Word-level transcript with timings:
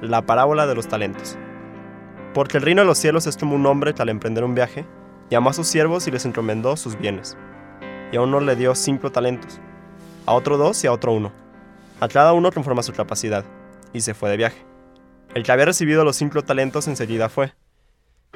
La 0.00 0.22
parábola 0.22 0.68
de 0.68 0.76
los 0.76 0.86
talentos. 0.86 1.36
Porque 2.32 2.58
el 2.58 2.62
reino 2.62 2.82
de 2.82 2.86
los 2.86 2.98
cielos 2.98 3.26
es 3.26 3.36
como 3.36 3.56
un 3.56 3.66
hombre 3.66 3.94
que 3.94 4.02
al 4.02 4.08
emprender 4.08 4.44
un 4.44 4.54
viaje, 4.54 4.86
llamó 5.28 5.50
a 5.50 5.52
sus 5.52 5.66
siervos 5.66 6.06
y 6.06 6.12
les 6.12 6.24
encomendó 6.24 6.76
sus 6.76 6.96
bienes. 6.96 7.36
Y 8.12 8.16
a 8.16 8.20
uno 8.20 8.38
le 8.38 8.54
dio 8.54 8.76
cinco 8.76 9.10
talentos, 9.10 9.60
a 10.24 10.34
otro 10.34 10.56
dos 10.56 10.82
y 10.84 10.86
a 10.86 10.92
otro 10.92 11.12
uno, 11.12 11.32
a 12.00 12.06
cada 12.06 12.32
uno 12.32 12.52
conforme 12.52 12.80
a 12.80 12.84
su 12.84 12.92
capacidad, 12.92 13.44
y 13.92 14.00
se 14.02 14.14
fue 14.14 14.30
de 14.30 14.36
viaje. 14.36 14.64
El 15.34 15.42
que 15.42 15.50
había 15.50 15.64
recibido 15.64 16.04
los 16.04 16.16
cinco 16.16 16.42
talentos 16.42 16.86
enseguida 16.86 17.28
fue, 17.28 17.52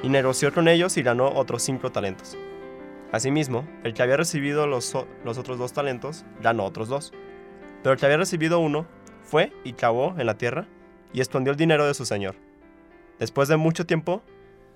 y 0.01 0.09
negoció 0.09 0.53
con 0.53 0.67
ellos 0.67 0.97
y 0.97 1.01
ganó 1.01 1.29
otros 1.29 1.63
cinco 1.63 1.91
talentos. 1.91 2.37
Asimismo, 3.13 3.65
el 3.83 3.93
que 3.93 4.03
había 4.03 4.17
recibido 4.17 4.67
los, 4.67 4.97
los 5.23 5.37
otros 5.37 5.57
dos 5.57 5.71
talentos 5.71 6.25
ganó 6.41 6.65
otros 6.65 6.89
dos. 6.89 7.13
Pero 7.83 7.93
el 7.93 7.99
que 7.99 8.05
había 8.05 8.17
recibido 8.17 8.59
uno 8.59 8.85
fue 9.23 9.53
y 9.63 9.73
cavó 9.73 10.15
en 10.17 10.25
la 10.25 10.37
tierra 10.37 10.67
y 11.13 11.21
escondió 11.21 11.51
el 11.51 11.57
dinero 11.57 11.85
de 11.85 11.93
su 11.93 12.05
señor. 12.05 12.35
Después 13.19 13.47
de 13.47 13.57
mucho 13.57 13.85
tiempo, 13.85 14.21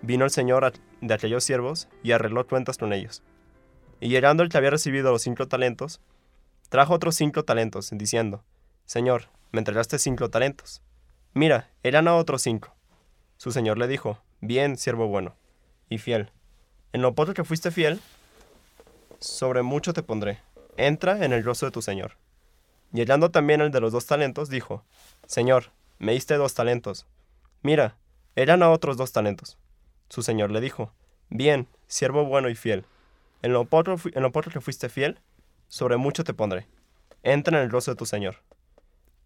vino 0.02 0.24
el 0.24 0.32
señor 0.32 0.72
de 1.02 1.14
aquellos 1.14 1.44
siervos 1.44 1.88
y 2.04 2.12
arregló 2.12 2.48
cuentas 2.48 2.78
con 2.78 2.94
ellos. 2.94 3.24
Y 4.00 4.10
llegando 4.10 4.44
el 4.44 4.50
que 4.50 4.58
había 4.58 4.70
recibido 4.70 5.12
los 5.12 5.24
cinco 5.24 5.48
talentos, 5.48 6.00
trajo 6.70 6.94
otros 6.94 7.16
cinco 7.16 7.44
talentos, 7.44 7.90
diciendo, 7.92 8.44
Señor, 8.86 9.30
me 9.52 9.60
entregaste 9.60 9.98
cinco 10.00 10.30
talentos. 10.30 10.82
Mira, 11.34 11.72
eran 11.84 12.08
a 12.08 12.16
otros 12.16 12.44
cinco. 12.44 12.76
Su 13.38 13.52
señor 13.52 13.78
le 13.78 13.88
dijo, 13.88 14.22
Bien, 14.40 14.78
siervo 14.78 15.08
bueno 15.08 15.36
y 15.90 15.98
fiel. 15.98 16.32
En 16.94 17.02
lo 17.02 17.16
poco 17.16 17.34
que 17.34 17.44
fuiste 17.44 17.72
fiel, 17.72 18.00
sobre 19.20 19.64
mucho 19.64 19.94
te 19.94 20.04
pondré. 20.04 20.40
Entra 20.78 21.26
en 21.26 21.34
el 21.34 21.44
gozo 21.44 21.66
de 21.66 21.72
tu 21.72 21.82
señor. 21.82 22.18
Llegando 22.94 23.32
también 23.32 23.62
el 23.62 23.72
de 23.72 23.82
los 23.82 23.92
dos 23.92 24.06
talentos, 24.06 24.50
dijo, 24.50 24.84
Señor, 25.26 25.72
me 26.00 26.14
diste 26.14 26.36
dos 26.36 26.54
talentos. 26.54 27.08
Mira, 27.62 27.98
eran 28.36 28.64
a 28.64 28.70
otros 28.70 28.98
dos 28.98 29.12
talentos. 29.12 29.58
Su 30.10 30.22
señor 30.22 30.52
le 30.52 30.62
dijo, 30.62 30.94
Bien, 31.30 31.68
siervo 31.88 32.26
bueno 32.26 32.50
y 32.50 32.56
fiel. 32.56 32.86
En 33.42 33.54
lo, 33.54 33.66
poco, 33.66 33.96
en 34.14 34.22
lo 34.22 34.32
poco 34.32 34.50
que 34.50 34.62
fuiste 34.62 34.90
fiel, 34.90 35.20
sobre 35.68 35.98
mucho 35.98 36.24
te 36.24 36.34
pondré. 36.34 36.68
Entra 37.24 37.58
en 37.58 37.64
el 37.64 37.72
gozo 37.72 37.92
de 37.92 37.98
tu 37.98 38.06
señor. 38.06 38.38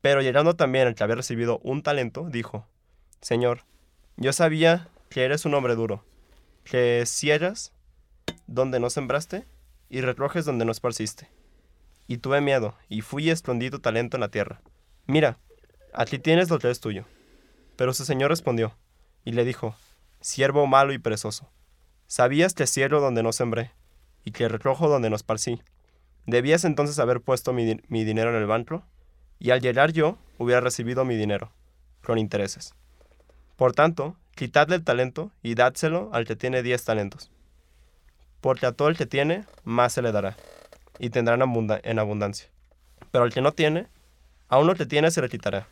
Pero 0.02 0.22
llegando 0.22 0.56
también 0.56 0.88
el 0.88 0.96
que 0.96 1.04
había 1.04 1.16
recibido 1.16 1.60
un 1.60 1.84
talento, 1.84 2.28
dijo, 2.30 2.68
Señor, 3.22 3.66
yo 4.18 4.34
sabía 4.34 4.90
que 5.10 5.24
eres 5.24 5.46
un 5.46 5.54
hombre 5.54 5.76
duro, 5.76 6.04
que 6.64 7.04
cierras 7.06 7.74
donde 8.48 8.80
no 8.80 8.90
sembraste 8.90 9.46
y 9.90 10.02
recoges 10.02 10.46
donde 10.46 10.66
no 10.66 10.72
esparciste. 10.72 11.30
Y 12.08 12.18
tuve 12.18 12.42
miedo, 12.42 12.76
y 12.90 13.02
fui 13.02 13.26
y 13.26 13.30
escondí 13.30 13.70
tu 13.70 13.80
talento 13.80 14.18
en 14.18 14.22
la 14.22 14.32
tierra. 14.32 14.62
Mira, 15.06 15.38
aquí 15.94 16.20
tienes 16.20 16.50
lo 16.50 16.60
que 16.60 16.70
es 16.70 16.80
tuyo. 16.80 17.06
Pero 17.76 17.94
su 17.94 18.06
señor 18.06 18.30
respondió, 18.30 18.76
y 19.24 19.32
le 19.32 19.46
dijo, 19.46 19.76
Siervo 20.20 20.68
malo 20.68 20.94
y 20.94 21.00
perezoso, 21.00 21.50
sabías 22.08 22.54
que 22.54 22.68
cierro 22.68 23.02
donde 23.02 23.24
no 23.24 23.34
sembré, 23.34 23.72
y 24.24 24.32
que 24.32 24.48
recojo 24.48 24.88
donde 24.88 25.10
no 25.10 25.16
esparcí. 25.16 25.62
Debías 26.28 26.64
entonces 26.64 27.00
haber 27.00 27.22
puesto 27.22 27.54
mi, 27.54 27.80
mi 27.88 28.04
dinero 28.04 28.30
en 28.30 28.36
el 28.36 28.46
banco, 28.46 28.84
y 29.40 29.50
al 29.50 29.62
llegar 29.62 29.92
yo 29.92 30.20
hubiera 30.38 30.62
recibido 30.62 31.06
mi 31.06 31.16
dinero, 31.16 31.52
con 32.04 32.20
intereses. 32.20 32.76
Por 33.56 33.74
tanto, 33.74 34.16
quitadle 34.36 34.76
el 34.76 34.84
talento 34.84 35.32
y 35.42 35.56
dádselo 35.56 36.10
al 36.14 36.26
que 36.26 36.36
tiene 36.36 36.62
diez 36.62 36.84
talentos. 36.84 37.32
Porque 38.42 38.68
a 38.68 38.72
todo 38.72 38.90
el 38.90 38.98
que 38.98 39.08
tiene, 39.08 39.46
más 39.64 39.94
se 39.94 40.04
le 40.04 40.12
dará, 40.12 40.38
y 41.00 41.10
tendrá 41.10 41.36
en 41.36 42.00
abundancia. 42.00 42.50
Pero 43.12 43.24
al 43.24 43.34
que 43.34 43.42
no 43.42 43.54
tiene, 43.54 43.88
a 44.50 44.60
uno 44.60 44.76
que 44.76 44.86
tiene 44.86 45.10
se 45.10 45.22
le 45.22 45.30
quitará. 45.30 45.68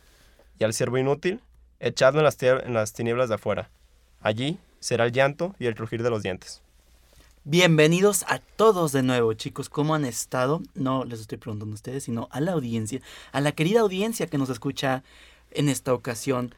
Y 0.60 0.64
al 0.64 0.74
siervo 0.74 0.98
inútil, 0.98 1.40
echadlo 1.78 2.20
en 2.20 2.24
las, 2.24 2.36
en 2.42 2.74
las 2.74 2.92
tinieblas 2.92 3.30
de 3.30 3.36
afuera. 3.36 3.70
Allí 4.20 4.58
será 4.78 5.06
el 5.06 5.12
llanto 5.12 5.54
y 5.58 5.64
el 5.64 5.74
crujir 5.74 6.02
de 6.02 6.10
los 6.10 6.22
dientes. 6.22 6.60
Bienvenidos 7.44 8.26
a 8.28 8.40
todos 8.40 8.92
de 8.92 9.02
nuevo, 9.02 9.32
chicos. 9.32 9.70
¿Cómo 9.70 9.94
han 9.94 10.04
estado? 10.04 10.60
No 10.74 11.06
les 11.06 11.20
estoy 11.20 11.38
preguntando 11.38 11.72
a 11.72 11.76
ustedes, 11.76 12.04
sino 12.04 12.28
a 12.30 12.40
la 12.40 12.52
audiencia, 12.52 13.00
a 13.32 13.40
la 13.40 13.52
querida 13.52 13.80
audiencia 13.80 14.26
que 14.26 14.36
nos 14.36 14.50
escucha 14.50 15.02
en 15.50 15.70
esta 15.70 15.94
ocasión. 15.94 16.54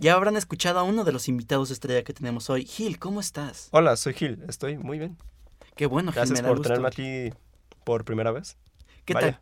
Ya 0.00 0.14
habrán 0.14 0.36
escuchado 0.36 0.80
a 0.80 0.82
uno 0.82 1.04
de 1.04 1.12
los 1.12 1.28
invitados 1.28 1.70
estrella 1.70 2.02
que 2.02 2.12
tenemos 2.12 2.50
hoy. 2.50 2.64
Gil, 2.64 2.98
¿cómo 2.98 3.20
estás? 3.20 3.68
Hola, 3.70 3.94
soy 3.94 4.14
Gil. 4.14 4.42
Estoy 4.48 4.78
muy 4.78 4.98
bien. 4.98 5.16
Qué 5.76 5.86
bueno, 5.86 6.10
Gil. 6.10 6.22
Gracias 6.22 6.42
por 6.42 6.60
tenerme 6.60 6.88
aquí 6.88 7.32
por 7.84 8.04
primera 8.04 8.32
vez. 8.32 8.56
¿Qué 9.04 9.14
tal? 9.14 9.38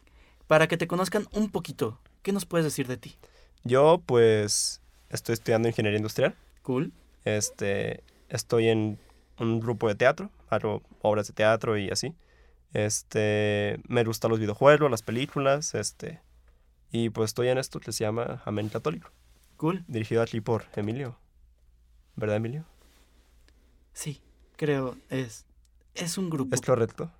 Para 0.47 0.69
que 0.69 0.77
te 0.77 0.87
conozcan 0.87 1.27
un 1.33 1.51
poquito, 1.51 1.99
¿qué 2.21 2.33
nos 2.33 2.45
puedes 2.45 2.67
decir 2.67 2.89
de 2.89 2.99
ti? 2.99 3.17
Yo, 3.67 4.01
pues, 4.07 4.81
estoy 5.11 5.33
estudiando 5.33 5.69
ingeniería 5.69 5.97
industrial. 5.99 6.35
Cool. 6.63 6.93
Este, 7.25 8.05
estoy 8.29 8.69
en 8.69 8.99
un 9.39 9.61
grupo 9.61 9.89
de 9.89 9.97
teatro, 9.97 10.31
hago 10.49 10.83
obras 11.03 11.27
de 11.27 11.35
teatro 11.35 11.77
y 11.77 11.91
así. 11.91 12.15
Este, 12.73 13.81
me 13.89 14.05
gustan 14.05 14.31
los 14.31 14.39
videojuegos, 14.39 14.91
las 14.91 15.03
películas, 15.03 15.75
este, 15.75 16.21
y 16.93 17.11
pues 17.11 17.31
estoy 17.31 17.49
en 17.49 17.59
esto 17.59 17.81
que 17.81 17.93
se 17.93 18.05
llama 18.05 18.43
Amén 18.45 18.69
Católico. 18.69 19.11
Cool. 19.57 19.85
Dirigido 19.89 20.23
aquí 20.23 20.41
por 20.41 20.67
Emilio. 20.77 21.19
¿Verdad, 22.15 22.37
Emilio? 22.37 22.65
Sí, 23.93 24.21
creo, 24.57 24.97
es, 25.11 25.45
es 25.95 26.19
un 26.19 26.31
grupo. 26.31 26.55
¿Es 26.55 26.61
correcto? 26.61 27.11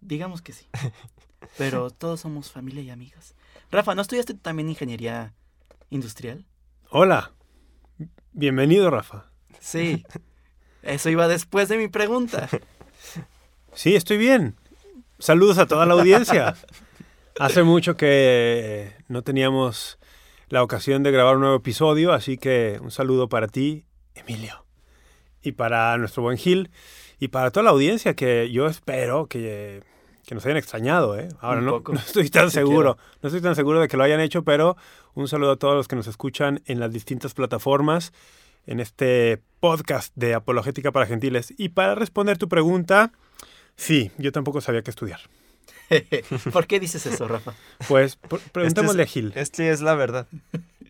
Digamos 0.00 0.40
que 0.40 0.52
sí. 0.52 0.66
Pero 1.58 1.90
todos 1.90 2.20
somos 2.20 2.50
familia 2.50 2.82
y 2.82 2.90
amigas. 2.90 3.34
Rafa, 3.70 3.94
¿no 3.94 4.02
estudiaste 4.02 4.34
también 4.34 4.68
ingeniería 4.68 5.34
industrial? 5.90 6.46
Hola. 6.88 7.32
Bienvenido, 8.32 8.90
Rafa. 8.90 9.30
Sí. 9.58 10.04
Eso 10.82 11.10
iba 11.10 11.28
después 11.28 11.68
de 11.68 11.76
mi 11.76 11.88
pregunta. 11.88 12.48
Sí, 13.72 13.94
estoy 13.94 14.16
bien. 14.16 14.56
Saludos 15.18 15.58
a 15.58 15.66
toda 15.66 15.86
la 15.86 15.94
audiencia. 15.94 16.56
Hace 17.38 17.62
mucho 17.62 17.96
que 17.96 18.92
no 19.08 19.22
teníamos 19.22 19.98
la 20.48 20.62
ocasión 20.62 21.02
de 21.02 21.10
grabar 21.10 21.36
un 21.36 21.42
nuevo 21.42 21.56
episodio, 21.56 22.12
así 22.12 22.38
que 22.38 22.78
un 22.82 22.90
saludo 22.90 23.28
para 23.28 23.46
ti, 23.46 23.84
Emilio, 24.14 24.64
y 25.42 25.52
para 25.52 25.96
nuestro 25.98 26.22
buen 26.22 26.38
Gil, 26.38 26.70
y 27.18 27.28
para 27.28 27.50
toda 27.50 27.64
la 27.64 27.70
audiencia 27.70 28.14
que 28.14 28.50
yo 28.50 28.66
espero 28.66 29.26
que, 29.26 29.82
que 30.30 30.36
nos 30.36 30.46
hayan 30.46 30.58
extrañado. 30.58 31.18
¿eh? 31.18 31.28
Ahora 31.40 31.60
no, 31.60 31.82
no, 31.88 31.98
estoy 31.98 32.30
tan 32.30 32.52
seguro, 32.52 32.96
no 33.20 33.26
estoy 33.26 33.42
tan 33.42 33.56
seguro 33.56 33.80
de 33.80 33.88
que 33.88 33.96
lo 33.96 34.04
hayan 34.04 34.20
hecho, 34.20 34.44
pero 34.44 34.76
un 35.14 35.26
saludo 35.26 35.50
a 35.50 35.56
todos 35.56 35.74
los 35.74 35.88
que 35.88 35.96
nos 35.96 36.06
escuchan 36.06 36.62
en 36.66 36.78
las 36.78 36.92
distintas 36.92 37.34
plataformas 37.34 38.12
en 38.64 38.78
este 38.78 39.42
podcast 39.58 40.14
de 40.14 40.34
Apologética 40.34 40.92
para 40.92 41.06
Gentiles. 41.06 41.52
Y 41.58 41.70
para 41.70 41.96
responder 41.96 42.38
tu 42.38 42.48
pregunta, 42.48 43.10
sí, 43.74 44.12
yo 44.18 44.30
tampoco 44.30 44.60
sabía 44.60 44.82
qué 44.82 44.90
estudiar. 44.90 45.18
¿Por 46.52 46.68
qué 46.68 46.78
dices 46.78 47.04
eso, 47.06 47.26
Rafa? 47.26 47.54
Pues 47.88 48.16
preguntémosle 48.52 49.02
este 49.02 49.10
a 49.10 49.12
Gil. 49.12 49.32
Este 49.34 49.70
es 49.70 49.80
la 49.80 49.96
verdad. 49.96 50.28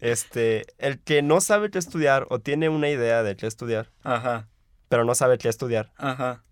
Este, 0.03 0.67
el 0.77 0.99
que 0.99 1.23
no 1.23 1.41
sabe 1.41 1.71
qué 1.71 1.79
estudiar 1.79 2.27
o 2.29 2.41
tiene 2.41 2.69
una 2.69 2.91
idea 2.91 3.23
de 3.23 3.37
qué 3.37 3.47
estudiar, 3.47 3.89
Ajá. 4.03 4.49
pero 4.91 5.07
no 5.07 5.15
sabe 5.15 5.39
qué 5.39 5.49
estudiar, 5.49 5.93
Ajá. 5.97 6.45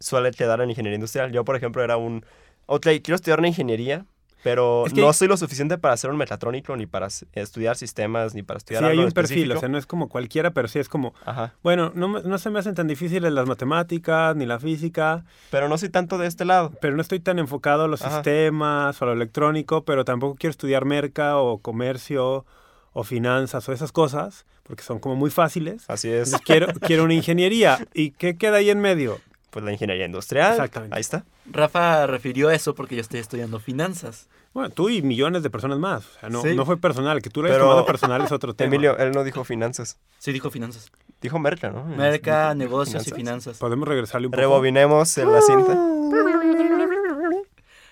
Suele 0.00 0.30
quedar 0.30 0.60
en 0.60 0.70
ingeniería 0.70 0.96
industrial. 0.96 1.32
Yo, 1.32 1.44
por 1.44 1.56
ejemplo, 1.56 1.82
era 1.82 1.96
un... 1.96 2.24
Ok, 2.66 2.86
quiero 3.02 3.14
estudiar 3.14 3.38
una 3.38 3.48
ingeniería, 3.48 4.04
pero 4.42 4.86
es 4.86 4.92
que 4.92 5.00
no 5.00 5.12
soy 5.12 5.26
lo 5.26 5.36
suficiente 5.36 5.78
para 5.78 5.96
ser 5.96 6.10
un 6.10 6.16
mecatrónico, 6.16 6.76
ni 6.76 6.86
para 6.86 7.08
estudiar 7.32 7.76
sistemas, 7.76 8.34
ni 8.34 8.42
para 8.42 8.58
estudiar 8.58 8.82
sí, 8.82 8.88
algo 8.90 9.00
hay 9.00 9.06
un 9.06 9.12
perfil, 9.12 9.50
o 9.52 9.58
sea, 9.58 9.68
no 9.68 9.78
es 9.78 9.86
como 9.86 10.08
cualquiera, 10.08 10.52
pero 10.52 10.68
sí 10.68 10.78
es 10.78 10.88
como, 10.88 11.14
Ajá. 11.24 11.54
bueno, 11.62 11.92
no, 11.94 12.20
no 12.20 12.38
se 12.38 12.50
me 12.50 12.58
hacen 12.58 12.74
tan 12.74 12.86
difíciles 12.86 13.32
las 13.32 13.46
matemáticas, 13.46 14.36
ni 14.36 14.46
la 14.46 14.60
física. 14.60 15.24
Pero 15.50 15.68
no 15.68 15.78
soy 15.78 15.88
tanto 15.88 16.18
de 16.18 16.26
este 16.26 16.44
lado. 16.44 16.72
Pero 16.80 16.94
no 16.94 17.02
estoy 17.02 17.20
tan 17.20 17.38
enfocado 17.38 17.84
a 17.84 17.88
los 17.88 18.02
Ajá. 18.02 18.16
sistemas 18.16 19.00
o 19.00 19.04
a 19.04 19.08
lo 19.08 19.14
electrónico, 19.14 19.84
pero 19.84 20.04
tampoco 20.04 20.36
quiero 20.36 20.50
estudiar 20.50 20.84
merca 20.84 21.38
o 21.38 21.58
comercio 21.58 22.44
o 22.92 23.04
finanzas 23.04 23.68
o 23.68 23.72
esas 23.72 23.92
cosas, 23.92 24.44
porque 24.62 24.82
son 24.82 24.98
como 24.98 25.16
muy 25.16 25.30
fáciles. 25.30 25.84
Así 25.88 26.08
es. 26.08 26.28
Entonces, 26.28 26.40
quiero, 26.44 26.66
quiero 26.80 27.04
una 27.04 27.14
ingeniería. 27.14 27.78
¿Y 27.94 28.10
qué 28.10 28.36
queda 28.36 28.58
ahí 28.58 28.70
en 28.70 28.80
medio? 28.80 29.20
Pues 29.50 29.64
la 29.64 29.72
ingeniería 29.72 30.04
industrial. 30.06 30.52
Exactamente. 30.52 30.94
Ahí 30.94 31.00
está. 31.00 31.24
Rafa 31.50 32.06
refirió 32.06 32.50
eso 32.50 32.74
porque 32.74 32.94
yo 32.96 33.00
estoy 33.00 33.20
estudiando 33.20 33.58
finanzas. 33.60 34.28
Bueno, 34.52 34.70
tú 34.70 34.88
y 34.90 35.00
millones 35.02 35.42
de 35.42 35.50
personas 35.50 35.78
más. 35.78 36.04
O 36.06 36.20
sea, 36.20 36.28
no, 36.28 36.42
Sí. 36.42 36.54
no 36.54 36.66
fue 36.66 36.76
personal. 36.76 37.22
Que 37.22 37.30
tú 37.30 37.40
lo 37.42 37.46
hayas 37.48 37.56
Pero- 37.56 37.68
tomado 37.68 37.86
personal 37.86 38.22
es 38.22 38.32
otro 38.32 38.52
tema. 38.54 38.66
Emilio, 38.68 38.96
él 38.98 39.12
no 39.12 39.24
dijo 39.24 39.44
finanzas. 39.44 39.98
Sí, 40.18 40.32
dijo 40.32 40.50
finanzas. 40.50 40.90
Dijo 41.22 41.38
merca, 41.38 41.70
¿no? 41.70 41.84
Merca, 41.84 42.54
negocios 42.54 43.06
y 43.06 43.10
finanzas. 43.10 43.58
Podemos 43.58 43.88
regresarle 43.88 44.26
un 44.26 44.30
poco. 44.32 44.40
Rebobinemos 44.40 45.16
en 45.18 45.32
la 45.32 45.40
cinta. 45.40 45.78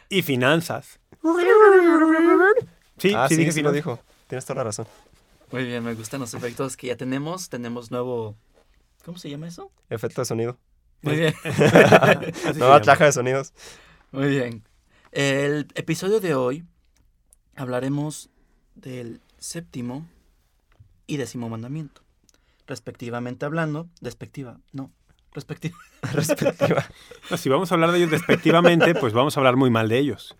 Y 0.08 0.22
finanzas. 0.22 1.00
Sí, 2.98 3.12
ah, 3.14 3.26
sí, 3.28 3.34
sí, 3.34 3.40
dije 3.40 3.52
sí 3.52 3.62
lo 3.62 3.72
dijo. 3.72 3.98
Tienes 4.28 4.44
toda 4.44 4.58
la 4.58 4.64
razón. 4.64 4.86
Muy 5.52 5.64
bien, 5.64 5.82
me 5.84 5.94
gustan 5.94 6.20
los 6.20 6.32
efectos 6.34 6.76
que 6.76 6.88
ya 6.88 6.96
tenemos. 6.96 7.48
Tenemos 7.48 7.90
nuevo... 7.90 8.36
¿Cómo 9.04 9.18
se 9.18 9.30
llama 9.30 9.46
eso? 9.48 9.70
Efecto 9.90 10.20
de 10.20 10.24
sonido. 10.26 10.58
Muy 11.02 11.16
bien. 11.16 11.34
Así 11.44 12.32
se 12.52 12.58
Nueva 12.58 12.80
caja 12.82 13.04
de 13.06 13.12
sonidos. 13.12 13.52
Muy 14.12 14.28
bien. 14.28 14.62
El 15.12 15.66
episodio 15.74 16.20
de 16.20 16.34
hoy 16.34 16.64
hablaremos 17.54 18.28
del 18.74 19.20
séptimo 19.38 20.06
y 21.06 21.16
décimo 21.16 21.48
mandamiento. 21.48 22.02
Respectivamente 22.66 23.44
hablando, 23.46 23.88
despectiva, 24.00 24.58
no, 24.72 24.90
respectiva. 25.32 25.76
Respectiva. 26.12 26.84
No, 27.30 27.36
si 27.36 27.48
vamos 27.48 27.70
a 27.70 27.74
hablar 27.74 27.92
de 27.92 27.98
ellos 27.98 28.10
despectivamente, 28.10 28.94
pues 28.94 29.12
vamos 29.12 29.36
a 29.36 29.40
hablar 29.40 29.56
muy 29.56 29.70
mal 29.70 29.88
de 29.88 29.98
ellos. 29.98 30.36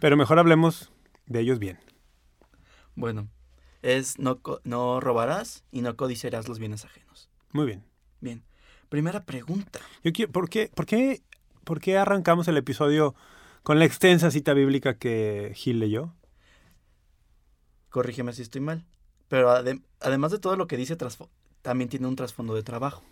Pero 0.00 0.16
mejor 0.16 0.38
hablemos 0.38 0.90
de 1.26 1.40
ellos 1.40 1.58
bien. 1.58 1.78
Bueno, 2.96 3.28
es 3.82 4.18
no, 4.18 4.40
co- 4.40 4.60
no 4.64 4.98
robarás 5.00 5.64
y 5.70 5.82
no 5.82 5.96
codiciarás 5.96 6.48
los 6.48 6.58
bienes 6.58 6.84
ajenos. 6.84 7.30
Muy 7.52 7.66
bien. 7.66 7.84
Bien. 8.20 8.42
Primera 8.88 9.24
pregunta. 9.24 9.80
Yo 10.02 10.12
quiero, 10.12 10.32
¿por, 10.32 10.48
qué, 10.48 10.70
por, 10.74 10.86
qué, 10.86 11.22
¿Por 11.64 11.80
qué 11.80 11.98
arrancamos 11.98 12.48
el 12.48 12.56
episodio 12.56 13.14
con 13.62 13.78
la 13.78 13.84
extensa 13.84 14.30
cita 14.30 14.54
bíblica 14.54 14.96
que 14.96 15.52
Gil 15.54 15.80
leyó? 15.80 16.14
Corrígeme 17.90 18.32
si 18.32 18.42
estoy 18.42 18.60
mal. 18.60 18.86
Pero 19.28 19.50
adem- 19.50 19.82
además 20.00 20.32
de 20.32 20.38
todo 20.38 20.56
lo 20.56 20.66
que 20.66 20.78
dice, 20.78 20.96
también 21.62 21.90
tiene 21.90 22.06
un 22.06 22.16
trasfondo 22.16 22.54
de 22.54 22.62
trabajo. 22.62 23.02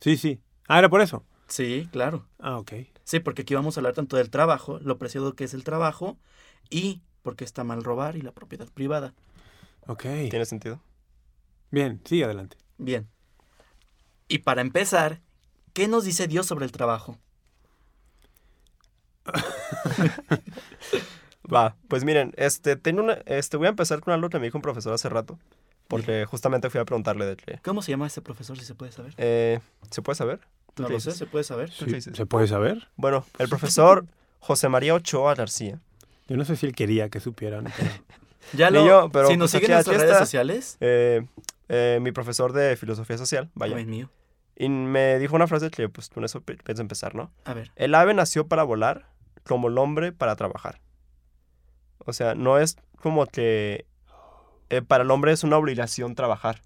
Sí, 0.00 0.16
sí. 0.16 0.40
Ah, 0.68 0.78
era 0.78 0.88
por 0.88 1.00
eso. 1.00 1.24
Sí, 1.48 1.88
claro. 1.90 2.26
Ah, 2.38 2.58
ok. 2.58 2.72
Sí, 3.04 3.20
porque 3.20 3.42
aquí 3.42 3.54
vamos 3.54 3.76
a 3.76 3.80
hablar 3.80 3.94
tanto 3.94 4.16
del 4.16 4.30
trabajo, 4.30 4.78
lo 4.80 4.98
preciado 4.98 5.34
que 5.34 5.44
es 5.44 5.54
el 5.54 5.64
trabajo 5.64 6.18
y 6.68 7.02
por 7.22 7.36
qué 7.36 7.44
está 7.44 7.64
mal 7.64 7.82
robar 7.82 8.16
y 8.16 8.20
la 8.22 8.32
propiedad 8.32 8.68
privada. 8.68 9.14
Ok. 9.86 10.02
¿Tiene 10.30 10.44
sentido? 10.44 10.80
Bien, 11.70 12.00
sí, 12.04 12.22
adelante. 12.22 12.56
Bien. 12.78 13.08
Y 14.30 14.38
para 14.38 14.60
empezar, 14.60 15.20
¿qué 15.72 15.88
nos 15.88 16.04
dice 16.04 16.28
Dios 16.28 16.46
sobre 16.46 16.64
el 16.64 16.70
trabajo? 16.70 17.18
Va, 21.52 21.74
pues 21.88 22.04
miren, 22.04 22.32
este, 22.36 22.76
tengo 22.76 23.02
una, 23.02 23.14
este, 23.26 23.56
voy 23.56 23.66
a 23.66 23.70
empezar 23.70 24.00
con 24.00 24.14
algo 24.14 24.28
que 24.30 24.38
me 24.38 24.46
dijo 24.46 24.56
un 24.58 24.62
profesor 24.62 24.92
hace 24.92 25.08
rato, 25.08 25.36
porque 25.88 26.24
justamente 26.26 26.70
fui 26.70 26.78
a 26.80 26.84
preguntarle 26.84 27.26
de 27.26 27.36
que, 27.36 27.58
¿Cómo 27.64 27.82
se 27.82 27.90
llama 27.90 28.06
ese 28.06 28.22
profesor, 28.22 28.56
si 28.56 28.64
se 28.64 28.74
puede 28.76 28.92
saber? 28.92 29.14
eh, 29.16 29.58
¿se 29.90 30.00
puede 30.00 30.14
saber? 30.14 30.38
¿Tú 30.74 30.82
No 30.82 30.88
qué 30.88 30.94
lo 30.94 31.00
sé, 31.00 31.08
dices? 31.10 31.18
¿se 31.18 31.26
puede 31.26 31.42
saber? 31.44 31.72
¿Tú 31.76 31.86
qué 31.86 32.00
Sí? 32.00 32.10
¿Se 32.14 32.24
puede 32.26 32.46
saber? 32.46 32.86
Bueno, 32.96 33.26
el 33.40 33.48
profesor 33.48 34.06
José 34.38 34.68
María 34.68 34.94
Ochoa 34.94 35.34
García, 35.34 35.80
Yo 36.28 36.36
no 36.36 36.44
sé 36.44 36.54
si 36.54 36.66
él 36.66 36.74
quería 36.76 37.08
que 37.08 37.18
supieran. 37.18 37.64
pero- 37.76 37.90
Ya 38.52 38.70
lo, 38.70 38.86
yo, 38.86 39.10
pero 39.12 39.26
si 39.28 39.36
nos 39.36 39.50
pues 39.50 39.60
siguen 39.60 39.72
en 39.72 39.76
nuestras 39.78 39.96
redes 39.98 40.12
está. 40.12 40.24
sociales, 40.24 40.76
eh, 40.80 41.26
eh, 41.68 41.98
mi 42.00 42.12
profesor 42.12 42.52
de 42.52 42.76
filosofía 42.76 43.18
social, 43.18 43.50
vaya, 43.54 43.76
ay 43.76 43.86
mío. 43.86 44.08
Y 44.62 44.68
me 44.68 45.18
dijo 45.18 45.34
una 45.36 45.46
frase 45.46 45.70
que 45.70 45.88
pues 45.88 46.08
con 46.10 46.24
eso 46.24 46.40
pi- 46.42 46.56
pienso 46.56 46.82
empezar, 46.82 47.14
¿no? 47.14 47.32
A 47.44 47.54
ver, 47.54 47.70
El 47.76 47.94
ave 47.94 48.12
nació 48.14 48.46
para 48.46 48.62
volar, 48.62 49.06
como 49.46 49.68
el 49.68 49.78
hombre 49.78 50.12
para 50.12 50.36
trabajar. 50.36 50.80
O 51.98 52.12
sea, 52.12 52.34
no 52.34 52.58
es 52.58 52.76
como 53.00 53.26
que 53.26 53.86
eh, 54.68 54.82
para 54.82 55.04
el 55.04 55.10
hombre 55.10 55.32
es 55.32 55.44
una 55.44 55.56
obligación 55.56 56.14
trabajar. 56.14 56.60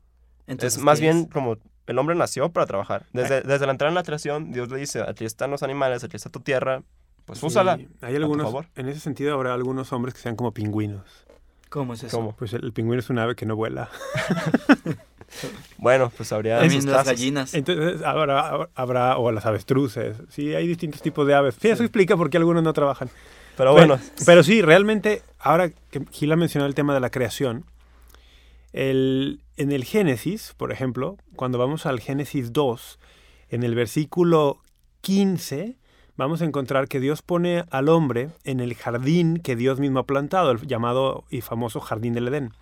entonces, 0.46 0.78
es 0.78 0.82
más 0.84 0.98
¿qué 0.98 1.06
bien 1.06 1.26
como 1.26 1.56
el 1.86 1.98
hombre 1.98 2.16
nació 2.16 2.50
para 2.50 2.66
trabajar. 2.66 3.06
Desde, 3.12 3.42
desde 3.42 3.66
la 3.66 3.72
entrada 3.72 3.90
en 3.90 3.94
la 3.94 4.02
creación, 4.02 4.52
Dios 4.52 4.70
le 4.70 4.78
dice, 4.78 5.02
aquí 5.02 5.24
están 5.24 5.50
los 5.50 5.62
animales, 5.62 6.02
aquí 6.02 6.16
está 6.16 6.30
tu 6.30 6.40
tierra, 6.40 6.82
pues 7.26 7.38
Sí, 7.38 7.46
úsala. 7.46 7.74
Hay 8.00 8.14
tu 8.14 8.16
algunos, 8.22 8.46
favor. 8.46 8.66
en 8.74 8.88
ese 8.88 9.00
sentido 9.00 9.34
habrá 9.34 9.54
algunos 9.54 9.92
hombres 9.92 10.14
que 10.14 10.20
sean 10.20 10.34
como 10.36 10.52
pingüinos. 10.52 11.04
¿Cómo 11.70 11.94
es 11.94 12.02
eso? 12.04 12.16
¿Cómo? 12.16 12.34
Pues 12.36 12.52
el, 12.54 12.64
el 12.64 12.72
pingüino 12.72 13.00
es 13.00 13.08
un 13.10 13.18
ave 13.18 13.34
que 13.36 13.46
no 13.46 13.54
vuela. 13.56 13.88
Bueno, 15.78 16.12
pues 16.16 16.32
habría 16.32 16.60
También 16.60 16.90
las 16.90 17.06
gallinas. 17.06 17.54
Entonces 17.54 18.02
habrá, 18.02 18.68
habrá, 18.74 19.18
o 19.18 19.30
las 19.32 19.46
avestruces. 19.46 20.16
Sí, 20.30 20.54
hay 20.54 20.66
distintos 20.66 21.02
tipos 21.02 21.26
de 21.26 21.34
aves. 21.34 21.56
Sí, 21.60 21.68
eso 21.68 21.82
explica 21.82 22.16
por 22.16 22.30
qué 22.30 22.38
algunos 22.38 22.62
no 22.62 22.72
trabajan. 22.72 23.10
Pero 23.56 23.72
bueno, 23.72 23.98
Pero 24.26 24.42
sí, 24.42 24.62
realmente, 24.62 25.22
ahora 25.38 25.70
que 25.90 26.02
Gil 26.10 26.32
ha 26.32 26.36
mencionado 26.36 26.68
el 26.68 26.74
tema 26.74 26.94
de 26.94 27.00
la 27.00 27.10
creación, 27.10 27.64
el, 28.72 29.40
en 29.56 29.70
el 29.70 29.84
Génesis, 29.84 30.54
por 30.56 30.72
ejemplo, 30.72 31.16
cuando 31.36 31.58
vamos 31.58 31.86
al 31.86 32.00
Génesis 32.00 32.52
2, 32.52 32.98
en 33.50 33.62
el 33.62 33.74
versículo 33.76 34.58
15, 35.02 35.76
vamos 36.16 36.42
a 36.42 36.44
encontrar 36.44 36.88
que 36.88 36.98
Dios 36.98 37.22
pone 37.22 37.64
al 37.70 37.88
hombre 37.88 38.30
en 38.42 38.58
el 38.58 38.74
jardín 38.74 39.38
que 39.38 39.54
Dios 39.54 39.78
mismo 39.78 40.00
ha 40.00 40.06
plantado, 40.06 40.50
el 40.50 40.66
llamado 40.66 41.24
y 41.30 41.40
famoso 41.40 41.80
jardín 41.80 42.14
del 42.14 42.28
Edén. 42.28 42.52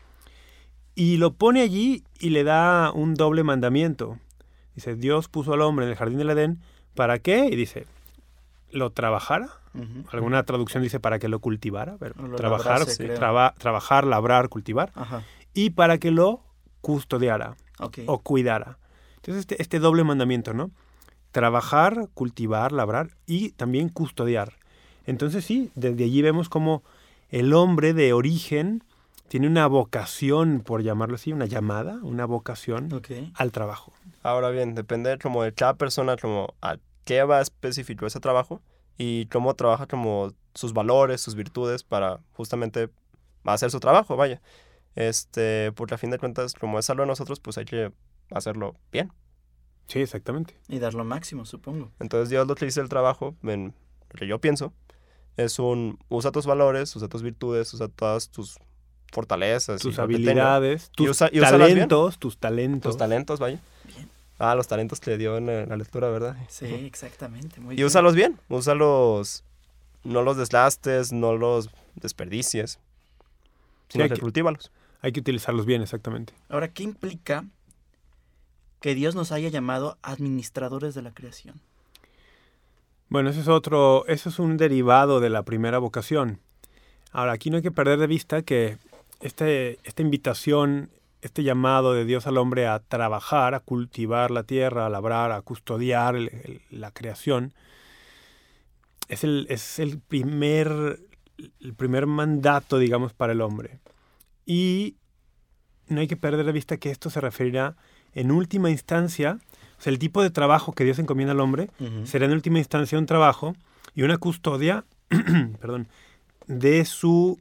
Y 0.94 1.16
lo 1.16 1.32
pone 1.34 1.62
allí 1.62 2.04
y 2.20 2.30
le 2.30 2.44
da 2.44 2.92
un 2.92 3.14
doble 3.14 3.42
mandamiento. 3.44 4.18
Dice, 4.74 4.94
Dios 4.94 5.28
puso 5.28 5.52
al 5.54 5.62
hombre 5.62 5.84
en 5.86 5.90
el 5.90 5.96
jardín 5.96 6.18
del 6.18 6.30
Edén, 6.30 6.60
¿para 6.94 7.18
qué? 7.18 7.46
Y 7.46 7.56
dice, 7.56 7.86
lo 8.70 8.90
trabajara. 8.90 9.48
Alguna 10.10 10.42
traducción 10.42 10.82
dice 10.82 11.00
para 11.00 11.18
que 11.18 11.28
lo 11.28 11.38
cultivara, 11.38 11.96
pero 11.98 12.14
lo 12.26 12.36
trabajar, 12.36 12.80
labrase, 12.80 13.08
traba- 13.16 13.54
trabajar, 13.56 14.06
labrar, 14.06 14.50
cultivar, 14.50 14.92
Ajá, 14.94 15.22
y 15.54 15.70
para 15.70 15.96
que 15.96 16.10
lo 16.10 16.42
custodiara 16.82 17.56
o 18.06 18.18
cuidara. 18.18 18.76
Entonces, 19.16 19.40
este, 19.40 19.62
este 19.62 19.78
doble 19.78 20.04
mandamiento, 20.04 20.52
¿no? 20.52 20.70
Trabajar, 21.30 22.08
cultivar, 22.12 22.72
labrar 22.72 23.16
y 23.26 23.50
también 23.52 23.88
custodiar. 23.88 24.54
Entonces, 25.06 25.44
sí, 25.46 25.70
desde 25.74 26.04
allí 26.04 26.20
vemos 26.20 26.50
como 26.50 26.82
el 27.30 27.54
hombre 27.54 27.94
de 27.94 28.12
origen 28.12 28.84
tiene 29.32 29.46
una 29.46 29.66
vocación, 29.66 30.60
por 30.60 30.82
llamarlo 30.82 31.14
así, 31.14 31.32
una 31.32 31.46
llamada, 31.46 31.98
una 32.02 32.26
vocación 32.26 32.90
al 33.34 33.50
trabajo. 33.50 33.90
ahora 34.22 34.50
bien, 34.50 34.74
depende 34.74 35.16
como 35.16 35.42
de 35.42 35.54
cada 35.54 35.72
persona, 35.72 36.18
como 36.18 36.52
a 36.60 36.76
qué 37.06 37.22
va 37.22 37.40
específico 37.40 38.04
ese 38.04 38.20
trabajo 38.20 38.60
y 38.98 39.24
cómo 39.28 39.54
trabaja 39.54 39.86
como 39.86 40.34
sus 40.52 40.74
valores, 40.74 41.22
sus 41.22 41.34
virtudes 41.34 41.82
para 41.82 42.20
justamente 42.34 42.90
hacer 43.44 43.70
su 43.70 43.80
trabajo, 43.80 44.16
vaya. 44.16 44.42
Este, 44.96 45.72
porque 45.72 45.94
a 45.94 45.98
fin 45.98 46.10
de 46.10 46.18
cuentas, 46.18 46.52
como 46.52 46.78
es 46.78 46.90
algo 46.90 47.04
de 47.04 47.06
nosotros, 47.06 47.40
pues 47.40 47.56
hay 47.56 47.64
que 47.64 47.90
hacerlo 48.32 48.76
bien. 48.92 49.14
Sí, 49.86 50.00
exactamente. 50.00 50.58
Y 50.68 50.78
dar 50.78 50.92
lo 50.92 51.06
máximo, 51.06 51.46
supongo. 51.46 51.90
Entonces 52.00 52.28
Dios 52.28 52.46
lo 52.46 52.54
que 52.54 52.66
dice 52.66 52.82
el 52.82 52.90
trabajo, 52.90 53.34
en 53.44 53.72
lo 54.10 54.18
que 54.18 54.26
yo 54.26 54.42
pienso, 54.42 54.74
es 55.38 55.58
un 55.58 55.98
usa 56.10 56.32
tus 56.32 56.44
valores, 56.44 56.94
usa 56.94 57.08
tus 57.08 57.22
virtudes, 57.22 57.72
usa 57.72 57.88
todas 57.88 58.28
tus 58.28 58.58
fortalezas. 59.12 59.80
Tus 59.80 59.98
habilidades, 60.00 60.90
tus 60.90 61.10
usa- 61.10 61.30
y 61.32 61.38
talentos, 61.38 62.18
tus 62.18 62.36
talentos. 62.38 62.90
Tus 62.92 62.98
talentos, 62.98 63.38
vaya. 63.38 63.60
Bien. 63.84 64.08
Ah, 64.40 64.56
los 64.56 64.66
talentos 64.66 64.98
que 64.98 65.10
le 65.12 65.18
dio 65.18 65.36
en 65.36 65.46
la, 65.46 65.66
la 65.66 65.76
lectura, 65.76 66.08
¿verdad? 66.08 66.36
Sí, 66.48 66.64
exactamente. 66.66 67.60
Muy 67.60 67.74
Y 67.74 67.76
bien. 67.76 67.86
úsalos 67.86 68.14
bien, 68.16 68.40
úsalos, 68.48 69.44
no 70.02 70.22
los 70.22 70.36
deslastes, 70.36 71.12
no 71.12 71.36
los 71.36 71.70
desperdicies, 71.94 72.80
sino 73.88 74.02
hay 74.04 74.10
que 74.10 74.16
que- 74.16 74.20
cultívalos. 74.22 74.72
Hay 75.02 75.12
que 75.12 75.20
utilizarlos 75.20 75.66
bien, 75.66 75.82
exactamente. 75.82 76.32
Ahora, 76.48 76.68
¿qué 76.68 76.82
implica 76.82 77.44
que 78.80 78.94
Dios 78.94 79.14
nos 79.14 79.30
haya 79.32 79.48
llamado 79.48 79.98
administradores 80.02 80.94
de 80.94 81.02
la 81.02 81.12
creación? 81.12 81.60
Bueno, 83.08 83.28
eso 83.30 83.40
es 83.40 83.48
otro, 83.48 84.06
eso 84.06 84.28
es 84.28 84.38
un 84.38 84.56
derivado 84.56 85.20
de 85.20 85.28
la 85.28 85.42
primera 85.42 85.78
vocación. 85.78 86.38
Ahora, 87.10 87.32
aquí 87.32 87.50
no 87.50 87.56
hay 87.58 87.62
que 87.62 87.70
perder 87.70 87.98
de 87.98 88.06
vista 88.06 88.42
que 88.42 88.78
este, 89.22 89.78
esta 89.84 90.02
invitación, 90.02 90.90
este 91.22 91.42
llamado 91.44 91.94
de 91.94 92.04
Dios 92.04 92.26
al 92.26 92.36
hombre 92.38 92.66
a 92.66 92.80
trabajar, 92.80 93.54
a 93.54 93.60
cultivar 93.60 94.30
la 94.30 94.42
tierra, 94.42 94.86
a 94.86 94.90
labrar, 94.90 95.32
a 95.32 95.40
custodiar 95.42 96.16
el- 96.16 96.28
el- 96.28 96.60
la 96.70 96.90
creación, 96.90 97.52
es 99.08 99.24
el, 99.24 99.46
es 99.50 99.78
el 99.78 99.98
primer, 100.00 100.98
el 101.60 101.74
primer 101.74 102.06
mandato, 102.06 102.78
digamos, 102.78 103.12
para 103.12 103.32
el 103.32 103.40
hombre. 103.40 103.78
Y 104.46 104.96
no 105.88 106.00
hay 106.00 106.06
que 106.08 106.16
perder 106.16 106.44
de 106.46 106.52
vista 106.52 106.76
que 106.76 106.90
esto 106.90 107.10
se 107.10 107.20
referirá 107.20 107.76
en 108.14 108.30
última 108.30 108.70
instancia, 108.70 109.38
o 109.78 109.82
sea, 109.82 109.92
el 109.92 109.98
tipo 109.98 110.22
de 110.22 110.30
trabajo 110.30 110.72
que 110.72 110.84
Dios 110.84 110.98
encomienda 110.98 111.32
al 111.32 111.40
hombre 111.40 111.70
será 112.04 112.26
en 112.26 112.32
última 112.32 112.58
instancia 112.58 112.98
un 112.98 113.06
trabajo 113.06 113.54
y 113.94 114.02
una 114.02 114.18
custodia, 114.18 114.84
perdón, 115.60 115.88
de 116.46 116.84
su 116.84 117.40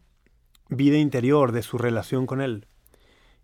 vida 0.72 0.98
interior, 0.98 1.52
de 1.52 1.62
su 1.62 1.78
relación 1.78 2.26
con 2.26 2.42
Él. 2.42 2.66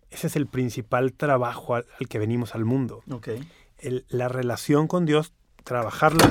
Ese 0.09 0.25
es 0.27 0.35
el 0.35 0.47
principal 0.47 1.13
trabajo 1.13 1.75
al, 1.75 1.85
al 1.99 2.07
que 2.07 2.17
venimos 2.17 2.55
al 2.55 2.65
mundo. 2.65 3.03
Ok. 3.11 3.27
El- 3.77 4.05
la 4.09 4.27
relación 4.29 4.87
con 4.87 5.05
Dios, 5.05 5.33
trabajarla. 5.63 6.25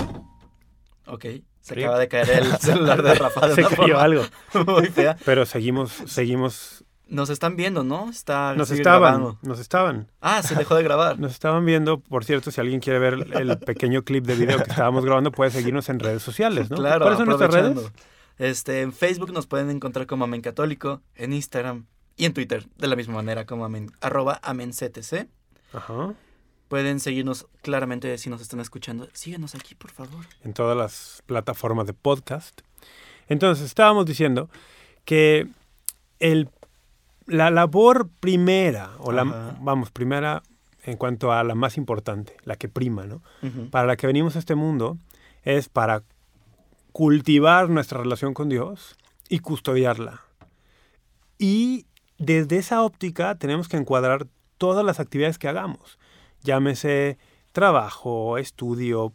Ok. 1.06 1.26
Se 1.60 1.74
Rip. 1.74 1.84
acaba 1.84 1.98
de 1.98 2.08
caer 2.08 2.30
el 2.30 2.56
celular 2.60 3.02
de 3.02 3.14
Rafa 3.14 3.48
de 3.48 3.54
Se 3.54 3.62
cayó 3.62 3.76
forma 3.76 4.02
algo. 4.02 4.22
muy 4.66 4.86
fea. 4.88 5.16
Pero 5.24 5.46
seguimos, 5.46 5.92
seguimos. 6.06 6.84
Nos 7.08 7.30
están 7.30 7.54
viendo, 7.54 7.84
¿no? 7.84 8.08
Está 8.10 8.54
Nos 8.56 8.70
estaban, 8.72 9.00
grabando. 9.20 9.38
nos 9.42 9.60
estaban. 9.60 10.10
Ah, 10.20 10.42
se 10.42 10.56
dejó 10.56 10.74
de 10.74 10.82
grabar. 10.82 11.18
Nos 11.20 11.30
estaban 11.32 11.64
viendo, 11.64 12.00
por 12.00 12.24
cierto, 12.24 12.50
si 12.50 12.60
alguien 12.60 12.80
quiere 12.80 12.98
ver 12.98 13.14
el 13.34 13.58
pequeño 13.58 14.02
clip 14.02 14.24
de 14.24 14.34
video 14.34 14.56
que 14.56 14.70
estábamos 14.70 15.04
grabando, 15.04 15.30
puede 15.30 15.52
seguirnos 15.52 15.88
en 15.88 16.00
redes 16.00 16.22
sociales, 16.24 16.68
¿no? 16.68 16.78
Claro, 16.78 17.02
¿Cuáles 17.04 17.18
son 17.18 17.26
nuestras 17.28 17.52
redes? 17.54 17.92
Este, 18.38 18.82
en 18.82 18.92
Facebook 18.92 19.32
nos 19.32 19.46
pueden 19.46 19.70
encontrar 19.70 20.06
como 20.06 20.24
Amen 20.24 20.42
Católico, 20.42 21.00
en 21.14 21.32
Instagram 21.32 21.86
y 22.16 22.24
en 22.24 22.34
Twitter, 22.34 22.66
de 22.76 22.86
la 22.86 22.96
misma 22.96 23.14
manera 23.14 23.46
como 23.46 23.64
amen, 23.64 23.90
arroba 24.00 24.40
amenctc. 24.42 25.28
Ajá. 25.72 26.14
Pueden 26.68 26.98
seguirnos 26.98 27.46
claramente 27.62 28.16
si 28.18 28.28
nos 28.28 28.40
están 28.40 28.60
escuchando. 28.60 29.08
Síguenos 29.12 29.54
aquí, 29.54 29.74
por 29.74 29.90
favor. 29.90 30.26
En 30.42 30.52
todas 30.52 30.76
las 30.76 31.22
plataformas 31.26 31.86
de 31.86 31.92
podcast. 31.92 32.60
Entonces, 33.28 33.66
estábamos 33.66 34.06
diciendo 34.06 34.50
que 35.04 35.48
el, 36.18 36.48
la 37.26 37.50
labor 37.50 38.08
primera, 38.20 38.92
o 38.98 39.12
la, 39.12 39.24
vamos, 39.60 39.90
primera 39.90 40.42
en 40.82 40.96
cuanto 40.96 41.32
a 41.32 41.44
la 41.44 41.54
más 41.54 41.76
importante, 41.76 42.36
la 42.44 42.56
que 42.56 42.68
prima, 42.68 43.06
¿no? 43.06 43.22
Para 43.70 43.86
la 43.86 43.96
que 43.96 44.06
venimos 44.06 44.36
a 44.36 44.38
este 44.38 44.54
mundo 44.54 44.98
es 45.42 45.68
para 45.68 46.02
cultivar 46.96 47.68
nuestra 47.68 48.00
relación 48.00 48.32
con 48.32 48.48
Dios 48.48 48.96
y 49.28 49.40
custodiarla. 49.40 50.22
Y 51.36 51.84
desde 52.16 52.56
esa 52.56 52.82
óptica 52.82 53.34
tenemos 53.34 53.68
que 53.68 53.76
encuadrar 53.76 54.28
todas 54.56 54.82
las 54.82 54.98
actividades 54.98 55.36
que 55.36 55.46
hagamos. 55.46 55.98
Llámese 56.42 57.18
trabajo, 57.52 58.38
estudio, 58.38 59.12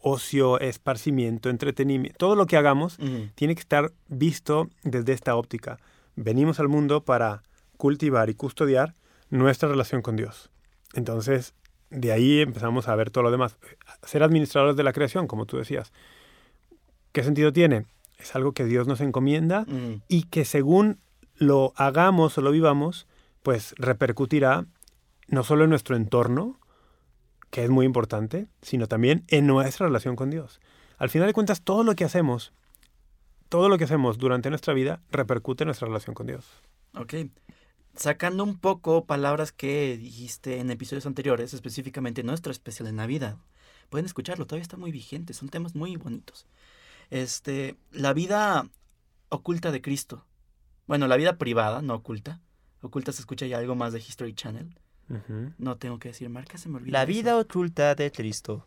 ocio, 0.00 0.58
esparcimiento, 0.58 1.50
entretenimiento. 1.50 2.18
Todo 2.18 2.34
lo 2.34 2.46
que 2.46 2.56
hagamos 2.56 2.98
tiene 3.36 3.54
que 3.54 3.60
estar 3.60 3.92
visto 4.08 4.68
desde 4.82 5.12
esta 5.12 5.36
óptica. 5.36 5.78
Venimos 6.16 6.58
al 6.58 6.66
mundo 6.66 7.04
para 7.04 7.44
cultivar 7.76 8.28
y 8.28 8.34
custodiar 8.34 8.96
nuestra 9.28 9.68
relación 9.68 10.02
con 10.02 10.16
Dios. 10.16 10.50
Entonces, 10.94 11.54
de 11.90 12.10
ahí 12.10 12.40
empezamos 12.40 12.88
a 12.88 12.96
ver 12.96 13.12
todo 13.12 13.22
lo 13.22 13.30
demás. 13.30 13.56
Ser 14.02 14.24
administradores 14.24 14.74
de 14.74 14.82
la 14.82 14.92
creación, 14.92 15.28
como 15.28 15.46
tú 15.46 15.58
decías. 15.58 15.92
¿Qué 17.12 17.22
sentido 17.22 17.52
tiene? 17.52 17.86
Es 18.18 18.34
algo 18.34 18.52
que 18.52 18.64
Dios 18.64 18.86
nos 18.86 19.00
encomienda 19.00 19.64
Ujú. 19.66 20.00
y 20.08 20.24
que 20.24 20.44
según 20.44 20.98
lo 21.36 21.72
hagamos 21.76 22.36
o 22.36 22.40
lo 22.42 22.50
vivamos, 22.50 23.06
pues 23.42 23.74
repercutirá 23.78 24.66
no 25.28 25.42
solo 25.44 25.64
en 25.64 25.70
nuestro 25.70 25.96
entorno, 25.96 26.58
que 27.50 27.64
es 27.64 27.70
muy 27.70 27.86
importante, 27.86 28.46
sino 28.62 28.86
también 28.86 29.24
en 29.28 29.46
nuestra 29.46 29.86
relación 29.86 30.16
con 30.16 30.30
Dios. 30.30 30.60
Al 30.98 31.08
final 31.08 31.26
de 31.28 31.32
cuentas, 31.32 31.62
todo 31.62 31.82
lo 31.82 31.94
que 31.94 32.04
hacemos, 32.04 32.52
todo 33.48 33.68
lo 33.68 33.78
que 33.78 33.84
hacemos 33.84 34.18
durante 34.18 34.50
nuestra 34.50 34.74
vida 34.74 35.00
repercute 35.10 35.64
en 35.64 35.68
nuestra 35.68 35.86
relación 35.88 36.14
con 36.14 36.26
Dios. 36.26 36.46
Ok. 36.94 37.14
Sacando 37.96 38.44
un 38.44 38.58
poco 38.58 39.04
palabras 39.04 39.50
que 39.50 39.96
dijiste 39.96 40.58
en 40.60 40.70
episodios 40.70 41.06
anteriores, 41.06 41.54
específicamente 41.54 42.22
nuestro 42.22 42.52
especial 42.52 42.86
de 42.86 42.92
Navidad. 42.92 43.36
Pueden 43.88 44.06
escucharlo, 44.06 44.46
todavía 44.46 44.62
está 44.62 44.76
muy 44.76 44.92
vigente, 44.92 45.32
son 45.32 45.48
temas 45.48 45.74
muy 45.74 45.96
bonitos. 45.96 46.46
Este, 47.10 47.76
la 47.90 48.12
vida 48.12 48.68
oculta 49.28 49.72
de 49.72 49.82
Cristo. 49.82 50.24
Bueno, 50.86 51.06
la 51.08 51.16
vida 51.16 51.36
privada, 51.36 51.82
no 51.82 51.94
oculta. 51.94 52.40
Oculta 52.82 53.12
se 53.12 53.20
escucha 53.20 53.46
ya 53.46 53.58
algo 53.58 53.74
más 53.74 53.92
de 53.92 53.98
History 54.00 54.34
Channel. 54.34 54.78
No 55.58 55.76
tengo 55.76 55.98
que 55.98 56.08
decir 56.10 56.28
marca, 56.28 56.56
se 56.56 56.68
me 56.68 56.76
olvida. 56.76 56.92
La 56.92 57.02
eso. 57.02 57.08
vida 57.08 57.36
oculta 57.36 57.94
de 57.96 58.12
Cristo. 58.12 58.64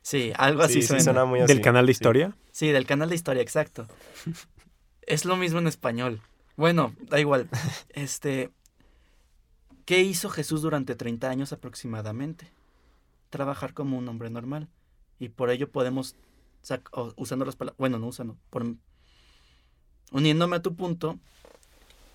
Sí, 0.00 0.32
algo 0.36 0.62
así 0.62 0.74
Sí, 0.74 0.80
sí, 0.82 0.86
suena. 0.88 1.04
suena 1.04 1.24
muy 1.26 1.40
así. 1.40 1.52
Del 1.52 1.62
canal 1.62 1.84
de 1.84 1.92
historia. 1.92 2.36
Sí, 2.50 2.68
del 2.68 2.86
canal 2.86 3.10
de 3.10 3.14
historia, 3.14 3.42
exacto. 3.42 3.86
es 5.06 5.24
lo 5.26 5.36
mismo 5.36 5.58
en 5.58 5.66
español. 5.66 6.22
Bueno, 6.56 6.94
da 7.00 7.20
igual. 7.20 7.48
Este, 7.90 8.50
¿qué 9.84 10.00
hizo 10.00 10.30
Jesús 10.30 10.62
durante 10.62 10.94
30 10.94 11.28
años 11.28 11.52
aproximadamente? 11.52 12.50
Trabajar 13.30 13.74
como 13.74 13.98
un 13.98 14.08
hombre 14.08 14.30
normal. 14.30 14.68
Y 15.18 15.28
por 15.28 15.50
ello 15.50 15.70
podemos, 15.70 16.16
usando 17.16 17.44
las 17.44 17.56
palabras, 17.56 17.78
bueno, 17.78 17.98
no 17.98 18.08
usando, 18.08 18.36
por, 18.50 18.64
uniéndome 20.12 20.56
a 20.56 20.62
tu 20.62 20.74
punto, 20.74 21.18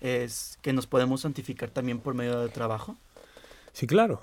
es 0.00 0.58
que 0.62 0.72
nos 0.72 0.86
podemos 0.86 1.22
santificar 1.22 1.70
también 1.70 1.98
por 1.98 2.14
medio 2.14 2.40
del 2.40 2.50
trabajo. 2.50 2.96
Sí, 3.72 3.86
claro. 3.86 4.20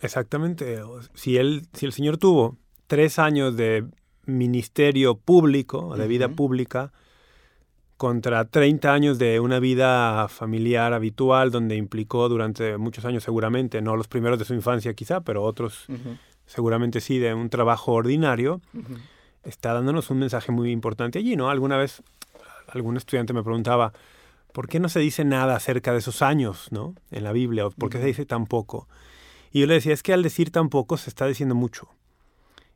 Exactamente. 0.00 0.82
Si, 1.14 1.36
él, 1.36 1.66
si 1.72 1.86
el 1.86 1.92
Señor 1.92 2.18
tuvo 2.18 2.56
tres 2.88 3.18
años 3.18 3.56
de 3.56 3.86
ministerio 4.26 5.16
público, 5.16 5.96
de 5.96 6.06
vida 6.06 6.28
pública, 6.28 6.92
contra 7.96 8.44
30 8.44 8.92
años 8.92 9.18
de 9.18 9.38
una 9.38 9.60
vida 9.60 10.26
familiar 10.26 10.92
habitual, 10.92 11.52
donde 11.52 11.76
implicó 11.76 12.28
durante 12.28 12.76
muchos 12.76 13.04
años 13.04 13.22
seguramente, 13.22 13.80
no 13.80 13.96
los 13.96 14.08
primeros 14.08 14.40
de 14.40 14.44
su 14.44 14.54
infancia 14.54 14.92
quizá, 14.94 15.20
pero 15.20 15.44
otros 15.44 15.86
seguramente 16.46 17.00
sí, 17.00 17.18
de 17.18 17.32
un 17.32 17.48
trabajo 17.48 17.92
ordinario, 17.92 18.60
ujú. 18.74 18.96
Está 19.44 19.72
dándonos 19.72 20.10
un 20.10 20.18
mensaje 20.18 20.52
muy 20.52 20.70
importante 20.70 21.18
allí, 21.18 21.36
¿no? 21.36 21.50
Alguna 21.50 21.76
vez 21.76 22.02
algún 22.68 22.96
estudiante 22.96 23.32
me 23.32 23.42
preguntaba, 23.42 23.92
¿por 24.52 24.68
qué 24.68 24.80
no 24.80 24.88
se 24.88 25.00
dice 25.00 25.24
nada 25.24 25.56
acerca 25.56 25.92
de 25.92 25.98
esos 25.98 26.22
años, 26.22 26.68
¿no? 26.70 26.94
En 27.10 27.24
la 27.24 27.32
Biblia, 27.32 27.68
por 27.70 27.90
qué 27.90 27.98
se 27.98 28.06
dice 28.06 28.26
tan 28.26 28.46
poco. 28.46 28.88
Y 29.50 29.60
yo 29.60 29.66
le 29.66 29.74
decía, 29.74 29.92
es 29.92 30.02
que 30.02 30.12
al 30.12 30.22
decir 30.22 30.50
tan 30.50 30.68
poco 30.68 30.96
se 30.96 31.10
está 31.10 31.26
diciendo 31.26 31.54
mucho. 31.54 31.88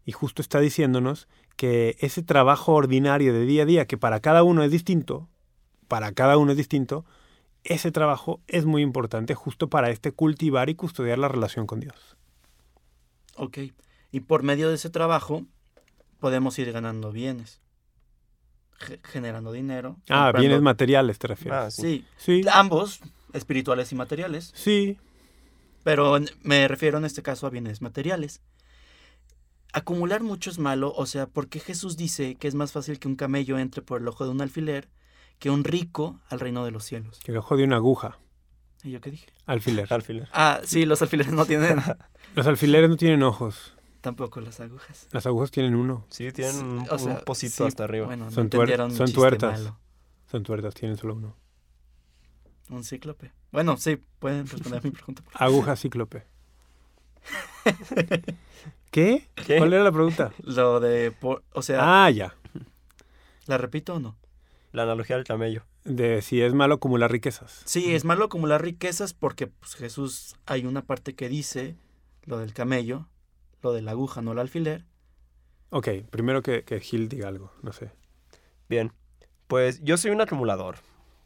Y 0.04 0.12
justo 0.12 0.42
está 0.42 0.60
diciéndonos 0.60 1.28
que 1.56 1.96
ese 2.00 2.22
trabajo 2.22 2.74
ordinario 2.74 3.32
de 3.32 3.46
día 3.46 3.62
a 3.62 3.66
día, 3.66 3.86
que 3.86 3.96
para 3.96 4.20
cada 4.20 4.42
uno 4.42 4.62
es 4.62 4.70
distinto, 4.70 5.28
para 5.88 6.12
cada 6.12 6.36
uno 6.36 6.52
es 6.52 6.56
distinto, 6.56 7.04
ese 7.64 7.90
trabajo 7.90 8.40
es 8.46 8.66
muy 8.66 8.82
importante 8.82 9.34
justo 9.34 9.68
para 9.68 9.90
este 9.90 10.12
cultivar 10.12 10.68
y 10.70 10.74
custodiar 10.74 11.18
la 11.18 11.28
relación 11.28 11.66
con 11.66 11.80
Dios. 11.80 12.16
Ok. 13.36 13.58
Y 14.12 14.20
por 14.20 14.42
medio 14.42 14.68
de 14.68 14.76
ese 14.76 14.90
trabajo 14.90 15.44
podemos 16.20 16.58
ir 16.58 16.72
ganando 16.72 17.12
bienes. 17.12 17.60
ge- 18.78 19.00
generando 19.04 19.52
dinero. 19.52 19.96
Ah, 20.10 20.26
comprando- 20.26 20.38
bienes 20.40 20.60
materiales 20.62 21.18
te 21.18 21.28
refieres. 21.28 21.58
Ah, 21.58 21.70
sí. 21.70 22.04
Sí, 22.18 22.42
sí, 22.42 22.48
ambos, 22.52 23.00
espirituales 23.32 23.90
y 23.92 23.94
materiales. 23.94 24.52
sí, 24.54 24.98
Pero 25.82 26.18
me 26.42 26.66
refiero 26.68 26.98
en 26.98 27.04
este 27.04 27.22
caso 27.22 27.46
a 27.46 27.50
bienes 27.50 27.80
materiales. 27.80 28.40
Acumular 29.72 30.22
mucho 30.22 30.50
es 30.50 30.58
malo, 30.58 30.92
o 30.96 31.06
sea, 31.06 31.26
porque 31.26 31.60
Jesús 31.60 31.96
dice 31.96 32.34
que 32.36 32.48
es 32.48 32.54
más 32.54 32.72
fácil 32.72 32.98
que 32.98 33.08
un 33.08 33.16
camello 33.16 33.58
entre 33.58 33.82
por 33.82 34.00
el 34.00 34.08
ojo 34.08 34.24
de 34.24 34.30
un 34.30 34.40
alfiler 34.40 34.88
que 35.38 35.50
un 35.50 35.64
rico 35.64 36.18
al 36.28 36.40
reino 36.40 36.64
de 36.64 36.70
los 36.70 36.84
cielos. 36.84 37.20
que 37.22 37.30
el 37.32 37.38
ojo 37.38 37.56
de 37.56 37.64
una 37.64 37.76
aguja, 37.76 38.18
¿Y 38.82 38.90
yo 38.92 39.00
qué 39.00 39.10
dije? 39.10 39.26
alfiler. 39.46 39.86
Alfiler. 39.92 40.28
Ah, 40.32 40.60
sí, 40.64 40.86
los 40.86 41.02
alfileres 41.02 41.32
no 41.32 41.44
tienen 41.46 41.76
Los 42.34 42.46
alfileres 42.46 42.88
no 42.90 42.96
tienen 42.96 43.22
ojos, 43.22 43.74
tampoco 44.06 44.40
las 44.40 44.60
agujas. 44.60 45.08
las 45.10 45.26
agujas 45.26 45.50
tienen 45.50 45.74
uno. 45.74 46.04
Sí, 46.10 46.30
tienen 46.32 46.54
Sí, 46.54 46.60
un, 46.62 46.86
o 46.90 46.98
sea, 46.98 47.14
un 47.14 47.24
pocito 47.24 47.56
sí, 47.56 47.62
hasta 47.64 47.84
arriba. 47.84 48.06
Bueno, 48.06 48.26
no 48.26 48.30
Son 48.30 48.44
tuer- 48.48 48.54
entendieron 48.62 48.90
mi 48.92 48.96
son 48.96 49.12
tuertas. 49.12 49.58
malo. 49.60 49.78
Son 50.30 50.42
tuertas, 50.44 50.74
tienen 50.74 50.96
solo 50.96 51.14
uno. 51.14 51.34
Un 52.70 52.84
cíclope. 52.84 53.32
Bueno, 53.52 53.76
sí, 53.76 54.00
pueden 54.18 54.46
responder 54.46 54.82
mi 54.84 54.90
pregunta. 54.90 55.22
por 55.22 55.32
Aguja 55.42 55.76
cíclope. 55.76 56.24
¿Qué? 58.90 59.28
¿Qué? 59.46 59.58
¿Cuál 59.58 59.72
era 59.72 59.84
la 59.84 59.92
pregunta? 59.92 60.32
Lo 60.42 60.80
de, 60.80 61.10
por- 61.10 61.42
o 61.52 61.62
sea, 61.62 62.04
Ah, 62.04 62.10
ya. 62.10 62.34
¿la 63.46 63.58
repito 63.58 63.94
o 63.94 64.00
no? 64.00 64.16
La 64.72 64.82
analogía 64.84 65.16
del 65.16 65.24
camello. 65.24 65.64
De 65.84 66.22
si 66.22 66.40
es 66.42 66.54
malo 66.54 66.74
acumular 66.74 67.10
riquezas. 67.12 67.62
Sí, 67.64 67.94
es 67.94 68.04
malo 68.04 68.24
acumular 68.24 68.62
riquezas 68.62 69.14
porque 69.14 69.46
pues, 69.46 69.74
Jesús 69.74 70.36
hay 70.46 70.64
una 70.66 70.82
parte 70.82 71.14
que 71.14 71.28
dice 71.28 71.76
lo 72.24 72.38
del 72.38 72.52
camello, 72.54 73.06
lo 73.66 73.72
de 73.72 73.82
la 73.82 73.90
aguja, 73.92 74.22
no 74.22 74.32
el 74.32 74.38
alfiler. 74.38 74.84
Ok, 75.70 75.88
primero 76.10 76.42
que, 76.42 76.64
que 76.64 76.80
Gil 76.80 77.08
diga 77.08 77.28
algo, 77.28 77.52
no 77.62 77.72
sé. 77.72 77.90
Bien. 78.68 78.92
Pues 79.48 79.82
yo 79.82 79.96
soy 79.96 80.10
un 80.12 80.20
acumulador. 80.20 80.76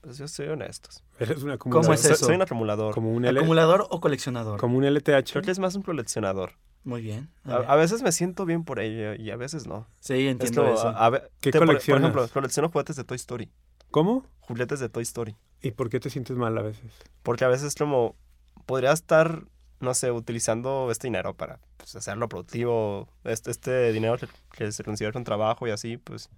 Pues 0.01 0.17
yo 0.19 0.27
soy 0.29 0.49
honesto. 0.49 0.89
Eres 1.19 1.37
un 1.43 1.57
¿Cómo 1.59 1.81
acumulador. 1.81 1.95
es 1.95 2.01
soy, 2.01 2.13
eso? 2.13 2.27
soy 2.27 2.35
un 2.37 2.43
acumulador. 2.43 2.95
Como 2.95 3.13
un, 3.13 3.25
L, 3.25 3.39
¿Acumulador 3.39 3.87
o 3.91 4.01
coleccionador? 4.01 4.59
como 4.59 4.79
un 4.79 4.85
LTH. 4.85 5.31
Creo 5.33 5.43
que 5.43 5.51
es 5.51 5.59
más 5.59 5.75
un 5.75 5.83
coleccionador. 5.83 6.53
Muy 6.85 7.03
bien. 7.03 7.29
a 7.45 7.57
A, 7.57 7.77
veces 7.77 8.03
me 8.03 8.11
siento 8.13 8.47
bien 8.47 8.65
por 8.65 8.81
ello 8.81 9.15
y 9.15 9.31
a 9.31 9.37
veces 9.37 9.67
no. 9.67 9.87
sí, 10.01 10.15
Es 10.27 10.31
entiendo 10.33 10.63
como, 10.63 10.75
eso. 10.75 10.89
a- 10.89 11.07
a 11.07 11.11
¿Qué 11.43 11.51
te- 11.51 11.59
por- 11.59 11.61
Por, 11.61 11.67
coleccionas? 11.67 12.03
ejemplo, 12.03 12.29
colecciono 12.33 12.69
juguetes 12.71 12.97
de 12.97 13.05
Toy 13.05 13.17
Story. 13.17 13.51
¿Cómo? 13.91 14.25
Juguetes 14.41 14.81
de 14.81 14.89
Toy 14.89 15.03
Story. 15.03 15.37
¿Y 15.61 15.73
por 15.73 15.91
qué 15.91 16.01
te 16.01 16.09
sientes 16.09 16.37
mal 16.39 16.57
a 16.57 16.63
veces? 16.63 16.91
Porque 17.23 17.45
a 17.45 17.49
veces 17.49 17.75
como 17.75 18.17
podría 18.65 18.93
estar, 18.93 19.45
no 19.81 19.95
sé, 19.95 20.11
utilizando 20.11 20.91
este 20.91 21.07
dinero 21.07 21.35
para 21.35 21.59
pues, 21.77 21.97
hacerlo 21.97 22.29
productivo. 22.29 23.09
Este, 23.25 23.51
este 23.51 23.93
dinero 23.93 24.17
que, 24.53 24.71
se 24.73 24.85
considera 24.85 25.19
un 25.19 25.25
trabajo 25.25 25.67
y 25.67 25.71
así, 25.71 25.97
pues 25.97 26.29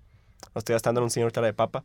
lo 0.54 0.58
estoy 0.58 0.75
gastando 0.75 1.00
en 1.00 1.04
un 1.04 1.11
señor 1.11 1.32
cara 1.32 1.46
de 1.49 1.54
papa 1.54 1.84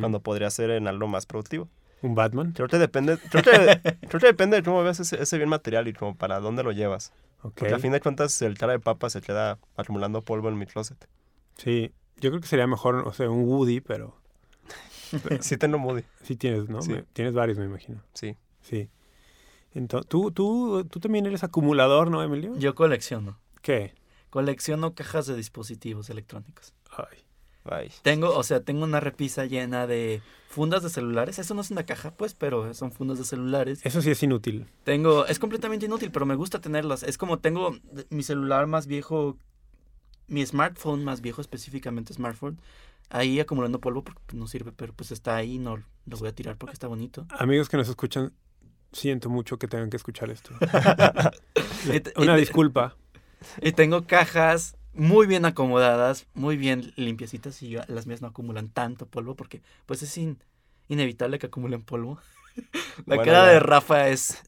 cuando 0.00 0.20
podría 0.20 0.48
ser 0.50 0.70
en 0.70 0.88
algo 0.88 1.08
más 1.08 1.26
productivo. 1.26 1.68
¿Un 2.00 2.14
Batman? 2.14 2.52
Creo 2.52 2.68
que 2.68 2.78
depende, 2.78 3.18
creo 3.18 3.42
que, 3.42 3.50
creo 4.08 4.20
que 4.20 4.26
depende 4.26 4.56
de 4.56 4.62
cómo 4.62 4.82
veas 4.82 5.00
ese, 5.00 5.20
ese 5.20 5.36
bien 5.36 5.48
material 5.48 5.88
y 5.88 5.92
como 5.92 6.16
para 6.16 6.40
dónde 6.40 6.62
lo 6.62 6.72
llevas. 6.72 7.12
Porque 7.42 7.72
a 7.72 7.78
fin 7.78 7.92
de 7.92 8.00
cuentas 8.00 8.40
el 8.42 8.58
cara 8.58 8.72
de 8.72 8.80
papa 8.80 9.10
se 9.10 9.20
queda 9.20 9.58
acumulando 9.76 10.22
polvo 10.22 10.48
en 10.48 10.58
mi 10.58 10.66
closet. 10.66 11.08
Sí. 11.56 11.92
Yo 12.16 12.30
creo 12.30 12.40
que 12.40 12.48
sería 12.48 12.66
mejor, 12.66 12.96
o 13.06 13.12
sea, 13.12 13.30
un 13.30 13.44
Woody, 13.44 13.80
pero 13.80 14.16
sí 15.40 15.56
tengo 15.56 15.78
Moody, 15.78 16.02
sí 16.22 16.36
tienes, 16.36 16.68
¿no? 16.68 16.82
Sí. 16.82 16.92
Me- 16.92 17.02
tienes 17.12 17.34
varios, 17.34 17.58
me 17.58 17.64
imagino. 17.64 18.02
sí. 18.12 18.36
Sí. 18.62 18.90
Entonces, 19.74 20.08
¿tú, 20.08 20.30
tú, 20.30 20.86
tú 20.90 21.00
también 21.00 21.26
eres 21.26 21.44
acumulador, 21.44 22.10
¿no, 22.10 22.22
Emilio? 22.22 22.56
Yo 22.56 22.74
colecciono. 22.74 23.38
¿Qué? 23.62 23.94
Colecciono 24.30 24.94
cajas 24.94 25.26
de 25.26 25.36
dispositivos 25.36 26.10
electrónicos. 26.10 26.74
Ay. 26.90 27.18
Ay. 27.64 27.90
Tengo, 28.02 28.34
o 28.34 28.42
sea, 28.42 28.60
tengo 28.60 28.84
una 28.84 29.00
repisa 29.00 29.44
llena 29.44 29.86
de 29.86 30.22
fundas 30.48 30.82
de 30.82 30.90
celulares. 30.90 31.38
Eso 31.38 31.54
no 31.54 31.60
es 31.60 31.70
una 31.70 31.84
caja, 31.84 32.12
pues, 32.12 32.34
pero 32.34 32.72
son 32.72 32.92
fundas 32.92 33.18
de 33.18 33.24
celulares. 33.24 33.80
Eso 33.84 34.00
sí 34.00 34.10
es 34.10 34.22
inútil. 34.22 34.66
Tengo, 34.84 35.26
es 35.26 35.38
completamente 35.38 35.86
inútil, 35.86 36.10
pero 36.10 36.24
me 36.24 36.34
gusta 36.34 36.60
tenerlas. 36.60 37.02
Es 37.02 37.18
como 37.18 37.38
tengo 37.38 37.76
mi 38.08 38.22
celular 38.22 38.66
más 38.66 38.86
viejo, 38.86 39.36
mi 40.28 40.44
smartphone 40.44 41.04
más 41.04 41.20
viejo, 41.20 41.40
específicamente 41.40 42.14
smartphone, 42.14 42.58
ahí 43.10 43.40
acumulando 43.40 43.80
polvo 43.80 44.04
porque 44.04 44.36
no 44.36 44.46
sirve, 44.46 44.72
pero 44.72 44.92
pues 44.92 45.10
está 45.10 45.36
ahí, 45.36 45.58
no 45.58 45.78
lo 46.06 46.16
voy 46.16 46.28
a 46.28 46.34
tirar 46.34 46.56
porque 46.56 46.74
está 46.74 46.86
bonito. 46.86 47.26
Amigos 47.30 47.68
que 47.68 47.76
nos 47.76 47.88
escuchan, 47.88 48.32
siento 48.92 49.28
mucho 49.28 49.58
que 49.58 49.68
tengan 49.68 49.90
que 49.90 49.96
escuchar 49.96 50.30
esto. 50.30 50.50
Una 52.16 52.36
disculpa. 52.36 52.96
Y 53.62 53.72
tengo 53.72 54.06
cajas 54.06 54.76
muy 54.94 55.26
bien 55.26 55.44
acomodadas, 55.44 56.26
muy 56.34 56.56
bien 56.56 56.92
limpiecitas 56.96 57.62
y 57.62 57.70
yo- 57.70 57.82
las 57.86 58.06
mías 58.06 58.20
no 58.20 58.28
acumulan 58.28 58.68
tanto 58.68 59.06
polvo 59.06 59.36
porque 59.36 59.62
pues 59.86 60.02
es 60.02 60.16
in- 60.18 60.42
inevitable 60.88 61.38
que 61.38 61.46
acumulen 61.46 61.82
polvo. 61.82 62.18
La 63.06 63.16
Bueno, 63.16 63.22
cara 63.24 63.46
ya. 63.46 63.52
de 63.52 63.60
Rafa 63.60 64.08
es... 64.08 64.42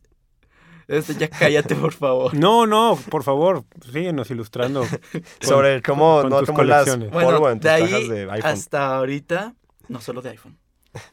es- 0.88 1.16
ya 1.18 1.28
cállate, 1.28 1.76
por 1.76 1.92
favor. 1.92 2.34
No, 2.34 2.66
no, 2.66 2.98
por 3.10 3.22
favor, 3.22 3.64
síguenos 3.92 4.28
ilustrando. 4.32 4.80
con- 5.12 5.22
Sobre 5.40 5.82
cómo 5.82 6.22
con 6.22 6.30
no 6.30 6.40
tus 6.40 6.48
acumulas 6.48 6.84
colecciones. 6.84 7.10
polvo 7.10 7.38
Bueno, 7.40 7.50
en 7.50 7.58
tus 7.60 7.64
de 7.64 7.70
ahí 7.70 7.82
cajas 7.90 8.08
de 8.08 8.22
iPhone. 8.32 8.50
hasta 8.50 8.96
ahorita, 8.96 9.54
no 9.88 10.00
solo 10.00 10.20
de 10.22 10.30
iPhone. 10.30 10.58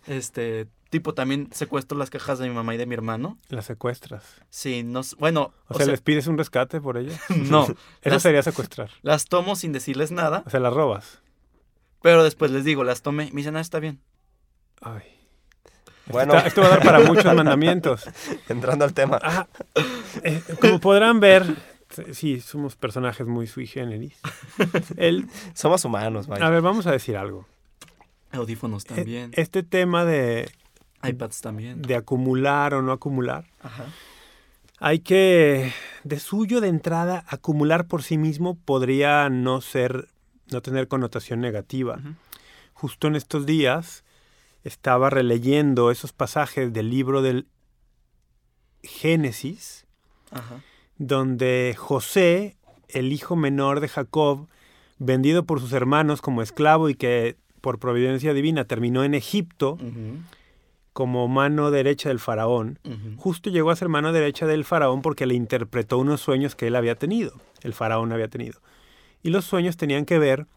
Este, 0.08 0.66
tipo, 0.90 1.14
también 1.14 1.50
secuestro 1.52 1.98
las 1.98 2.10
cajas 2.10 2.40
de 2.40 2.48
mi 2.48 2.54
mamá 2.56 2.74
y 2.76 2.78
de 2.78 2.86
mi 2.86 2.94
hermano. 2.94 3.38
Las 3.50 3.66
secuestras. 3.66 4.24
Sí, 4.50 4.84
no, 4.84 5.02
bueno, 5.20 5.54
O, 5.68 5.76
sea, 5.76 5.86
¿les 5.86 6.02
pides 6.02 6.28
un 6.28 6.38
rescate 6.38 6.80
por 6.82 6.98
ellas? 6.98 7.20
no, 7.30 7.64
Eso 7.66 7.76
Las- 8.04 8.22
sería 8.24 8.44
secuestrar. 8.44 8.90
las 9.02 9.26
tomo 9.26 9.56
sin 9.56 9.72
decirles 9.74 10.12
nada, 10.12 10.44
O 10.46 10.50
sea, 10.50 10.60
las 10.60 10.74
robas. 10.74 11.22
pero 12.02 12.24
después 12.24 12.52
les 12.52 12.64
digo, 12.64 12.84
las 12.84 13.02
tomé, 13.02 13.26
me 13.32 13.38
dicen, 13.42 13.56
ah, 13.58 13.62
está 13.62 13.80
bien. 13.80 14.00
Ay. 14.82 15.02
Bueno, 16.08 16.36
Está- 16.36 16.48
esto 16.48 16.62
va 16.62 16.68
a 16.68 16.70
dar 16.72 16.84
para 16.84 17.00
muchos 17.02 17.26
mandamientos. 17.36 18.06
entrando 18.48 18.86
al 18.86 18.94
tema. 18.94 19.20
Ah, 19.22 19.48
eh, 20.24 20.42
como 20.62 20.80
podrán 20.80 21.20
ver, 21.20 21.44
sí, 22.14 22.40
somos 22.40 22.78
personajes 22.78 23.28
muy 23.28 23.46
sui 23.48 23.68
generis. 23.68 24.18
El, 24.96 25.28
Somos 25.54 25.84
humanos, 25.84 26.28
vaya. 26.28 26.46
a 26.46 26.50
ver, 26.50 26.62
vamos 26.62 26.88
a 26.88 26.92
decir 26.94 27.18
algo. 27.18 27.46
Audífonos 28.32 28.86
E- 28.86 28.88
también, 28.96 29.32
Este 29.34 29.64
tema 29.64 30.06
de, 30.06 30.50
iPads 31.10 31.42
también. 31.42 31.82
de 31.82 31.96
acumular 31.96 32.74
o 32.74 32.82
no 32.82 32.92
acumular, 32.92 33.46
Ajá. 33.62 33.86
hay 34.80 35.00
que, 35.00 35.74
de 36.04 36.20
suyo 36.20 36.62
de 36.62 36.68
entrada, 36.68 37.24
acumular 37.28 37.88
por 37.88 38.04
sí 38.04 38.18
mismo 38.18 38.56
podría 38.56 39.30
no 39.30 39.62
ser, 39.62 40.08
no 40.52 40.62
tener 40.62 40.88
connotación 40.88 41.40
negativa. 41.42 42.00
Justo 42.74 43.08
en 43.08 43.16
estos 43.16 43.46
días 43.46 44.04
estaba 44.64 45.10
releyendo 45.10 45.92
esos 45.92 46.14
pasajes 46.14 46.74
del 46.74 46.90
libro 46.90 47.22
del 47.22 47.48
Génesis, 48.84 49.86
Ajá. 50.32 50.62
donde 50.98 51.76
José, 51.78 52.56
el 52.90 53.12
hijo 53.12 53.36
menor 53.36 53.80
de 53.80 53.88
Jacob, 53.88 54.48
vendido 55.00 55.44
por 55.46 55.60
sus 55.60 55.74
hermanos 55.74 56.22
como 56.22 56.42
esclavo 56.42 56.90
y 56.90 56.96
que 56.96 57.38
por 57.62 57.80
providencia 57.80 58.34
divina 58.34 58.66
terminó 58.66 59.04
en 59.04 59.14
Egipto 59.14 59.78
como 60.98 61.28
mano 61.28 61.70
derecha 61.70 62.10
del 62.10 62.18
faraón, 62.18 62.80
justo 63.18 63.52
llegó 63.52 63.70
a 63.70 63.76
ser 63.76 63.88
mano 63.88 64.12
derecha 64.12 64.48
del 64.48 64.66
faraón 64.66 65.04
porque 65.04 65.28
le 65.28 65.36
interpretó 65.36 66.00
unos 66.00 66.22
sueños 66.22 66.56
que 66.56 66.66
él 66.66 66.76
había 66.76 66.96
tenido, 66.96 67.40
el 67.62 67.76
faraón 67.76 68.12
había 68.14 68.30
tenido. 68.30 68.62
Y 69.22 69.30
los 69.30 69.46
sueños 69.46 69.78
tenían 69.78 70.06
que 70.06 70.18
ver 70.18 70.48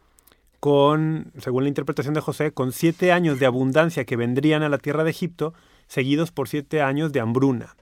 con, 0.59 1.31
según 1.37 1.65
la 1.65 1.69
interpretación 1.69 2.15
de 2.15 2.23
José, 2.23 2.53
con 2.53 2.73
siete 2.73 3.13
años 3.13 3.39
de 3.39 3.45
abundancia 3.45 4.07
que 4.07 4.17
vendrían 4.17 4.63
a 4.63 4.71
la 4.71 4.79
tierra 4.79 5.05
de 5.05 5.11
Egipto, 5.11 5.53
seguidos 5.89 6.33
por 6.33 6.49
siete 6.49 6.81
años 6.81 7.13
de 7.13 7.21
hambruna. 7.21 7.77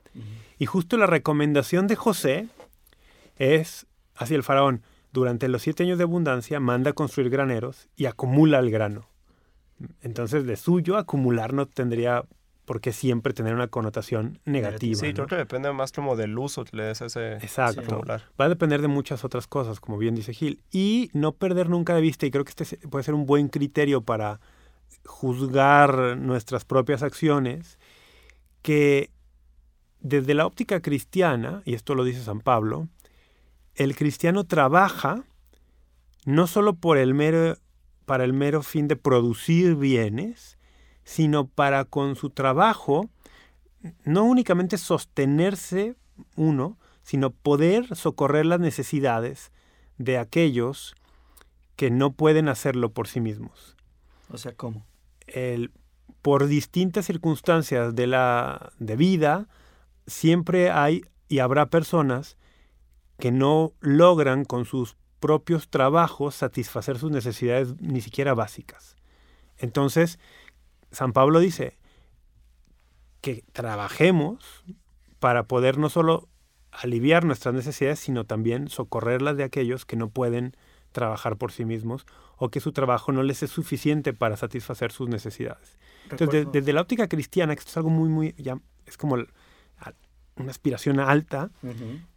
Y 0.58 0.66
justo 0.66 0.96
la 0.96 1.06
recomendación 1.06 1.86
de 1.86 1.94
José 1.94 2.48
es 3.36 3.86
hacia 4.16 4.34
el 4.34 4.42
faraón, 4.42 4.82
durante 5.12 5.46
los 5.46 5.62
siete 5.62 5.84
años 5.84 5.98
de 5.98 6.02
abundancia, 6.02 6.58
manda 6.58 6.90
a 6.90 6.94
construir 6.94 7.30
graneros 7.30 7.88
y 7.94 8.06
acumula 8.06 8.58
el 8.58 8.72
grano. 8.72 9.06
Entonces, 10.02 10.44
de 10.44 10.56
suyo, 10.56 10.96
acumular 10.96 11.52
no 11.52 11.66
tendría 11.66 12.24
por 12.68 12.82
qué 12.82 12.92
siempre 12.92 13.32
tener 13.32 13.54
una 13.54 13.68
connotación 13.68 14.40
negativa. 14.44 15.00
Sí, 15.00 15.08
¿no? 15.08 15.14
creo 15.14 15.26
que 15.26 15.36
depende 15.36 15.72
más 15.72 15.90
como 15.90 16.16
del 16.16 16.36
uso 16.38 16.64
que 16.66 16.76
le 16.76 16.82
des 16.82 17.00
a 17.00 17.06
ese 17.06 17.32
Exacto. 17.36 18.02
Va 18.06 18.44
a 18.44 18.48
depender 18.50 18.82
de 18.82 18.88
muchas 18.88 19.24
otras 19.24 19.46
cosas, 19.46 19.80
como 19.80 19.96
bien 19.96 20.14
dice 20.14 20.34
Gil. 20.34 20.60
Y 20.70 21.08
no 21.14 21.32
perder 21.32 21.70
nunca 21.70 21.94
de 21.94 22.02
vista, 22.02 22.26
y 22.26 22.30
creo 22.30 22.44
que 22.44 22.50
este 22.50 22.76
puede 22.88 23.04
ser 23.04 23.14
un 23.14 23.24
buen 23.24 23.48
criterio 23.48 24.02
para 24.02 24.40
juzgar 25.06 26.18
nuestras 26.18 26.66
propias 26.66 27.02
acciones, 27.02 27.78
que 28.60 29.12
desde 30.00 30.34
la 30.34 30.44
óptica 30.44 30.82
cristiana, 30.82 31.62
y 31.64 31.72
esto 31.72 31.94
lo 31.94 32.04
dice 32.04 32.22
San 32.22 32.40
Pablo, 32.40 32.88
el 33.76 33.96
cristiano 33.96 34.44
trabaja 34.44 35.24
no 36.26 36.46
solo 36.46 36.74
por 36.74 36.98
el 36.98 37.14
mero, 37.14 37.56
para 38.04 38.24
el 38.24 38.34
mero 38.34 38.62
fin 38.62 38.88
de 38.88 38.96
producir 38.96 39.74
bienes, 39.74 40.57
sino 41.08 41.46
para 41.46 41.86
con 41.86 42.16
su 42.16 42.28
trabajo 42.28 43.08
no 44.04 44.24
únicamente 44.24 44.76
sostenerse 44.76 45.96
uno, 46.36 46.76
sino 47.02 47.30
poder 47.30 47.96
socorrer 47.96 48.44
las 48.44 48.60
necesidades 48.60 49.50
de 49.96 50.18
aquellos 50.18 50.94
que 51.76 51.90
no 51.90 52.12
pueden 52.12 52.50
hacerlo 52.50 52.90
por 52.90 53.08
sí 53.08 53.22
mismos. 53.22 53.74
O 54.30 54.36
sea, 54.36 54.52
¿cómo? 54.52 54.84
El- 55.26 55.72
por 56.20 56.46
distintas 56.46 57.06
circunstancias 57.06 57.94
de 57.94 58.06
la 58.06 58.72
de 58.78 58.96
vida, 58.96 59.48
siempre 60.06 60.70
hay 60.70 61.06
y 61.26 61.38
habrá 61.38 61.70
personas 61.70 62.36
que 63.18 63.30
no 63.32 63.72
logran 63.80 64.44
con 64.44 64.66
sus 64.66 64.94
propios 65.20 65.70
trabajos 65.70 66.34
satisfacer 66.34 66.98
sus 66.98 67.10
necesidades 67.10 67.80
ni 67.80 68.02
siquiera 68.02 68.34
básicas. 68.34 68.96
Entonces, 69.56 70.18
San 70.90 71.12
Pablo 71.12 71.40
dice 71.40 71.76
que 73.20 73.44
trabajemos 73.52 74.64
para 75.18 75.44
poder 75.44 75.78
no 75.78 75.88
solo 75.90 76.28
aliviar 76.70 77.24
nuestras 77.24 77.54
necesidades, 77.54 77.98
sino 77.98 78.24
también 78.24 78.68
socorrerlas 78.68 79.36
de 79.36 79.44
aquellos 79.44 79.84
que 79.84 79.96
no 79.96 80.08
pueden 80.08 80.54
trabajar 80.92 81.36
por 81.36 81.52
sí 81.52 81.64
mismos 81.64 82.06
o 82.36 82.50
que 82.50 82.60
su 82.60 82.72
trabajo 82.72 83.10
no 83.12 83.22
les 83.22 83.42
es 83.42 83.50
suficiente 83.50 84.12
para 84.14 84.36
satisfacer 84.36 84.92
sus 84.92 85.08
necesidades. 85.08 85.76
Entonces, 86.10 86.28
de- 86.46 86.50
desde 86.60 86.72
la 86.72 86.80
óptica 86.82 87.08
cristiana, 87.08 87.54
que 87.54 87.60
esto 87.60 87.70
es 87.72 87.76
algo 87.76 87.90
muy, 87.90 88.08
muy, 88.08 88.34
ya 88.38 88.58
es 88.86 88.96
como 88.96 89.16
una 90.36 90.50
aspiración 90.50 91.00
alta, 91.00 91.50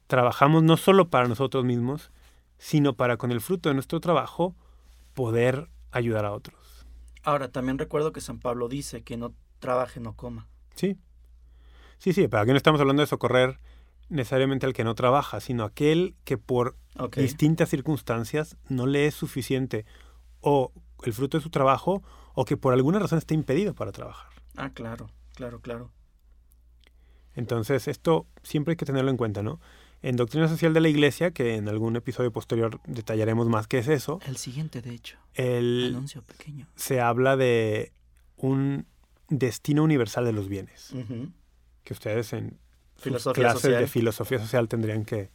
trabajamos 0.07 0.61
no 0.63 0.77
solo 0.77 1.09
para 1.09 1.27
nosotros 1.27 1.65
mismos, 1.65 2.11
sino 2.59 2.93
para 2.93 3.17
con 3.17 3.31
el 3.31 3.41
fruto 3.41 3.69
de 3.69 3.73
nuestro 3.75 3.99
trabajo 3.99 4.53
poder 5.15 5.67
ayudar 5.91 6.25
a 6.25 6.31
otros. 6.31 6.55
Ahora, 7.23 7.51
también 7.51 7.77
recuerdo 7.77 8.11
que 8.11 8.21
San 8.21 8.39
Pablo 8.39 8.67
dice 8.67 9.03
que 9.03 9.17
no 9.17 9.33
trabaje, 9.59 9.99
no 9.99 10.15
coma. 10.15 10.47
Sí. 10.75 10.97
Sí, 11.97 12.13
sí, 12.13 12.27
pero 12.27 12.41
aquí 12.41 12.51
no 12.51 12.57
estamos 12.57 12.81
hablando 12.81 13.01
de 13.01 13.07
socorrer 13.07 13.59
necesariamente 14.09 14.65
al 14.65 14.73
que 14.73 14.83
no 14.83 14.95
trabaja, 14.95 15.39
sino 15.39 15.63
aquel 15.63 16.15
que 16.25 16.37
por 16.37 16.75
distintas 17.15 17.69
circunstancias 17.69 18.57
no 18.67 18.85
le 18.85 19.05
es 19.05 19.15
suficiente 19.15 19.85
o 20.41 20.71
el 21.03 21.13
fruto 21.13 21.37
de 21.37 21.43
su 21.43 21.49
trabajo 21.49 22.03
o 22.33 22.45
que 22.45 22.57
por 22.57 22.73
alguna 22.73 22.99
razón 22.99 23.19
está 23.19 23.33
impedido 23.33 23.73
para 23.73 23.91
trabajar. 23.91 24.31
Ah, 24.57 24.71
claro, 24.71 25.09
claro, 25.35 25.61
claro. 25.61 25.91
Entonces, 27.35 27.87
esto 27.87 28.27
siempre 28.43 28.73
hay 28.73 28.75
que 28.75 28.85
tenerlo 28.85 29.11
en 29.11 29.17
cuenta, 29.17 29.41
¿no? 29.41 29.59
En 30.03 30.15
Doctrina 30.15 30.47
Social 30.47 30.73
de 30.73 30.81
la 30.81 30.89
Iglesia, 30.89 31.31
que 31.31 31.55
en 31.55 31.69
algún 31.69 31.95
episodio 31.95 32.31
posterior 32.31 32.79
detallaremos 32.85 33.47
más 33.47 33.67
qué 33.67 33.77
es 33.79 33.87
eso, 33.87 34.19
El 34.25 34.37
siguiente, 34.37 34.81
de 34.81 34.93
hecho. 34.93 35.17
el, 35.35 35.87
Anuncio 35.89 36.23
pequeño. 36.23 36.67
se 36.75 36.99
habla 36.99 37.37
de 37.37 37.91
un 38.37 38.85
destino 39.29 39.83
universal 39.83 40.25
de 40.25 40.33
los 40.33 40.47
bienes, 40.47 40.93
que 41.83 41.93
ustedes 41.93 42.33
en 42.33 42.57
sus 42.97 43.23
clases 43.33 43.61
social. 43.61 43.81
de 43.81 43.87
filosofía 43.87 44.39
social 44.39 44.67
tendrían 44.67 45.05
que 45.05 45.29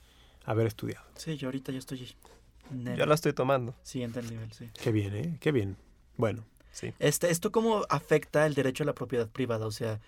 haber 0.44 0.66
estudiado. 0.66 1.04
Sí, 1.16 1.36
yo 1.36 1.48
ahorita 1.48 1.72
ya 1.72 1.78
estoy... 1.78 2.14
Yo 2.96 3.06
la 3.06 3.14
estoy 3.14 3.32
tomando. 3.32 3.76
Siguiente 3.84 4.20
nivel, 4.22 4.52
sí. 4.52 4.68
Qué 4.82 4.90
bien, 4.90 5.14
¿eh? 5.14 5.36
Qué 5.40 5.52
bien. 5.52 5.76
Bueno, 6.16 6.44
Sí. 6.72 6.92
Este, 6.98 7.30
¿Esto 7.30 7.52
cómo 7.52 7.86
afecta 7.88 8.44
el 8.44 8.52
derecho 8.52 8.82
a 8.82 8.86
la 8.86 8.92
propiedad 8.94 9.28
privada? 9.30 9.66
O 9.66 9.70
sea, 9.70 9.98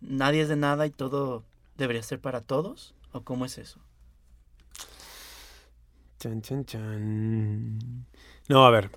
nadie 0.00 0.40
es 0.42 0.48
de 0.48 0.56
nada 0.56 0.84
y 0.84 0.90
todo 0.90 1.44
debería 1.78 2.02
ser 2.02 2.18
para 2.18 2.40
todos. 2.40 2.94
¿O 3.12 3.20
cómo 3.20 3.44
es 3.44 3.58
eso? 3.58 3.78
Chan, 6.18 6.42
chan, 6.42 6.64
chan. 6.64 7.78
No, 8.48 8.66
a 8.66 8.70
ver. 8.70 8.90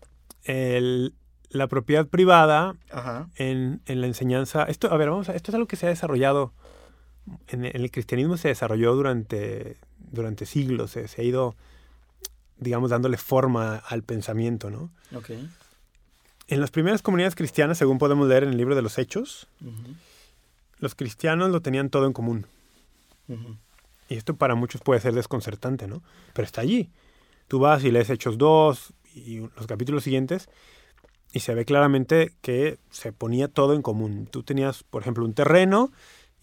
el- 0.44 1.14
la 1.52 1.66
propiedad 1.68 2.06
privada 2.08 2.76
Ajá. 2.92 3.28
en, 3.36 3.82
en 3.88 4.02
la 4.02 4.08
enseñanza. 4.08 4.66
Esto, 4.66 4.92
a 4.94 4.98
ver, 4.98 5.10
vamos 5.10 5.30
a, 5.30 5.34
esto 5.36 5.50
es 5.50 5.56
algo 5.56 5.68
que 5.68 5.76
se 5.78 5.88
ha 5.88 5.90
desarrollado. 5.90 6.54
En, 7.48 7.66
el- 7.66 7.76
en 7.76 7.82
el 7.82 7.90
cristianismo 7.92 8.38
se 8.38 8.50
desarrolló 8.50 8.94
durante, 8.94 9.78
durante 10.12 10.46
siglos. 10.46 10.92
Se, 10.92 11.08
se 11.08 11.22
ha 11.22 11.26
ido, 11.26 11.56
digamos, 12.58 12.92
dándole 12.92 13.18
forma 13.18 13.78
al 13.78 14.04
pensamiento, 14.04 14.70
¿no? 14.70 14.92
Ok. 15.16 15.32
En 16.48 16.62
las 16.62 16.70
primeras 16.72 17.02
comunidades 17.02 17.36
cristianas, 17.36 17.78
según 17.80 17.98
podemos 17.98 18.28
leer 18.28 18.44
en 18.44 18.50
el 18.50 18.58
libro 18.58 18.76
de 18.76 18.82
los 18.84 18.98
Hechos, 19.00 19.48
los 20.80 20.96
cristianos 20.96 21.50
lo 21.52 21.62
tenían 21.62 21.90
todo 21.90 22.06
en 22.08 22.14
común. 22.14 22.46
Y 24.08 24.16
esto 24.16 24.36
para 24.36 24.56
muchos 24.56 24.82
puede 24.82 25.00
ser 25.00 25.14
desconcertante, 25.14 25.88
¿no? 25.88 26.02
Pero 26.34 26.46
está 26.46 26.62
allí. 26.62 26.90
Tú 27.50 27.58
vas 27.58 27.84
y 27.84 27.90
lees 27.90 28.10
Hechos 28.12 28.38
2 28.38 28.94
y 29.16 29.40
los 29.40 29.66
capítulos 29.68 30.04
siguientes 30.04 30.50
y 31.34 31.40
se 31.40 31.56
ve 31.56 31.66
claramente 31.66 32.32
que 32.42 32.78
se 32.92 33.12
ponía 33.12 33.48
todo 33.48 33.74
en 33.74 33.82
común. 33.82 34.28
Tú 34.32 34.44
tenías, 34.44 34.84
por 34.84 35.02
ejemplo, 35.02 35.26
un 35.26 35.34
terreno 35.34 35.92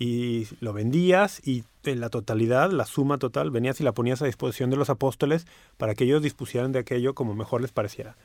y 0.01 0.49
lo 0.61 0.73
vendías 0.73 1.47
y 1.47 1.63
en 1.85 2.01
la 2.01 2.11
totalidad, 2.11 2.73
la 2.73 2.87
suma 2.87 3.19
total, 3.19 3.53
venías 3.53 3.81
y 3.81 3.85
la 3.85 3.93
ponías 3.93 4.21
a 4.21 4.27
disposición 4.27 4.69
de 4.69 4.77
los 4.77 4.91
apóstoles 4.91 5.47
para 5.77 5.95
que 5.95 6.03
ellos 6.03 6.23
dispusieran 6.23 6.73
de 6.73 6.81
aquello 6.81 7.15
como 7.15 7.37
mejor 7.37 7.61
les 7.61 7.71
pareciera. 7.71 8.17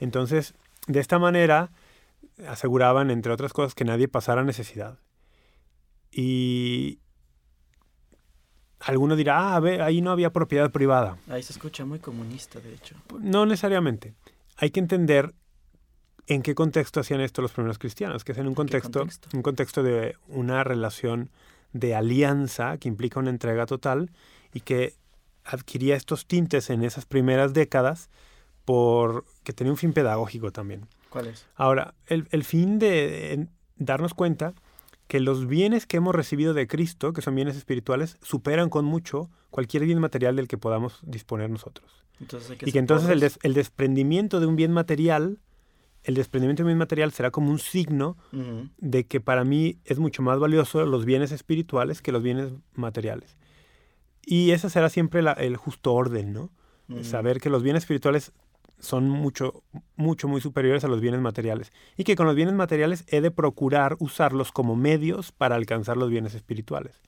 Entonces, 0.00 0.54
de 0.88 0.98
esta 0.98 1.20
manera 1.20 1.70
aseguraban, 2.48 3.12
entre 3.12 3.32
otras 3.32 3.52
cosas, 3.52 3.76
que 3.76 3.84
nadie 3.84 4.08
pasara 4.08 4.42
necesidad. 4.42 4.98
Y 6.10 6.98
alguno 8.84 9.16
dirá, 9.16 9.54
ah, 9.54 9.60
ve, 9.60 9.80
ahí 9.80 10.00
no 10.00 10.10
había 10.10 10.30
propiedad 10.30 10.70
privada. 10.70 11.16
Ahí 11.28 11.42
se 11.42 11.52
escucha 11.52 11.84
muy 11.84 11.98
comunista, 11.98 12.60
de 12.60 12.74
hecho. 12.74 12.96
No 13.20 13.46
necesariamente. 13.46 14.14
Hay 14.56 14.70
que 14.70 14.80
entender 14.80 15.34
en 16.26 16.42
qué 16.42 16.54
contexto 16.54 17.00
hacían 17.00 17.20
esto 17.20 17.42
los 17.42 17.52
primeros 17.52 17.78
cristianos, 17.78 18.24
que 18.24 18.32
es 18.32 18.38
en 18.38 18.46
un 18.46 18.54
contexto, 18.54 19.00
contexto? 19.00 19.28
un 19.34 19.42
contexto 19.42 19.82
de 19.82 20.16
una 20.28 20.64
relación 20.64 21.30
de 21.72 21.94
alianza 21.94 22.78
que 22.78 22.88
implica 22.88 23.20
una 23.20 23.30
entrega 23.30 23.66
total 23.66 24.10
y 24.52 24.60
que 24.60 24.94
adquiría 25.44 25.96
estos 25.96 26.26
tintes 26.26 26.70
en 26.70 26.82
esas 26.82 27.04
primeras 27.04 27.52
décadas 27.52 28.08
por 28.64 29.24
que 29.42 29.52
tenía 29.52 29.72
un 29.72 29.76
fin 29.76 29.92
pedagógico 29.92 30.52
también. 30.52 30.86
¿Cuál 31.10 31.26
es? 31.26 31.46
Ahora, 31.54 31.94
el, 32.06 32.26
el 32.30 32.44
fin 32.44 32.78
de 32.78 33.48
darnos 33.76 34.14
cuenta 34.14 34.54
que 35.06 35.20
los 35.20 35.46
bienes 35.46 35.86
que 35.86 35.98
hemos 35.98 36.14
recibido 36.14 36.54
de 36.54 36.66
Cristo, 36.66 37.12
que 37.12 37.20
son 37.22 37.34
bienes 37.34 37.56
espirituales, 37.56 38.16
superan 38.22 38.70
con 38.70 38.84
mucho 38.84 39.30
cualquier 39.50 39.84
bien 39.84 39.98
material 39.98 40.36
del 40.36 40.48
que 40.48 40.58
podamos 40.58 41.00
disponer 41.02 41.50
nosotros. 41.50 42.04
Entonces 42.20 42.50
hay 42.50 42.56
que 42.56 42.68
Y 42.68 42.72
que 42.72 42.78
entonces 42.78 43.08
el, 43.10 43.18
pobres. 43.18 43.34
des- 43.34 43.38
el 43.42 43.54
desprendimiento 43.54 44.40
de 44.40 44.46
un 44.46 44.56
bien 44.56 44.72
material, 44.72 45.38
el 46.04 46.14
desprendimiento 46.14 46.62
de 46.62 46.64
un 46.64 46.68
bien 46.68 46.78
material 46.78 47.12
será 47.12 47.30
como 47.30 47.50
un 47.50 47.58
signo 47.58 48.16
de 48.78 49.06
que 49.06 49.20
para 49.20 49.44
mí 49.44 49.78
es 49.84 49.98
mucho 49.98 50.22
más 50.22 50.38
valioso 50.38 50.84
los 50.86 51.04
bienes 51.04 51.32
espirituales 51.32 52.02
que 52.02 52.12
los 52.12 52.22
bienes 52.22 52.52
materiales. 52.74 53.36
Y 54.26 54.52
ese 54.52 54.70
será 54.70 54.88
siempre 54.88 55.22
la- 55.22 55.32
el 55.32 55.56
justo 55.56 55.92
orden, 55.92 56.32
¿no? 56.32 56.50
Saber 57.02 57.40
que 57.40 57.48
los 57.50 57.62
bienes 57.62 57.82
espirituales 57.84 58.32
son 58.78 59.08
mucho, 59.08 59.62
mucho, 59.96 60.28
muy 60.28 60.40
superiores 60.40 60.84
a 60.84 60.88
los 60.88 61.00
bienes 61.00 61.20
materiales. 61.20 61.72
Y 61.96 62.04
que 62.04 62.16
con 62.16 62.26
los 62.26 62.34
bienes 62.34 62.54
materiales 62.54 63.04
he 63.08 63.20
de 63.20 63.30
procurar 63.30 63.96
usarlos 63.98 64.52
como 64.52 64.76
medios 64.76 65.32
para 65.32 65.54
alcanzar 65.56 65.96
los 65.96 66.10
bienes 66.10 66.34
espirituales. 66.34 67.00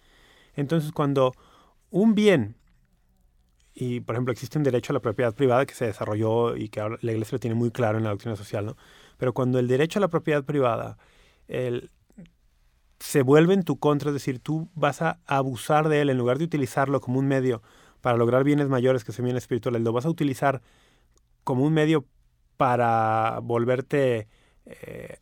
Entonces, 0.55 0.93
cuando 0.93 1.35
un 1.91 2.15
bien, 2.15 2.57
y 3.75 4.01
por 4.01 4.15
ejemplo 4.15 4.33
existe 4.33 4.57
un 4.57 4.65
derecho 4.65 4.93
a 4.93 4.95
la 4.95 5.01
propiedad 5.01 5.35
privada 5.35 5.67
que 5.67 5.75
se 5.75 5.85
desarrolló 5.85 6.57
y 6.57 6.71
que 6.71 6.81
ahora 6.81 6.97
la 7.03 7.13
iglesia 7.13 7.37
lo 7.37 7.41
tiene 7.41 7.55
muy 7.55 7.71
claro 7.71 7.99
en 7.99 8.05
la 8.05 8.11
doctrina 8.11 8.35
social, 8.35 8.65
¿no? 8.65 8.77
Pero 9.19 9.35
cuando 9.35 9.59
el 9.59 9.69
derecho 9.69 9.99
a 9.99 10.01
la 10.01 10.09
propiedad 10.09 10.45
privada 10.45 10.97
el- 11.47 11.91
se 12.99 13.23
vuelve 13.23 13.55
en 13.55 13.63
tu 13.63 13.79
contra, 13.79 14.09
es 14.11 14.15
decir, 14.15 14.39
tú 14.41 14.69
vas 14.75 15.03
a 15.03 15.21
abusar 15.27 15.89
de 15.89 16.01
él 16.01 16.11
en 16.11 16.19
lugar 16.19 16.39
de 16.39 16.45
utilizarlo 16.45 17.01
como 17.01 17.19
un 17.19 17.29
medio 17.29 17.63
para 18.01 18.17
lograr 18.17 18.45
bienes 18.45 18.69
mayores 18.69 19.05
que 19.05 19.13
son 19.13 19.25
bienes 19.25 19.45
espirituales, 19.45 19.83
lo 19.83 19.93
vas 19.93 20.07
a 20.07 20.11
utilizar 20.11 20.63
como 21.47 21.63
un 21.65 21.73
medio 21.73 22.05
para 22.57 23.39
volverte 23.41 24.27
eh, 24.67 25.19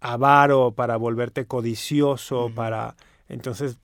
avaro, 0.00 0.72
para 0.74 0.96
volverte 0.96 1.46
codicioso, 1.46 2.50
para... 2.54 2.96
Entonces 3.28 3.78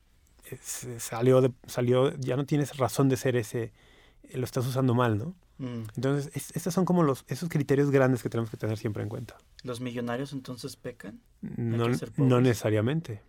eh, 0.50 0.58
salió, 0.98 1.40
de- 1.40 1.52
salió, 1.68 2.12
ya 2.18 2.36
no 2.36 2.44
tienes 2.44 2.76
razón 2.76 3.08
de 3.08 3.16
ser 3.16 3.36
ese, 3.36 3.72
eh, 4.24 4.36
lo 4.36 4.44
estás 4.44 4.66
usando 4.66 4.94
mal, 4.94 5.16
¿no? 5.16 5.36
Mm. 5.58 5.84
Entonces, 5.94 6.32
es- 6.34 6.56
estos 6.56 6.74
son 6.74 6.84
como 6.84 7.04
los, 7.04 7.24
esos 7.28 7.48
criterios 7.48 7.92
grandes 7.92 8.20
que 8.22 8.28
tenemos 8.30 8.50
que 8.50 8.56
tener 8.56 8.78
siempre 8.78 9.04
en 9.04 9.08
cuenta. 9.08 9.36
¿Los 9.62 9.80
millonarios 9.80 10.32
entonces 10.32 10.74
pecan? 10.76 11.20
No, 11.40 12.40
necesariamente. 12.40 13.22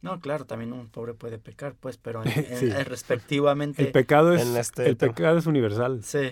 No, 0.00 0.18
claro, 0.18 0.46
también 0.46 0.72
un 0.72 0.88
pobre 0.88 1.12
puede 1.12 1.38
pecar, 1.38 1.74
pues, 1.74 1.98
pero 1.98 2.22
en- 2.24 2.30
en- 2.50 2.58
Sí. 2.58 2.70
respectivamente... 2.70 3.82
El 3.84 3.92
pecado 3.92 4.32
es, 4.32 4.40
En 4.48 4.56
este 4.56 4.88
el 4.88 4.96
pecado 4.96 5.36
es 5.38 5.46
universal. 5.46 6.02
Sí, 6.02 6.30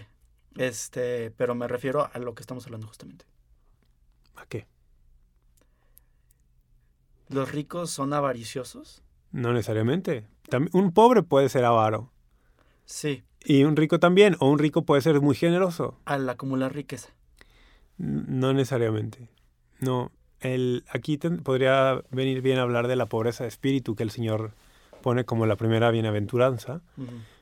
este, 0.56 1.30
pero 1.32 1.54
me 1.54 1.68
refiero 1.68 2.10
a 2.12 2.18
lo 2.18 2.34
que 2.34 2.42
estamos 2.42 2.64
hablando 2.66 2.86
justamente. 2.86 3.24
¿A 4.36 4.46
qué? 4.46 4.66
¿Los 7.28 7.52
ricos 7.52 7.90
son 7.90 8.12
avariciosos? 8.12 9.02
No 9.30 9.52
necesariamente. 9.52 10.26
También, 10.48 10.70
un 10.74 10.92
pobre 10.92 11.22
puede 11.22 11.48
ser 11.48 11.64
avaro. 11.64 12.10
Sí, 12.84 13.22
Y 13.44 13.62
un 13.64 13.76
rico 13.76 14.00
también. 14.00 14.36
O 14.40 14.48
un 14.50 14.58
rico 14.58 14.82
puede 14.82 15.00
ser 15.00 15.20
muy 15.20 15.34
generoso. 15.36 15.98
al 16.04 16.28
acumular 16.28 16.74
riqueza. 16.74 17.10
No 17.98 18.52
necesariamente. 18.52 19.28
No. 19.78 20.10
El, 20.40 20.84
aquí 20.90 21.18
podría 21.18 22.02
venir 22.10 22.40
bien 22.42 22.58
hablar 22.58 22.88
de 22.88 22.96
la 22.96 23.06
pobreza 23.06 23.44
de 23.44 23.48
espíritu 23.48 23.94
que 23.94 24.02
el 24.02 24.10
Señor 24.10 24.54
pone 25.02 25.24
como 25.24 25.46
la 25.46 25.56
primera 25.56 25.90
bienaventuranza, 25.90 26.80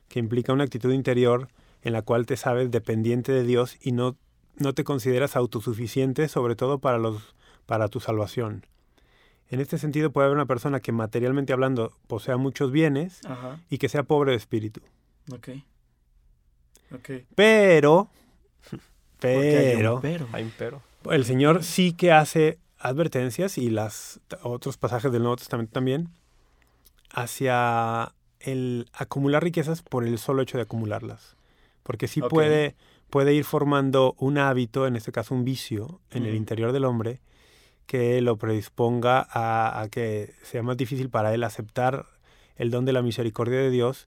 que 0.08 0.18
implica 0.18 0.52
una 0.52 0.64
actitud 0.64 0.92
interior 0.92 1.48
en 1.82 1.92
la 1.92 2.02
cual 2.02 2.26
te 2.26 2.36
sabes 2.36 2.70
dependiente 2.70 3.32
de 3.32 3.44
Dios 3.44 3.76
y 3.80 3.92
no, 3.92 4.16
no 4.56 4.72
te 4.74 4.84
consideras 4.84 5.36
autosuficiente, 5.36 6.28
sobre 6.28 6.56
todo 6.56 6.78
para, 6.78 6.98
los, 6.98 7.34
para 7.66 7.88
tu 7.88 8.00
salvación. 8.00 8.66
En 9.50 9.60
este 9.60 9.78
sentido 9.78 10.10
puede 10.10 10.26
haber 10.26 10.36
una 10.36 10.46
persona 10.46 10.80
que 10.80 10.92
materialmente 10.92 11.52
hablando 11.52 11.96
posea 12.06 12.36
muchos 12.36 12.70
bienes 12.70 13.20
Ajá, 13.24 13.60
y 13.70 13.78
que 13.78 13.88
sea 13.88 14.02
pobre 14.02 14.32
de 14.32 14.36
espíritu. 14.36 14.80
ok. 15.32 15.48
Ok. 16.90 17.10
Pero, 17.34 18.08
Porque 19.20 19.56
hay 19.58 19.72
un 19.72 19.76
pero, 19.76 20.00
pero. 20.00 20.28
Hay 20.32 20.44
un 20.44 20.52
pero. 20.56 20.82
el 21.10 21.24
Señor 21.24 21.64
sí 21.64 21.92
que 21.92 22.12
hace 22.12 22.58
advertencias 22.78 23.58
y 23.58 23.70
las 23.70 24.20
otros 24.42 24.76
pasajes 24.76 25.10
del 25.12 25.22
Nuevo 25.22 25.36
Testamento 25.36 25.72
también 25.72 26.08
hacia 27.10 28.14
el 28.40 28.88
acumular 28.92 29.42
riquezas 29.42 29.82
por 29.82 30.06
el 30.06 30.18
solo 30.18 30.42
hecho 30.42 30.58
de 30.58 30.62
acumularlas. 30.62 31.36
Porque 31.88 32.06
sí 32.06 32.20
puede, 32.20 32.76
puede 33.08 33.32
ir 33.32 33.44
formando 33.44 34.14
un 34.18 34.36
hábito, 34.36 34.86
en 34.86 34.94
este 34.94 35.10
caso 35.10 35.34
un 35.34 35.42
vicio, 35.42 36.02
en 36.10 36.24
el 36.24 36.32
Ujú. 36.32 36.36
interior 36.36 36.72
del 36.72 36.84
hombre 36.84 37.22
que 37.86 38.20
lo 38.20 38.36
predisponga 38.36 39.26
a, 39.30 39.80
a 39.80 39.88
que 39.88 40.34
sea 40.42 40.62
más 40.62 40.76
difícil 40.76 41.08
para 41.08 41.32
él 41.32 41.42
aceptar 41.42 42.04
el 42.56 42.70
don 42.70 42.84
de 42.84 42.92
la 42.92 43.00
misericordia 43.00 43.58
de 43.58 43.70
Dios 43.70 44.06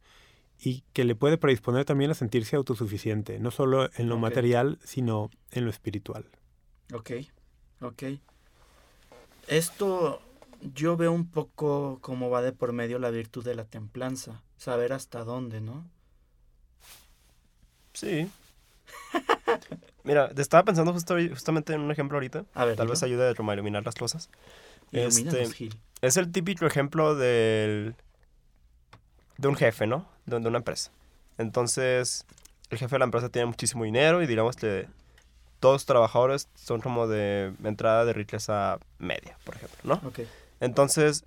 y 0.60 0.84
que 0.94 1.06
le 1.06 1.16
puede 1.16 1.40
predisponer 1.40 1.84
también 1.84 2.12
a 2.12 2.14
sentirse 2.14 2.56
autosuficiente, 2.56 3.40
no 3.40 3.50
solo 3.50 3.90
en 3.98 4.10
lo 4.10 4.20
material, 4.20 4.78
sino 4.84 5.32
en 5.50 5.66
lo 5.66 5.72
espiritual. 5.72 6.26
Ok, 6.94 7.12
ok. 7.82 8.04
Esto 9.48 10.22
yo 10.76 10.98
veo 10.98 11.12
un 11.12 11.32
poco 11.32 11.98
cómo 12.02 12.30
va 12.30 12.44
de 12.44 12.52
por 12.52 12.74
medio 12.74 13.00
la 13.00 13.10
virtud 13.10 13.44
de 13.44 13.56
la 13.56 13.66
templanza. 13.66 14.44
Saber 14.58 14.94
hasta 14.94 15.24
dónde, 15.24 15.62
¿no? 15.62 15.90
Sí. 17.94 18.30
Mira, 20.04 20.30
te 20.30 20.42
estaba 20.42 20.64
pensando 20.64 20.94
justo, 20.94 21.16
justamente 21.30 21.74
en 21.74 21.82
un 21.82 21.92
ejemplo 21.92 22.18
ahorita. 22.18 22.46
A 22.54 22.66
ver, 22.66 22.76
Tal 22.76 22.86
dilo. 22.88 22.94
vez 22.94 23.04
ayude 23.04 23.28
a 23.30 23.54
iluminar 23.54 23.86
las 23.86 23.96
cosas. 23.96 24.30
Este- 24.92 25.46
Gil. 25.52 25.76
Es 26.02 26.18
el 26.18 26.32
típico 26.32 26.66
ejemplo 26.66 27.16
del, 27.16 27.96
de 29.38 29.48
un 29.48 29.56
jefe, 29.56 29.86
¿no? 29.86 30.08
De, 30.26 30.40
de 30.40 30.48
una 30.48 30.58
empresa. 30.58 30.92
Entonces, 31.38 32.26
el 32.72 32.78
jefe 32.80 32.96
de 32.96 33.00
la 33.00 33.06
empresa 33.06 33.30
tiene 33.30 33.46
muchísimo 33.46 33.84
dinero 33.84 34.22
y 34.24 34.28
digamos 34.28 34.56
que 34.56 34.88
todos 35.60 35.76
los 35.76 35.86
trabajadores 35.86 36.48
son 36.56 36.82
como 36.82 37.08
de 37.08 37.54
entrada 37.64 38.04
de 38.06 38.14
riqueza 38.14 38.80
media, 38.98 39.38
por 39.44 39.56
ejemplo, 39.56 39.80
¿no? 39.84 40.02
Entonces, 40.60 41.24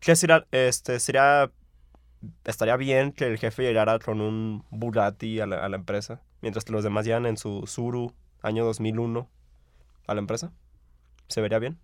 ¿qué 0.00 0.14
sería, 0.14 0.46
este, 0.52 1.00
sería, 1.00 1.50
estaría 2.44 2.76
bien 2.76 3.12
que 3.12 3.26
el 3.26 3.38
jefe 3.38 3.62
llegara 3.62 3.98
con 3.98 4.20
un 4.20 4.64
Bugatti 4.70 5.40
a 5.40 5.46
la, 5.46 5.64
a 5.64 5.68
la 5.68 5.76
empresa, 5.76 6.20
mientras 6.40 6.64
que 6.64 6.72
los 6.72 6.84
demás 6.84 7.04
llegan 7.04 7.26
en 7.26 7.36
su 7.36 7.66
Suru 7.66 8.12
año 8.42 8.64
2001 8.64 9.28
a 10.06 10.14
la 10.14 10.20
empresa? 10.20 10.52
¿Se 11.28 11.40
vería 11.40 11.58
bien? 11.58 11.78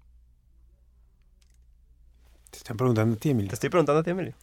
Te 2.50 2.58
están 2.58 2.76
preguntando 2.76 3.16
a 3.16 3.18
ti, 3.18 3.30
Emilio. 3.30 3.48
Te 3.48 3.54
estoy 3.54 3.68
preguntando 3.70 4.00
a 4.00 4.02
ti, 4.02 4.10
Emilio. 4.10 4.34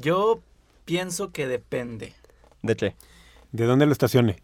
Yo 0.00 0.40
pienso 0.84 1.30
que 1.30 1.46
depende. 1.46 2.14
¿De 2.62 2.76
qué? 2.76 2.96
¿De 3.52 3.66
dónde 3.66 3.86
lo 3.86 3.92
estacione? 3.92 4.42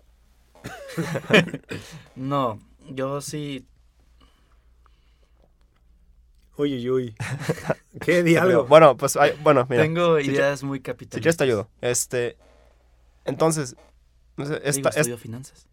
No, 2.17 2.61
Yo 2.91 3.21
sí. 3.21 3.65
Uy, 6.61 6.75
uy, 6.75 6.91
uy. 6.91 7.15
¿Qué 8.01 8.23
diálogo? 8.23 8.67
bueno, 8.67 8.97
pues, 8.97 9.17
hay- 9.17 9.33
bueno, 9.43 9.67
mira. 9.69 9.83
Tengo 9.83 10.19
si 10.21 10.31
ideas 10.31 10.63
muy 10.63 10.79
Si 10.79 10.83
capitalistas. 10.83 11.21
quieres 11.21 11.37
te 11.37 11.45
ayudo. 11.45 11.69
Este, 11.81 12.37
entonces, 13.25 13.77
no 14.37 14.47
sé, 14.47 14.61
esta- 14.65 14.91
estudio 14.91 15.19
finanzas. 15.19 15.67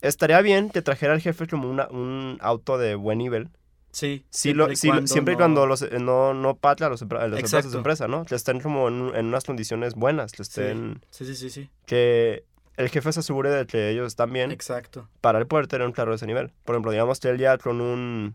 estaría 0.00 0.40
bien 0.40 0.70
que 0.70 0.82
trajera 0.82 1.12
al 1.12 1.20
jefe 1.20 1.46
como 1.46 1.68
una- 1.70 1.88
un 1.88 2.38
auto 2.40 2.78
de 2.78 2.94
buen 2.94 3.18
nivel. 3.18 3.48
Sí. 3.92 4.24
Sí, 4.30 4.54
lo, 4.54 4.64
siempre 4.64 4.72
y 4.72 4.76
sí, 4.76 4.88
cuando 4.88 5.06
siempre 5.06 5.32
y 5.32 5.36
no- 5.36 5.38
cuando 5.38 5.66
los, 5.66 5.92
no, 5.92 6.32
no 6.34 6.54
patla 6.56 6.86
a 6.86 6.90
los, 6.90 7.02
los 7.02 7.50
de 7.50 7.62
su 7.62 7.76
empresa, 7.76 8.08
¿no? 8.08 8.24
Que 8.24 8.34
estén 8.34 8.58
como 8.60 8.88
en 8.88 9.26
unas 9.26 9.44
condiciones 9.44 9.94
buenas, 9.94 10.32
que 10.32 10.42
estén... 10.42 11.02
Sí, 11.10 11.26
sí, 11.26 11.34
sí, 11.36 11.50
sí. 11.50 11.70
Que 11.84 12.44
el 12.78 12.88
jefe 12.88 13.12
se 13.12 13.20
asegure 13.20 13.50
de 13.50 13.66
que 13.66 13.90
ellos 13.90 14.06
están 14.06 14.32
bien 14.32 14.50
Exacto. 14.50 15.08
para 15.20 15.38
él 15.38 15.46
poder 15.46 15.66
tener 15.66 15.86
un 15.86 15.92
carro 15.92 16.12
de 16.12 16.16
ese 16.16 16.26
nivel. 16.26 16.50
Por 16.64 16.74
ejemplo, 16.74 16.90
digamos 16.90 17.20
que 17.20 17.28
él 17.28 17.36
ya 17.38 17.58
con 17.58 17.82
un... 17.82 18.34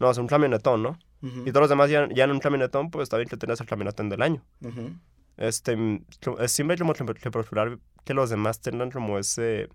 No, 0.00 0.10
es 0.10 0.18
un 0.18 0.26
camionetón, 0.26 0.82
¿no? 0.82 0.98
Y 1.22 1.50
todos 1.52 1.62
los 1.62 1.68
demás 1.70 1.88
ya, 1.88 2.06
ya 2.14 2.24
en 2.24 2.32
un 2.32 2.38
camionetón, 2.40 2.90
pues 2.90 3.04
está 3.04 3.16
bien 3.16 3.28
que 3.28 3.36
tengas 3.38 3.58
el 3.60 3.66
camionetón 3.66 4.08
del 4.10 4.20
año. 4.22 4.42
ujú. 4.62 4.92
Este, 5.36 5.74
mm, 5.74 6.04
es 6.40 6.52
siempre 6.52 6.76
como 6.78 6.92
que, 6.92 7.04
procurar 7.30 7.78
que 8.04 8.14
los 8.14 8.30
demás 8.30 8.60
tengan 8.60 8.90
como 8.90 9.18
ese... 9.18 9.68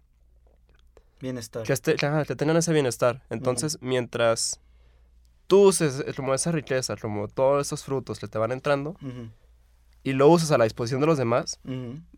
Bienestar. 1.19 1.63
Que, 1.63 1.73
este- 1.73 1.95
que, 1.95 2.05
ajá, 2.05 2.23
que 2.23 2.35
tengan 2.35 2.55
ese 2.57 2.71
bienestar. 2.71 3.23
Entonces, 3.29 3.77
mientras 3.81 4.61
tú 5.47 5.67
uses 5.67 6.01
eh, 6.05 6.13
como 6.15 6.33
esa 6.33 6.51
riqueza, 6.51 6.95
como 6.95 7.27
todos 7.27 7.67
esos 7.67 7.83
frutos 7.83 8.19
que 8.19 8.27
te 8.27 8.37
van 8.37 8.51
entrando, 8.53 8.95
y 10.03 10.13
lo 10.13 10.29
usas 10.29 10.51
a 10.51 10.57
la 10.57 10.63
disposición 10.63 11.01
de 11.01 11.07
los 11.07 11.17
demás, 11.17 11.59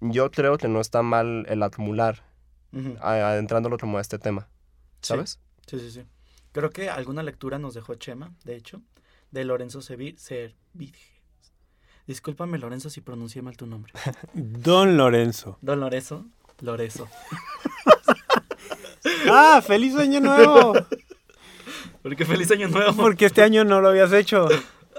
yo 0.01 0.29
creo 0.29 0.57
que 0.57 0.67
no 0.67 0.79
está 0.81 1.01
mal 1.01 1.45
el 1.49 1.63
acumular, 1.63 2.23
adentrándolo 3.01 3.77
como 3.79 3.97
a 3.97 4.01
este 4.01 4.19
tema. 4.19 4.49
Sí. 5.01 5.07
¿Sabes? 5.07 5.39
Sí, 5.65 5.79
sí, 5.79 5.89
sí. 5.91 6.03
Creo 6.51 6.69
que 6.69 6.89
alguna 6.89 7.23
lectura 7.23 7.59
nos 7.59 7.73
dejó 7.73 7.95
Chema, 7.95 8.33
de 8.43 8.55
hecho, 8.55 8.81
de 9.31 9.45
Lorenzo 9.45 9.81
Serviges. 9.81 10.55
Discúlpame, 12.07 12.57
Lorenzo, 12.57 12.89
si 12.89 13.01
pronuncié 13.01 13.41
mal 13.41 13.55
tu 13.55 13.67
nombre. 13.67 13.93
Don 14.33 14.97
Lorenzo. 14.97 15.57
Don 15.61 15.79
Lorenzo. 15.79 16.25
Lorenzo. 16.61 17.07
¡Ah! 19.29 19.61
¡Feliz 19.65 19.95
año 19.95 20.19
nuevo! 20.19 20.73
Porque 22.03 22.25
feliz 22.25 22.49
año 22.51 22.67
nuevo. 22.67 22.93
Porque 22.95 23.27
este 23.27 23.43
año 23.43 23.63
no 23.63 23.79
lo 23.79 23.89
habías 23.89 24.11
hecho. 24.11 24.47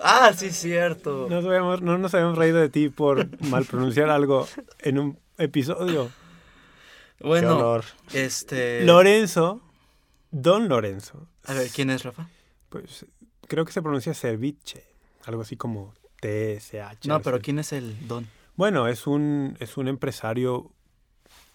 Ah, 0.03 0.33
sí, 0.37 0.51
cierto. 0.51 1.27
Nos 1.29 1.45
habíamos- 1.45 1.83
no 1.83 1.99
nos 1.99 2.15
habíamos 2.15 2.39
reído 2.39 2.59
de 2.59 2.69
ti 2.69 2.89
por 2.91 3.29
mal 3.49 3.65
pronunciar 3.65 4.09
algo 4.09 4.47
en 4.79 4.99
un 4.99 5.19
episodio. 5.37 6.11
Qué 7.19 7.27
Bueno, 7.27 7.81
este. 8.13 8.85
Lorenzo, 8.85 9.61
Don 10.33 10.69
Lorenzo. 10.69 11.29
A 11.45 11.55
ver, 11.55 11.69
¿quién 11.71 11.91
es 11.91 12.03
Rafa? 12.03 12.29
Pues 12.71 13.07
creo 13.47 13.65
que 13.65 13.73
se 13.73 13.83
pronuncia 13.83 14.15
ceviche, 14.15 14.83
algo 15.27 15.43
así 15.43 15.57
como 15.57 15.93
TSH. 16.21 17.07
No, 17.07 17.15
algo 17.15 17.25
pero 17.25 17.37
así. 17.37 17.45
¿quién 17.45 17.59
es 17.59 17.73
el 17.73 18.09
don? 18.09 18.27
Bueno, 18.57 18.89
es 18.89 19.07
un, 19.07 19.57
es 19.61 19.77
un 19.77 19.89
empresario, 19.89 20.71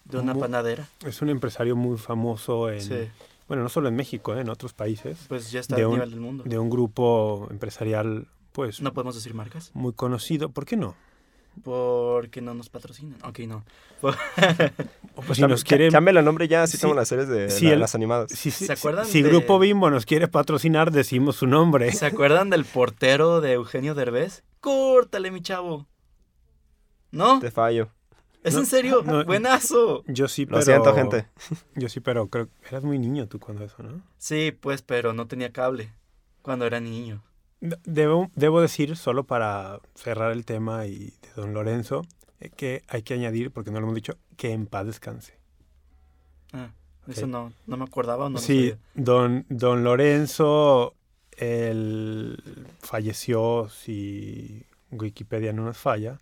De 0.04 0.18
una 0.18 0.34
panadera. 0.34 0.88
es 1.04 1.20
un 1.22 1.28
empresario 1.28 1.76
muy 1.76 1.98
famoso 1.98 2.70
en, 2.70 2.80
Sí. 2.80 3.08
bueno, 3.48 3.62
no 3.62 3.68
solo 3.68 3.88
en 3.88 3.96
México, 3.96 4.34
eh, 4.36 4.40
en 4.40 4.48
otros 4.48 4.72
países, 4.74 5.18
Pues 5.28 5.50
ya 5.50 5.60
está 5.60 5.76
de 5.76 5.82
a 5.82 5.88
un- 5.88 5.94
nivel 5.94 6.10
del 6.10 6.20
mundo. 6.20 6.44
de 6.46 6.58
un 6.58 6.70
grupo 6.70 7.48
empresarial, 7.50 8.28
pues, 8.52 8.80
No 8.80 8.92
podemos 8.92 9.14
decir 9.16 9.34
marcas. 9.34 9.70
muy 9.74 9.92
conocido. 9.92 10.50
¿Por 10.50 10.64
qué 10.66 10.76
no? 10.76 10.94
Porque 11.62 12.40
no 12.40 12.54
nos 12.54 12.68
patrocinan. 12.68 13.18
Ok, 13.24 13.40
no. 13.40 13.64
O 15.16 15.22
pues 15.22 15.36
si 15.36 15.42
nos 15.42 15.64
ca- 15.64 15.68
quiere, 15.70 15.90
Cámbiale 15.90 16.20
el 16.20 16.24
nombre 16.24 16.46
ya, 16.46 16.62
así 16.62 16.76
Sí. 16.76 16.82
como 16.82 16.94
las 16.94 17.08
series 17.08 17.26
de 17.28 17.50
Sí, 17.50 17.64
la- 17.66 17.72
el- 17.72 17.80
las 17.80 17.94
animadas. 17.96 18.30
si, 18.30 18.50
si- 18.52 18.66
¿Se 18.66 18.72
acuerdan 18.72 19.04
si 19.04 19.20
de- 19.22 19.28
Grupo 19.30 19.58
Bimbo 19.58 19.90
nos 19.90 20.06
quiere 20.06 20.28
patrocinar, 20.28 20.92
decimos 20.92 21.34
su 21.36 21.46
nombre. 21.48 21.90
¿Se 21.92 22.06
acuerdan 22.06 22.50
del 22.50 22.64
portero 22.64 23.40
de 23.40 23.54
Eugenio 23.54 23.94
Derbez? 23.96 24.44
Córtale, 24.60 25.30
mi 25.32 25.42
chavo. 25.42 25.86
¿No? 27.10 27.40
Te 27.40 27.50
fallo. 27.50 27.88
¿Es 28.44 28.54
No, 28.54 28.60
en 28.60 28.66
serio? 28.66 29.02
no. 29.04 29.24
Buenazo. 29.24 30.04
Yo 30.06 30.28
sí, 30.28 30.44
Lo 30.44 30.52
pero... 30.52 30.62
siento, 30.62 30.94
gente. 30.94 31.26
Yo 31.74 31.88
sí, 31.88 31.98
pero 32.00 32.28
creo 32.28 32.46
que 32.46 32.68
eras 32.68 32.84
muy 32.84 32.98
niño 32.98 33.26
tú 33.26 33.40
cuando 33.40 33.64
eso, 33.64 33.82
¿no? 33.82 34.00
Sí, 34.18 34.52
pues, 34.52 34.82
pero 34.82 35.12
no 35.12 35.26
tenía 35.26 35.52
cable 35.52 35.92
cuando 36.42 36.64
era 36.66 36.78
niño. 36.78 37.24
De- 37.60 37.78
Debo, 37.84 38.30
debo 38.34 38.60
decir, 38.60 38.96
solo 38.96 39.24
para 39.24 39.80
cerrar 39.94 40.32
el 40.32 40.44
tema 40.44 40.86
y 40.86 40.98
de 41.22 41.32
don 41.36 41.54
Lorenzo, 41.54 42.02
eh, 42.40 42.50
que 42.50 42.82
hay 42.88 43.02
que 43.02 43.14
añadir, 43.14 43.50
porque 43.50 43.70
no 43.70 43.80
lo 43.80 43.86
hemos 43.86 43.94
dicho, 43.96 44.16
que 44.36 44.52
en 44.52 44.66
paz 44.66 44.86
descanse. 44.86 45.34
Ah. 46.52 46.70
Eso 47.08 47.26
no, 47.26 47.52
no 47.66 47.76
me 47.78 47.84
acordaba 47.84 48.26
o 48.26 48.28
no 48.28 48.38
sí, 48.38 48.74
don, 48.94 49.46
don 49.48 49.82
Lorenzo, 49.82 50.94
él 51.38 52.42
falleció, 52.80 53.68
si 53.70 54.66
Wikipedia 54.90 55.54
no 55.54 55.64
nos 55.64 55.78
falla, 55.78 56.20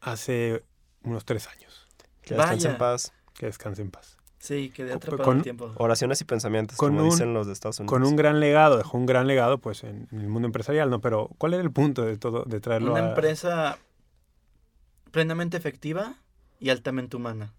hace 0.00 0.64
unos 1.04 1.24
tres 1.24 1.46
años. 1.46 1.86
Que 2.22 2.34
descanse 2.34 2.68
en 2.68 2.78
paz. 2.78 3.12
Que 3.34 3.46
descanse 3.46 3.82
en 3.82 3.90
paz. 3.92 4.15
Sí, 4.46 4.70
quedé 4.70 4.92
atrapado 4.92 5.24
con- 5.24 5.32
en 5.34 5.38
el 5.38 5.42
tiempo. 5.42 5.72
Oraciones 5.76 6.20
y 6.20 6.24
pensamientos, 6.24 6.76
Con 6.78 6.90
como 6.90 7.02
un- 7.04 7.10
dicen 7.10 7.34
los 7.34 7.46
de 7.46 7.52
Estados 7.52 7.80
Unidos. 7.80 7.90
Con 7.92 8.04
un 8.06 8.14
gran 8.16 8.38
legado, 8.40 8.76
dejó 8.78 8.96
un 8.96 9.06
gran 9.06 9.26
legado 9.26 9.58
pues 9.58 9.82
en, 9.84 10.06
en 10.12 10.20
el 10.20 10.28
mundo 10.28 10.46
empresarial, 10.46 10.88
¿no? 10.90 11.00
Pero 11.00 11.30
¿cuál 11.38 11.54
era 11.54 11.62
el 11.62 11.70
punto 11.72 12.02
de 12.02 12.16
todo, 12.16 12.44
de 12.44 12.60
traerlo 12.60 12.92
Una 12.92 13.00
a- 13.04 13.08
empresa 13.08 13.78
plenamente 15.10 15.56
efectiva 15.56 16.14
y 16.60 16.70
altamente 16.70 17.16
humana. 17.16 17.52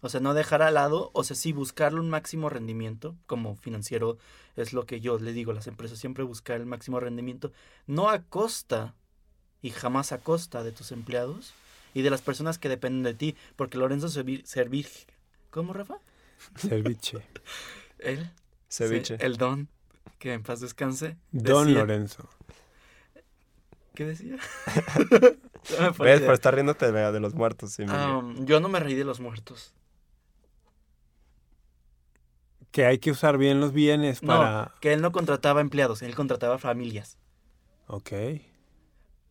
O 0.00 0.08
sea, 0.08 0.20
no 0.20 0.34
dejar 0.34 0.62
al 0.62 0.74
lado, 0.74 1.10
o 1.14 1.22
sea, 1.22 1.36
sí 1.36 1.52
buscarle 1.52 2.00
un 2.00 2.10
máximo 2.10 2.48
rendimiento, 2.48 3.14
como 3.26 3.54
financiero 3.54 4.18
es 4.56 4.72
lo 4.72 4.84
que 4.84 5.00
yo 5.00 5.18
le 5.18 5.32
digo 5.32 5.52
a 5.52 5.54
las 5.54 5.68
empresas, 5.68 5.98
siempre 5.98 6.24
buscar 6.24 6.56
el 6.60 6.66
máximo 6.66 6.98
rendimiento, 6.98 7.52
no 7.86 8.10
a 8.10 8.22
costa 8.24 8.94
y 9.60 9.70
jamás 9.70 10.10
a 10.10 10.18
costa 10.18 10.64
de 10.64 10.72
tus 10.72 10.90
empleados 10.90 11.54
y 11.94 12.02
de 12.02 12.10
las 12.10 12.20
personas 12.22 12.58
que 12.58 12.68
dependen 12.68 13.04
de 13.04 13.14
ti, 13.14 13.36
porque 13.54 13.78
Lorenzo 13.78 14.08
Servir 14.08 14.42
¿cómo 15.52 15.72
Rafa? 15.72 15.98
Ceviche. 16.56 17.18
Él, 18.00 18.28
Ceviche. 18.68 19.16
el 19.20 19.36
don, 19.36 19.68
que 20.18 20.32
en 20.32 20.42
paz 20.42 20.58
descanse. 20.60 21.16
Don 21.30 21.66
decía- 21.68 21.80
Lorenzo. 21.80 22.28
¿Qué 23.94 24.06
decía? 24.06 24.36
La 25.78 25.90
¿Ves? 25.90 26.22
Por 26.22 26.34
estar 26.34 26.52
riéndote 26.54 26.90
de, 26.90 27.12
de 27.12 27.20
los 27.20 27.34
muertos. 27.34 27.72
sí. 27.74 27.82
Um, 27.84 28.44
yo 28.46 28.58
no 28.58 28.68
me 28.68 28.80
reí 28.80 28.94
de 28.94 29.04
los 29.04 29.20
muertos. 29.20 29.72
Que 32.72 32.86
hay 32.86 32.98
que 32.98 33.10
usar 33.10 33.36
bien 33.36 33.60
los 33.60 33.72
bienes 33.72 34.22
No, 34.22 34.28
para... 34.28 34.74
que 34.80 34.92
él 34.94 35.02
no 35.02 35.12
contrataba 35.12 35.60
empleados, 35.60 36.00
él 36.02 36.14
contrataba 36.14 36.58
familias. 36.58 37.18
Ok. 37.86 38.10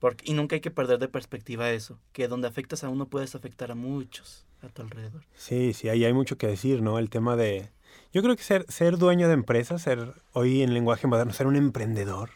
Porque, 0.01 0.29
y 0.29 0.33
nunca 0.33 0.55
hay 0.55 0.61
que 0.61 0.71
perder 0.71 0.99
de 0.99 1.07
perspectiva 1.07 1.69
eso, 1.69 1.99
que 2.11 2.27
donde 2.27 2.47
afectas 2.49 2.83
a 2.83 2.89
uno 2.89 3.05
puedes 3.07 3.35
afectar 3.35 3.71
a 3.71 3.75
muchos 3.75 4.45
a 4.61 4.67
tu 4.67 4.81
alrededor. 4.81 5.23
Sí, 5.35 5.73
sí, 5.73 5.89
ahí 5.89 6.03
hay 6.03 6.11
mucho 6.11 6.37
que 6.37 6.47
decir, 6.47 6.81
¿no? 6.81 6.99
El 6.99 7.09
tema 7.09 7.35
de... 7.35 7.71
Yo 8.11 8.21
creo 8.23 8.35
que 8.35 8.43
ser, 8.43 8.65
ser 8.67 8.97
dueño 8.97 9.27
de 9.27 9.35
empresa, 9.35 9.79
ser 9.79 10.13
hoy 10.33 10.63
en 10.63 10.73
lenguaje 10.73 11.07
moderno, 11.07 11.31
ser 11.33 11.47
un 11.47 11.55
emprendedor 11.55 12.31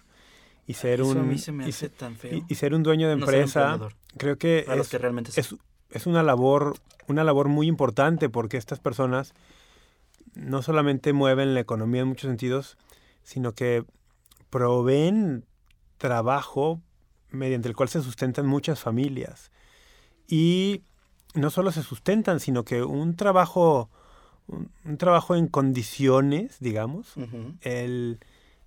y 0.67 0.73
ser 0.75 1.01
eso 1.01 1.09
un... 1.09 1.17
a 1.17 1.23
mí 1.23 1.37
se 1.39 1.51
me 1.51 1.65
y 1.65 1.69
hace 1.69 1.79
se- 1.79 1.89
tan 1.89 2.15
feo. 2.15 2.37
y- 2.37 2.45
y 2.47 2.55
ser 2.55 2.73
un 2.75 2.83
dueño 2.83 3.09
de 3.09 3.15
no 3.15 3.23
empresa, 3.23 3.63
emprendedor, 3.73 3.95
creo 4.17 4.37
que 4.37 4.65
es, 4.79 4.87
que 4.89 4.97
realmente 4.99 5.31
es, 5.35 5.55
es 5.89 6.05
una 6.07 6.23
labor 6.23 6.75
una 7.07 7.23
labor 7.23 7.49
muy 7.49 7.67
importante 7.67 8.29
porque 8.29 8.57
estas 8.57 8.79
personas 8.79 9.33
no 10.35 10.61
solamente 10.61 11.13
mueven 11.13 11.53
la 11.53 11.59
economía 11.61 12.01
en 12.01 12.07
muchos 12.09 12.27
sentidos, 12.27 12.77
sino 13.23 13.53
que 13.53 13.85
proveen 14.49 15.45
trabajo 15.97 16.81
mediante 17.35 17.67
el 17.67 17.75
cual 17.75 17.89
se 17.89 18.01
sustentan 18.01 18.45
muchas 18.47 18.79
familias. 18.79 19.51
Y 20.27 20.81
no 21.33 21.49
solo 21.49 21.71
se 21.71 21.83
sustentan, 21.83 22.39
sino 22.39 22.63
que 22.63 22.83
un 22.83 23.15
trabajo, 23.15 23.89
un, 24.47 24.71
un 24.85 24.97
trabajo 24.97 25.35
en 25.35 25.47
condiciones, 25.47 26.57
digamos, 26.59 27.13
el, 27.61 28.19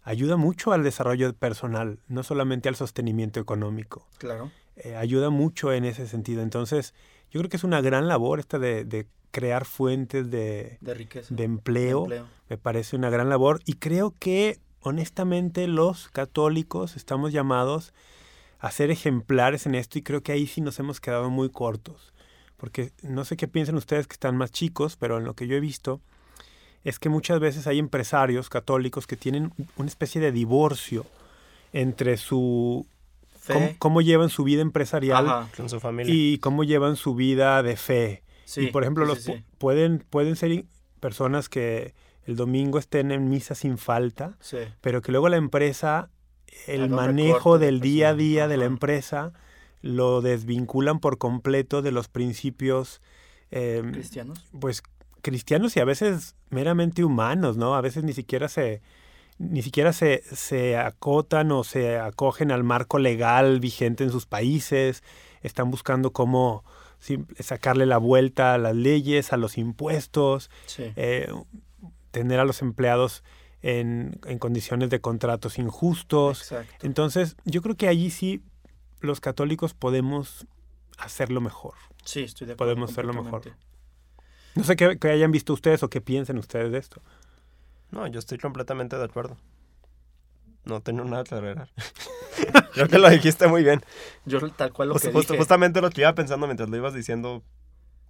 ayuda 0.02 0.36
mucho 0.36 0.72
al 0.72 0.82
desarrollo 0.84 1.32
personal, 1.34 1.98
no 2.08 2.22
solamente 2.22 2.68
al 2.68 2.76
sostenimiento 2.76 3.40
económico 3.40 4.06
Claro. 4.18 4.50
eh, 4.76 4.94
ayuda 4.96 5.30
mucho 5.30 5.72
en 5.72 5.84
ese 5.84 6.06
sentido. 6.06 6.42
Entonces, 6.42 6.94
yo 7.30 7.40
creo 7.40 7.50
que 7.50 7.56
es 7.56 7.64
una 7.64 7.80
gran 7.80 8.06
labor 8.08 8.38
esta 8.38 8.58
de, 8.58 8.84
de 8.84 9.06
crear 9.30 9.64
fuentes 9.64 10.30
de, 10.30 10.78
De 10.80 10.94
riqueza. 10.94 11.34
de 11.34 11.44
empleo. 11.44 12.02
empleo. 12.02 12.26
Me 12.48 12.56
parece 12.58 12.96
una 12.96 13.10
gran 13.10 13.28
labor 13.28 13.60
y 13.66 13.74
creo 13.74 14.14
que 14.18 14.58
honestamente 14.80 15.66
los 15.66 16.08
católicos 16.08 16.96
estamos 16.96 17.32
llamados 17.32 17.92
a 18.58 18.70
ser 18.70 18.90
ejemplares 18.90 19.66
en 19.66 19.74
esto 19.74 19.98
y 19.98 20.02
creo 20.02 20.22
que 20.22 20.32
ahí 20.32 20.46
sí 20.46 20.60
nos 20.60 20.78
hemos 20.78 21.00
quedado 21.00 21.30
muy 21.30 21.48
cortos. 21.50 22.12
Porque 22.56 22.90
no 23.02 23.24
sé 23.24 23.36
qué 23.36 23.46
piensan 23.46 23.76
ustedes 23.76 24.06
que 24.08 24.14
están 24.14 24.36
más 24.36 24.50
chicos, 24.50 24.96
pero 24.96 25.18
en 25.18 25.24
lo 25.24 25.34
que 25.34 25.46
yo 25.46 25.54
he 25.56 25.60
visto 25.60 26.00
es 26.84 26.98
que 26.98 27.08
muchas 27.08 27.38
veces 27.40 27.66
hay 27.66 27.78
empresarios 27.78 28.48
católicos 28.48 29.06
que 29.06 29.16
tienen 29.16 29.52
una 29.76 29.88
especie 29.88 30.20
de 30.20 30.32
divorcio 30.32 31.06
entre 31.72 32.16
su 32.16 32.86
Fe. 33.38 33.52
cómo, 33.54 33.68
cómo 33.78 34.00
llevan 34.02 34.28
su 34.30 34.42
vida 34.44 34.62
empresarial 34.62 35.26
Ajá. 35.28 35.48
Con 35.56 35.68
su 35.68 35.78
familia. 35.80 36.12
y 36.12 36.38
cómo 36.38 36.64
llevan 36.64 36.96
su 36.96 37.14
vida 37.14 37.62
de 37.62 37.76
fe. 37.76 38.22
Sí, 38.44 38.62
y 38.62 38.66
por 38.70 38.82
ejemplo, 38.82 39.04
sí, 39.04 39.08
los 39.08 39.18
sí, 39.22 39.30
pu- 39.32 39.36
sí. 39.38 39.44
pueden 39.58 39.98
pueden 40.10 40.34
ser 40.36 40.64
personas 41.00 41.48
que 41.48 41.94
el 42.26 42.36
domingo 42.36 42.78
estén 42.78 43.10
en 43.12 43.28
misa 43.30 43.54
sin 43.54 43.78
falta, 43.78 44.36
Sí. 44.40 44.58
pero 44.80 45.00
que 45.02 45.12
luego 45.12 45.28
la 45.28 45.36
empresa, 45.36 46.10
el 46.66 46.88
manejo 46.90 47.58
del 47.58 47.80
día 47.80 48.10
a 48.10 48.14
día 48.14 48.48
de 48.48 48.56
la 48.56 48.64
empresa, 48.64 49.32
lo 49.80 50.20
desvinculan 50.20 50.98
por 51.00 51.18
completo 51.18 51.82
de 51.82 51.92
los 51.92 52.08
principios, 52.08 53.00
eh, 53.50 53.82
¿Cristianos? 53.92 54.44
pues, 54.58 54.82
cristianos 55.22 55.76
y 55.76 55.80
a 55.80 55.84
veces 55.84 56.34
meramente 56.50 57.04
humanos, 57.04 57.56
¿no? 57.56 57.74
A 57.74 57.80
veces 57.80 58.04
ni 58.04 58.12
siquiera 58.12 58.48
se, 58.48 58.80
ni 59.38 59.62
siquiera 59.62 59.92
se, 59.92 60.22
se 60.32 60.76
acotan 60.76 61.52
o 61.52 61.64
se 61.64 61.98
acogen 61.98 62.50
al 62.50 62.64
marco 62.64 62.98
legal 62.98 63.60
vigente 63.60 64.04
en 64.04 64.10
sus 64.10 64.26
países, 64.26 65.02
están 65.42 65.70
buscando 65.70 66.12
cómo 66.12 66.64
sacarle 67.38 67.86
la 67.86 67.98
vuelta 67.98 68.54
a 68.54 68.58
las 68.58 68.74
leyes, 68.74 69.32
a 69.32 69.36
los 69.36 69.56
impuestos, 69.58 70.50
Sí. 70.66 70.92
eh, 70.96 71.32
tener 72.10 72.40
a 72.40 72.44
los 72.44 72.60
empleados 72.62 73.22
en, 73.62 74.18
en 74.26 74.38
condiciones 74.38 74.90
de 74.90 75.00
contratos 75.00 75.58
injustos. 75.58 76.40
Exacto. 76.42 76.86
Entonces, 76.86 77.36
yo 77.44 77.62
creo 77.62 77.76
que 77.76 77.88
allí 77.88 78.10
sí 78.10 78.42
los 79.00 79.20
católicos 79.20 79.74
podemos 79.74 80.46
hacerlo 80.96 81.40
mejor. 81.40 81.74
Sí, 82.04 82.22
estoy 82.22 82.46
de 82.46 82.54
acuerdo. 82.54 82.72
podemos 82.74 82.90
hacerlo 82.90 83.12
mejor. 83.12 83.42
No 84.54 84.64
sé 84.64 84.76
qué, 84.76 84.98
qué 84.98 85.10
hayan 85.10 85.30
visto 85.30 85.52
ustedes 85.52 85.82
o 85.82 85.88
qué 85.90 86.00
piensen 86.00 86.38
ustedes 86.38 86.72
de 86.72 86.78
esto. 86.78 87.00
No, 87.90 88.06
yo 88.06 88.18
estoy 88.18 88.38
completamente 88.38 88.96
de 88.96 89.04
acuerdo. 89.04 89.36
No 90.64 90.80
tengo 90.80 91.04
nada 91.04 91.24
que 91.24 91.34
agregar. 91.34 91.70
Creo 92.74 92.88
que 92.88 92.98
lo 92.98 93.08
dijiste 93.08 93.46
muy 93.48 93.62
bien. 93.62 93.82
Yo 94.26 94.40
tal 94.50 94.72
cual 94.72 94.88
lo 94.90 94.94
que 94.96 95.10
dije. 95.10 95.36
justamente 95.36 95.80
lo 95.80 95.90
que 95.90 96.02
iba 96.02 96.14
pensando 96.14 96.46
mientras 96.46 96.68
lo 96.68 96.76
ibas 96.76 96.92
diciendo, 96.94 97.42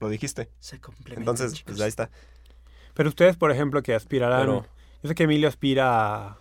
lo 0.00 0.08
dijiste. 0.08 0.50
Se 0.58 0.80
complementa, 0.80 1.20
Entonces, 1.20 1.52
chicos. 1.54 1.72
pues 1.74 1.80
ahí 1.82 1.88
está. 1.88 2.10
Pero 2.94 3.08
ustedes, 3.10 3.36
por 3.36 3.50
ejemplo, 3.52 3.82
que 3.82 3.94
aspirarán... 3.94 4.40
Pero- 4.40 4.66
Yo 5.02 5.08
sé 5.08 5.14
que 5.14 5.24
Emilio 5.24 5.48
aspira 5.48 6.26
a... 6.28 6.38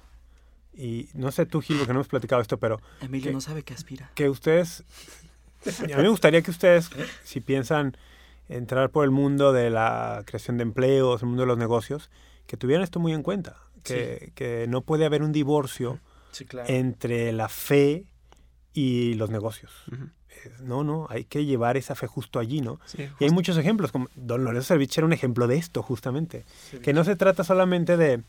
Y 0.73 1.09
no 1.13 1.31
sé 1.31 1.45
tú, 1.45 1.61
Gil, 1.61 1.77
porque 1.77 1.93
no 1.93 1.99
hemos 1.99 2.07
platicado 2.07 2.41
esto, 2.41 2.57
pero 2.57 2.79
Emilio 3.01 3.31
no 3.31 3.41
sabe 3.41 3.63
qué 3.63 3.73
aspira. 3.73 4.11
que 4.15 4.29
ustedes... 4.29 4.83
A 5.65 5.97
mí 5.97 6.03
me 6.03 6.09
gustaría 6.09 6.41
que 6.43 6.51
ustedes, 6.51 6.89
si 7.23 7.41
piensan 7.41 7.97
entrar 8.47 8.89
por 8.91 9.03
el 9.03 9.11
mundo 9.11 9.51
de 9.51 9.69
la 9.69 10.23
creación 10.25 10.57
de 10.57 10.63
empleos, 10.63 11.21
el 11.23 11.27
mundo 11.27 11.41
de 11.43 11.47
los 11.47 11.57
negocios, 11.57 12.09
que 12.45 12.55
tuvieran 12.57 12.83
esto 12.83 12.99
muy 12.99 13.11
en 13.13 13.23
cuenta. 13.23 13.57
Que, 13.83 14.31
que 14.35 14.65
no 14.67 14.81
puede 14.81 15.05
haber 15.05 15.23
un 15.23 15.31
divorcio 15.31 15.99
Sí, 16.31 16.45
claro. 16.45 16.71
entre 16.71 17.31
la 17.31 17.47
fe 17.49 18.05
y 18.73 19.15
los 19.15 19.29
negocios. 19.29 19.71
No, 20.61 20.83
no, 20.83 21.07
hay 21.09 21.23
que 21.25 21.45
llevar 21.45 21.77
esa 21.77 21.95
fe 21.95 22.05
justo 22.05 22.37
allí, 22.39 22.61
¿no? 22.61 22.79
Sí, 22.85 23.09
Y 23.19 23.23
hay 23.23 23.31
muchos 23.31 23.57
ejemplos, 23.57 23.91
como 23.91 24.07
Don 24.15 24.43
Lorenzo 24.43 24.67
Servich 24.67 24.97
era 24.97 25.05
un 25.07 25.13
ejemplo 25.13 25.47
de 25.47 25.57
esto, 25.57 25.81
justamente. 25.81 26.45
Que 26.83 26.93
no 26.93 27.03
se 27.03 27.15
trata 27.15 27.43
solamente 27.43 27.97
de, 27.97 28.21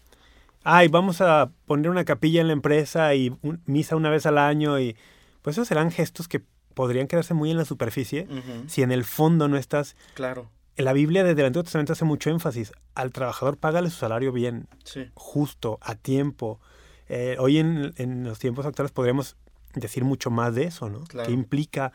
ay, 0.65 0.89
vamos 0.89 1.21
a 1.21 1.51
poner 1.67 1.91
una 1.91 2.05
capilla 2.05 2.41
en 2.41 2.47
la 2.49 2.53
empresa 2.53 3.15
y 3.15 3.37
un- 3.43 3.61
misa 3.67 3.97
una 3.97 4.11
vez 4.11 4.27
al 4.27 4.39
año 4.39 4.79
y 4.81 4.97
pues 5.43 5.55
esos 5.57 5.69
serán 5.69 5.91
gestos 5.91 6.29
que 6.29 6.43
podrían 6.75 7.07
quedarse 7.09 7.35
muy 7.35 7.51
en 7.51 7.57
la 7.57 7.65
superficie 7.65 8.27
si 8.69 8.83
en 8.83 8.93
el 8.93 9.05
fondo 9.05 9.49
no 9.49 9.57
estás... 9.57 9.97
Claro. 10.15 10.51
En 10.77 10.85
la 10.85 10.93
Biblia 10.93 11.25
desde 11.25 11.41
el 11.41 11.47
Antiguo 11.49 11.65
Testamento 11.65 11.93
hace 11.93 12.05
mucho 12.05 12.31
énfasis, 12.31 12.73
al 12.95 13.11
trabajador 13.13 13.57
págale 13.57 13.91
su 13.91 13.97
salario 13.97 14.31
bien, 14.31 14.69
Sí. 14.85 15.07
justo, 15.15 15.79
a 15.83 15.97
tiempo. 15.97 16.61
Eh, 17.09 17.35
hoy 17.41 17.59
en, 17.59 17.95
en 17.97 18.23
los 18.23 18.39
tiempos 18.39 18.65
actuales 18.65 18.93
podríamos 18.93 19.37
decir 19.75 20.05
mucho 20.05 20.31
más 20.31 20.55
de 20.55 20.65
eso, 20.65 20.89
¿no? 20.89 21.01
Claro. 21.05 21.27
Que 21.27 21.33
implica 21.33 21.93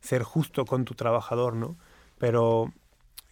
ser 0.00 0.22
justo 0.22 0.66
con 0.66 0.84
tu 0.84 0.94
trabajador, 0.94 1.54
¿no? 1.54 1.78
Pero 2.18 2.72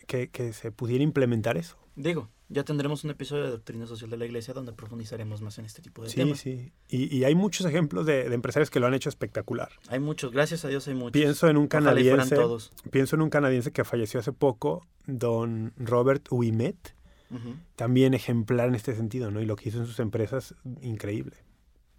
que, 0.06 0.28
que 0.30 0.52
se 0.54 0.72
pudiera 0.72 1.04
implementar 1.04 1.58
eso. 1.58 1.76
Digo, 1.96 2.30
ya 2.48 2.62
tendremos 2.64 3.04
un 3.04 3.10
episodio 3.10 3.44
de 3.44 3.50
Doctrina 3.50 3.86
Social 3.86 4.10
de 4.10 4.16
la 4.18 4.26
Iglesia 4.26 4.52
donde 4.54 4.72
profundizaremos 4.72 5.40
más 5.40 5.58
en 5.58 5.64
este 5.64 5.80
tipo 5.82 6.02
de 6.02 6.10
Sí, 6.10 6.16
temas. 6.16 6.38
sí. 6.38 6.72
Y, 6.88 7.16
y 7.16 7.24
hay 7.24 7.34
muchos 7.34 7.66
ejemplos 7.66 8.04
de, 8.06 8.28
de 8.28 8.34
empresarios 8.34 8.70
que 8.70 8.80
lo 8.80 8.86
han 8.86 8.94
hecho 8.94 9.08
espectacular. 9.08 9.70
Hay 9.88 9.98
muchos, 10.00 10.30
gracias 10.32 10.64
a 10.64 10.68
Dios 10.68 10.86
hay 10.88 10.94
muchos. 10.94 11.12
Pienso 11.12 11.48
en 11.48 11.56
un 11.56 11.66
canadiense, 11.68 12.34
todos. 12.34 12.70
pienso 12.90 13.16
en 13.16 13.22
un 13.22 13.30
canadiense 13.30 13.72
que 13.72 13.84
falleció 13.84 14.20
hace 14.20 14.32
poco, 14.32 14.86
don 15.06 15.72
Robert 15.76 16.26
Ouimet, 16.30 16.94
Ujú. 17.30 17.56
también 17.76 18.12
ejemplar 18.14 18.68
en 18.68 18.74
este 18.74 18.94
sentido, 18.94 19.30
¿no? 19.30 19.40
Y 19.40 19.46
lo 19.46 19.56
que 19.56 19.70
hizo 19.70 19.78
en 19.78 19.86
sus 19.86 19.98
empresas, 19.98 20.54
increíble. 20.82 21.36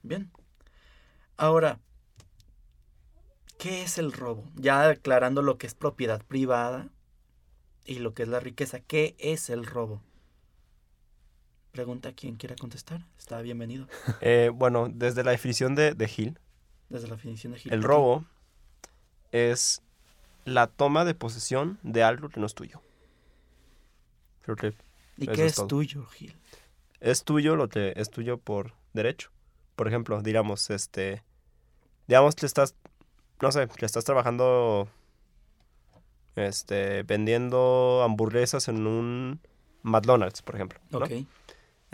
Bien. 0.04 0.30
Ahora, 1.38 1.80
¿qué 3.58 3.82
es 3.84 3.98
el 3.98 4.12
robo? 4.14 4.50
Ya 4.56 4.88
aclarando 4.90 5.42
lo 5.42 5.58
que 5.58 5.68
es 5.68 5.74
propiedad 5.74 6.24
privada 6.26 6.90
y 7.86 8.00
lo 8.00 8.14
que 8.14 8.24
es 8.24 8.30
la 8.30 8.40
riqueza, 8.40 8.80
¿qué 8.80 9.16
es 9.20 9.50
el 9.50 9.66
robo? 9.66 10.02
Pregunta 11.76 12.08
a 12.08 12.12
quien 12.14 12.38
quiera 12.38 12.56
contestar. 12.56 13.02
Está 13.18 13.42
bienvenido. 13.42 13.86
Eh, 14.22 14.50
bueno, 14.54 14.88
desde 14.90 15.26
la 15.26 15.32
definición 15.32 15.76
de, 15.76 15.94
de 15.94 16.10
Hill, 16.16 16.40
Desde 16.88 17.10
la 17.10 17.16
definición 17.16 17.52
de 17.52 17.60
Gil. 17.60 17.74
el 17.74 17.84
robo 17.84 18.24
es 19.34 19.82
la 20.46 20.68
toma 20.68 21.04
de 21.04 21.14
posesión 21.16 21.78
de 21.84 22.02
algo 22.02 22.30
que 22.30 22.40
no 22.40 22.46
es 22.46 22.54
tuyo. 22.54 22.82
Creo 24.44 24.56
que 24.56 24.74
¿Y 25.18 25.28
qué 25.28 25.48
es 25.48 25.68
tuyo, 25.68 26.06
Gil? 26.06 26.34
es 27.02 27.26
tuyo 27.26 27.58
lo 27.58 27.68
que 27.68 27.92
es 27.98 28.10
tuyo 28.10 28.38
por 28.38 28.72
derecho. 28.94 29.30
Por 29.76 29.90
ejemplo, 29.90 30.22
digamos, 30.22 30.70
este, 30.70 31.24
digamos 32.08 32.36
que 32.36 32.46
estás, 32.46 32.74
no 33.42 33.52
sé, 33.52 33.68
que 33.68 33.86
estás 33.86 34.06
trabajando, 34.06 34.88
este, 36.38 37.04
vendiendo 37.04 38.02
hamburguesas 38.02 38.70
en 38.70 38.88
un 38.88 39.42
McDonald's, 39.84 40.42
por 40.42 40.56
ejemplo. 40.56 40.80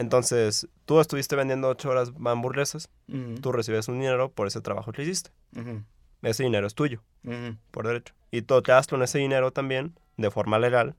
Entonces, 0.02 0.68
tú 0.86 1.00
estuviste 1.00 1.36
vendiendo 1.36 1.70
ocho 1.70 1.90
horas 1.90 2.12
hamburguesas, 2.26 2.90
tú 3.42 3.52
recibes 3.52 3.88
un 3.88 4.00
dinero 4.00 4.30
por 4.32 4.48
ese 4.48 4.60
trabajo 4.62 4.92
que 4.92 5.04
hiciste. 5.04 5.32
Ese 6.22 6.44
dinero 6.44 6.68
es 6.68 6.76
tuyo, 6.76 7.02
por 7.72 7.88
derecho. 7.88 8.14
Y 8.32 8.42
tú 8.42 8.62
te 8.62 8.72
das 8.72 8.88
con 8.88 9.02
ese 9.04 9.20
dinero 9.20 9.52
también, 9.52 9.96
de 10.18 10.30
forma 10.32 10.60
legal, 10.60 10.96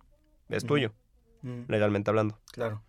es 0.48 0.64
tuyo, 0.64 0.92
legalmente 1.68 2.10
hablando. 2.10 2.38
Claro. 2.52 2.82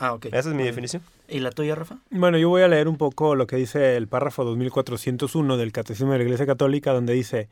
Ah, 0.00 0.12
ok. 0.12 0.26
Esa 0.26 0.50
es 0.50 0.54
mi 0.54 0.62
definición. 0.62 1.02
¿Y 1.28 1.40
la 1.40 1.50
tuya, 1.50 1.74
Rafa? 1.74 1.98
Bueno, 2.10 2.38
yo 2.38 2.48
voy 2.48 2.62
a 2.62 2.68
leer 2.68 2.86
un 2.86 2.96
poco 2.96 3.34
lo 3.34 3.46
que 3.48 3.56
dice 3.56 3.96
el 3.96 4.06
párrafo 4.06 4.44
2401 4.44 5.56
del 5.56 5.72
Catecismo 5.72 6.12
de 6.12 6.18
la 6.18 6.24
Iglesia 6.24 6.46
Católica, 6.46 6.92
donde 6.92 7.14
dice, 7.14 7.48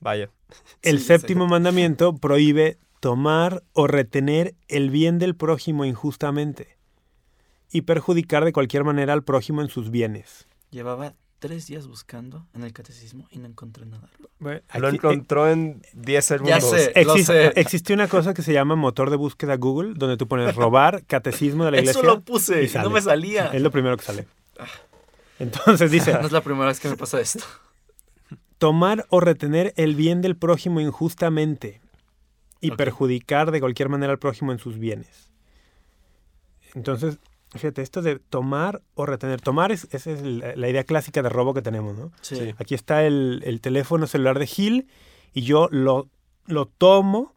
Vaya. 0.00 0.30
el 0.80 0.98
Sí, 1.00 1.04
séptimo 1.04 1.44
sí. 1.44 1.50
mandamiento 1.50 2.14
prohíbe 2.16 2.78
tomar 3.00 3.62
o 3.72 3.86
retener 3.86 4.54
el 4.68 4.90
bien 4.90 5.18
del 5.18 5.34
prójimo 5.34 5.84
injustamente 5.84 6.76
y 7.70 7.82
perjudicar 7.82 8.44
de 8.44 8.52
cualquier 8.52 8.84
manera 8.84 9.12
al 9.12 9.22
prójimo 9.24 9.62
en 9.62 9.68
sus 9.68 9.90
bienes. 9.90 10.46
Llevaba 10.70 11.14
tres 11.38 11.66
días 11.66 11.86
buscando 11.86 12.46
en 12.54 12.62
el 12.64 12.72
catecismo 12.74 13.26
y 13.30 13.38
no 13.38 13.46
encontré 13.46 13.86
nada. 13.86 14.10
Bueno, 14.38 14.60
Lo 14.78 14.88
aquí- 14.88 14.96
encontró 14.96 15.48
en 15.48 15.80
10 15.94 16.24
segundos. 16.24 16.68
sé. 16.70 16.92
eh, 16.94 17.04
lo 17.04 17.12
existe, 17.12 17.52
sé. 17.52 17.60
existe 17.60 17.94
una 17.94 18.08
cosa 18.08 18.34
que 18.34 18.42
se 18.42 18.52
llama 18.52 18.76
motor 18.76 19.08
de 19.08 19.16
búsqueda 19.16 19.56
Google, 19.56 19.94
donde 19.96 20.16
tú 20.18 20.28
pones 20.28 20.54
robar, 20.54 21.02
catecismo 21.06 21.64
de 21.64 21.70
la 21.70 21.78
iglesia. 21.78 22.00
Eso 22.00 22.06
lo 22.06 22.20
puse 22.20 22.62
y 22.62 22.64
y 22.66 22.68
sale. 22.68 22.84
no 22.84 22.90
me 22.90 23.00
salía. 23.00 23.46
Es 23.46 23.62
lo 23.62 23.70
primero 23.70 23.96
que 23.96 24.04
sale. 24.04 24.26
Entonces 25.38 25.90
dice, 25.90 26.12
No 26.12 26.26
es 26.26 26.32
la 26.32 26.42
primera 26.42 26.66
vez 26.66 26.80
que 26.80 26.88
me 26.88 26.96
pasa 26.96 27.20
esto. 27.20 27.44
tomar 28.58 29.06
o 29.08 29.20
retener 29.20 29.72
el 29.76 29.94
bien 29.94 30.20
del 30.20 30.36
prójimo 30.36 30.80
injustamente 30.82 31.80
y 32.60 32.70
perjudicar 32.72 33.50
de 33.50 33.60
cualquier 33.60 33.88
manera 33.88 34.12
al 34.12 34.18
prójimo 34.18 34.52
en 34.52 34.58
sus 34.58 34.78
bienes. 34.78 35.30
Entonces, 36.74 37.18
fíjate, 37.52 37.82
esto 37.82 38.02
de 38.02 38.18
tomar 38.18 38.80
o 38.94 39.06
retener. 39.06 39.40
Tomar 39.40 39.72
es, 39.72 39.88
esa 39.92 40.10
es 40.10 40.22
la, 40.22 40.54
la 40.54 40.68
idea 40.68 40.84
clásica 40.84 41.22
de 41.22 41.28
robo 41.28 41.54
que 41.54 41.62
tenemos, 41.62 41.96
¿no? 41.98 42.12
Sí. 42.20 42.54
Aquí 42.58 42.74
está 42.74 43.04
el, 43.04 43.42
el 43.44 43.60
teléfono 43.60 44.06
celular 44.06 44.38
de 44.38 44.46
Gil 44.46 44.88
y 45.32 45.42
yo 45.42 45.68
lo, 45.70 46.08
lo 46.46 46.66
tomo 46.66 47.34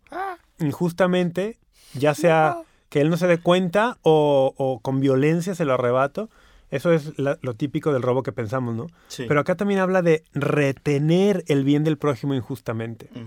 injustamente, 0.60 1.58
ya 1.94 2.14
sea 2.14 2.58
que 2.90 3.02
él 3.02 3.10
no 3.10 3.18
se 3.18 3.28
dé 3.28 3.40
cuenta 3.40 3.98
o, 4.04 4.54
o 4.58 4.80
con 4.80 5.00
violencia 5.00 5.56
se 5.56 5.66
lo 5.66 5.74
arrebato. 5.74 6.30
Eso 6.70 6.92
es 6.92 7.18
la- 7.20 7.38
lo 7.42 7.54
típico 7.56 7.92
del 7.94 8.02
robo 8.02 8.24
que 8.24 8.32
pensamos, 8.32 8.76
¿no? 8.76 8.88
Sí. 9.08 9.26
Pero 9.28 9.40
acá 9.40 9.56
también 9.56 9.80
habla 9.80 10.02
de 10.02 10.24
retener 10.34 11.44
el 11.48 11.64
bien 11.64 11.84
del 11.84 11.98
prójimo 11.98 12.34
injustamente. 12.34 13.10
Ujú. 13.12 13.24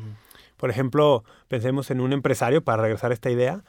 Por 0.57 0.71
ejemplo, 0.71 1.25
pensemos 1.49 1.91
en 1.91 2.01
un 2.01 2.13
empresario, 2.13 2.63
para 2.63 2.83
regresar 2.83 3.11
a 3.11 3.15
esta 3.15 3.31
idea, 3.31 3.63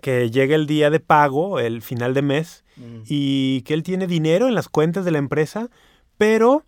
que 0.00 0.30
llega 0.30 0.54
el 0.54 0.66
día 0.66 0.90
de 0.90 1.00
pago, 1.00 1.58
el 1.60 1.80
final 1.82 2.14
de 2.14 2.22
mes, 2.22 2.64
Ujú. 2.76 3.04
y 3.06 3.62
que 3.62 3.74
él 3.74 3.82
tiene 3.82 4.06
dinero 4.06 4.48
en 4.48 4.54
las 4.54 4.68
cuentas 4.68 5.04
de 5.04 5.10
la 5.12 5.18
empresa, 5.18 5.70
pero 6.18 6.64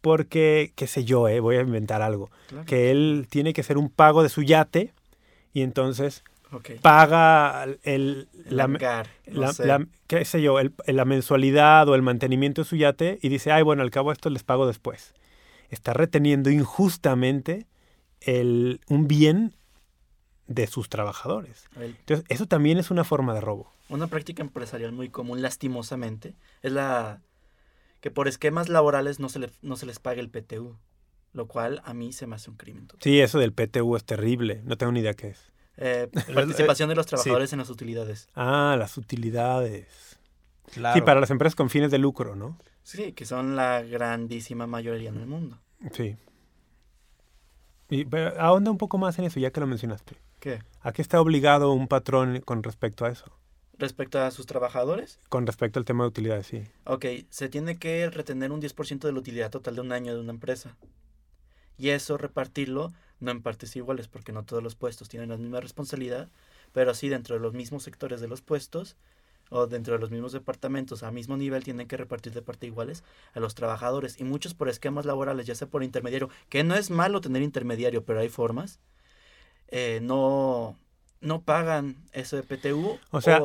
porque, 0.00 0.72
qué 0.76 0.86
sé 0.86 1.04
yo, 1.04 1.28
eh, 1.28 1.40
voy 1.40 1.56
a 1.56 1.60
inventar 1.62 2.00
algo, 2.02 2.30
Claro. 2.48 2.64
que 2.66 2.90
él 2.90 3.26
tiene 3.28 3.52
que 3.52 3.60
hacer 3.62 3.76
un 3.78 3.90
pago 3.90 4.22
de 4.22 4.28
su 4.28 4.42
yate 4.42 4.92
y 5.52 5.62
entonces 5.62 6.22
paga 6.80 7.64
el, 7.64 8.28
El 8.46 8.56
la, 8.56 8.64
hangar, 8.64 9.08
no 9.26 9.40
la- 9.40 9.52
sé. 9.52 9.66
la- 9.66 9.84
qué 10.06 10.24
sé 10.24 10.40
yo, 10.40 10.60
el- 10.60 10.72
la 10.86 11.04
mensualidad 11.04 11.88
o 11.88 11.94
el 11.96 12.02
mantenimiento 12.02 12.62
de 12.62 12.68
su 12.68 12.76
yate 12.76 13.18
y 13.20 13.28
dice, 13.28 13.50
ay, 13.50 13.62
bueno, 13.64 13.82
al 13.82 13.90
cabo 13.90 14.12
esto 14.12 14.30
les 14.30 14.44
pago 14.44 14.66
después. 14.66 15.12
Está 15.70 15.92
reteniendo 15.92 16.50
injustamente 16.50 17.66
el, 18.20 18.80
un 18.88 19.06
bien 19.08 19.54
de 20.46 20.66
sus 20.66 20.88
trabajadores. 20.88 21.68
Entonces, 21.76 22.24
eso 22.28 22.46
también 22.46 22.78
es 22.78 22.90
una 22.90 23.04
forma 23.04 23.34
de 23.34 23.40
robo. 23.40 23.72
Una 23.88 24.06
práctica 24.06 24.42
empresarial 24.42 24.92
muy 24.92 25.08
común, 25.08 25.42
lastimosamente, 25.42 26.34
es 26.62 26.72
la 26.72 27.20
que 28.00 28.10
por 28.10 28.28
esquemas 28.28 28.68
laborales 28.68 29.18
no 29.20 29.28
se, 29.28 29.38
le- 29.40 29.50
no 29.62 29.76
se 29.76 29.86
les 29.86 29.98
pague 29.98 30.20
el 30.20 30.28
PTU, 30.30 30.76
lo 31.32 31.46
cual 31.48 31.82
a 31.84 31.94
mí 31.94 32.12
se 32.12 32.26
me 32.26 32.36
hace 32.36 32.50
un 32.50 32.56
crimen. 32.56 32.86
total. 32.86 33.02
Sí, 33.02 33.20
eso 33.20 33.38
del 33.38 33.52
PTU 33.52 33.96
es 33.96 34.04
terrible. 34.04 34.62
No 34.64 34.76
tengo 34.76 34.92
ni 34.92 35.00
idea 35.00 35.14
qué 35.14 35.28
es. 35.28 35.52
Eh, 35.78 36.08
participación 36.34 36.88
de 36.88 36.94
los 36.94 37.06
sí. 37.06 37.10
trabajadores 37.10 37.52
en 37.52 37.58
las 37.58 37.70
utilidades. 37.70 38.28
Ah, 38.34 38.76
las 38.78 38.96
utilidades. 38.96 40.18
Claro. 40.72 40.94
Sí, 40.94 41.00
para 41.02 41.20
las 41.20 41.30
empresas 41.30 41.54
con 41.54 41.70
fines 41.70 41.90
de 41.90 41.98
lucro, 41.98 42.34
¿no? 42.36 42.58
Sí, 42.82 43.12
que 43.12 43.24
son 43.24 43.56
la 43.56 43.82
grandísima 43.82 44.66
mayoría 44.66 45.08
en 45.10 45.16
el 45.16 45.26
mundo. 45.26 45.58
Sí. 45.92 46.16
Y 47.88 48.04
pero 48.04 48.40
ahonda 48.40 48.70
un 48.70 48.78
poco 48.78 48.98
más 48.98 49.18
en 49.18 49.26
eso, 49.26 49.38
ya 49.40 49.50
que 49.50 49.60
lo 49.60 49.66
mencionaste. 49.66 50.16
¿Qué? 50.40 50.60
¿A 50.80 50.92
qué 50.92 51.02
está 51.02 51.20
obligado 51.20 51.72
un 51.72 51.88
patrón 51.88 52.40
con 52.40 52.62
respecto 52.62 53.04
a 53.04 53.10
eso? 53.10 53.24
Respecto 53.78 54.18
a 54.20 54.30
sus 54.30 54.46
trabajadores, 54.46 55.20
Con 55.28 55.46
respecto 55.46 55.78
al 55.78 55.84
tema 55.84 56.04
de 56.04 56.08
utilidades, 56.08 56.46
sí. 56.46 56.62
ok, 56.84 57.04
se 57.28 57.48
tiene 57.48 57.76
que 57.78 58.08
retener 58.08 58.50
un 58.50 58.60
10% 58.60 59.06
de 59.06 59.12
la 59.12 59.18
utilidad 59.18 59.50
total 59.50 59.74
de 59.74 59.80
un 59.82 59.92
año 59.92 60.14
de 60.14 60.20
una 60.20 60.32
empresa. 60.32 60.76
Y 61.76 61.90
eso 61.90 62.16
repartirlo 62.16 62.92
no 63.20 63.30
en 63.30 63.42
partes 63.42 63.76
iguales, 63.76 64.08
porque 64.08 64.32
no 64.32 64.44
todos 64.44 64.62
los 64.62 64.76
puestos 64.76 65.08
tienen 65.08 65.28
la 65.28 65.36
misma 65.36 65.60
responsabilidad, 65.60 66.28
pero 66.72 66.94
sí 66.94 67.08
dentro 67.08 67.34
de 67.34 67.40
los 67.40 67.54
mismos 67.54 67.82
sectores 67.82 68.20
de 68.20 68.28
los 68.28 68.42
puestos 68.42 68.96
o 69.50 69.66
dentro 69.66 69.94
de 69.94 70.00
los 70.00 70.10
mismos 70.10 70.32
departamentos 70.32 71.02
a 71.02 71.10
mismo 71.10 71.36
nivel 71.36 71.62
tienen 71.64 71.86
que 71.88 71.96
repartir 71.96 72.32
de 72.32 72.42
parte 72.42 72.66
iguales 72.66 73.04
a 73.34 73.40
los 73.40 73.54
trabajadores 73.54 74.18
y 74.20 74.24
muchos 74.24 74.54
por 74.54 74.68
esquemas 74.68 75.04
laborales, 75.06 75.46
ya 75.46 75.54
sea 75.54 75.68
por 75.68 75.82
intermediario, 75.82 76.28
que 76.48 76.64
no 76.64 76.74
es 76.74 76.90
malo 76.90 77.20
tener 77.20 77.42
intermediario, 77.42 78.04
pero 78.04 78.20
hay 78.20 78.28
formas, 78.28 78.80
eh, 79.68 80.00
no, 80.02 80.76
no 81.20 81.42
pagan 81.42 81.96
eso 82.12 82.36
de 82.36 82.42
PTU. 82.42 82.98
O 83.10 83.20
sea- 83.20 83.42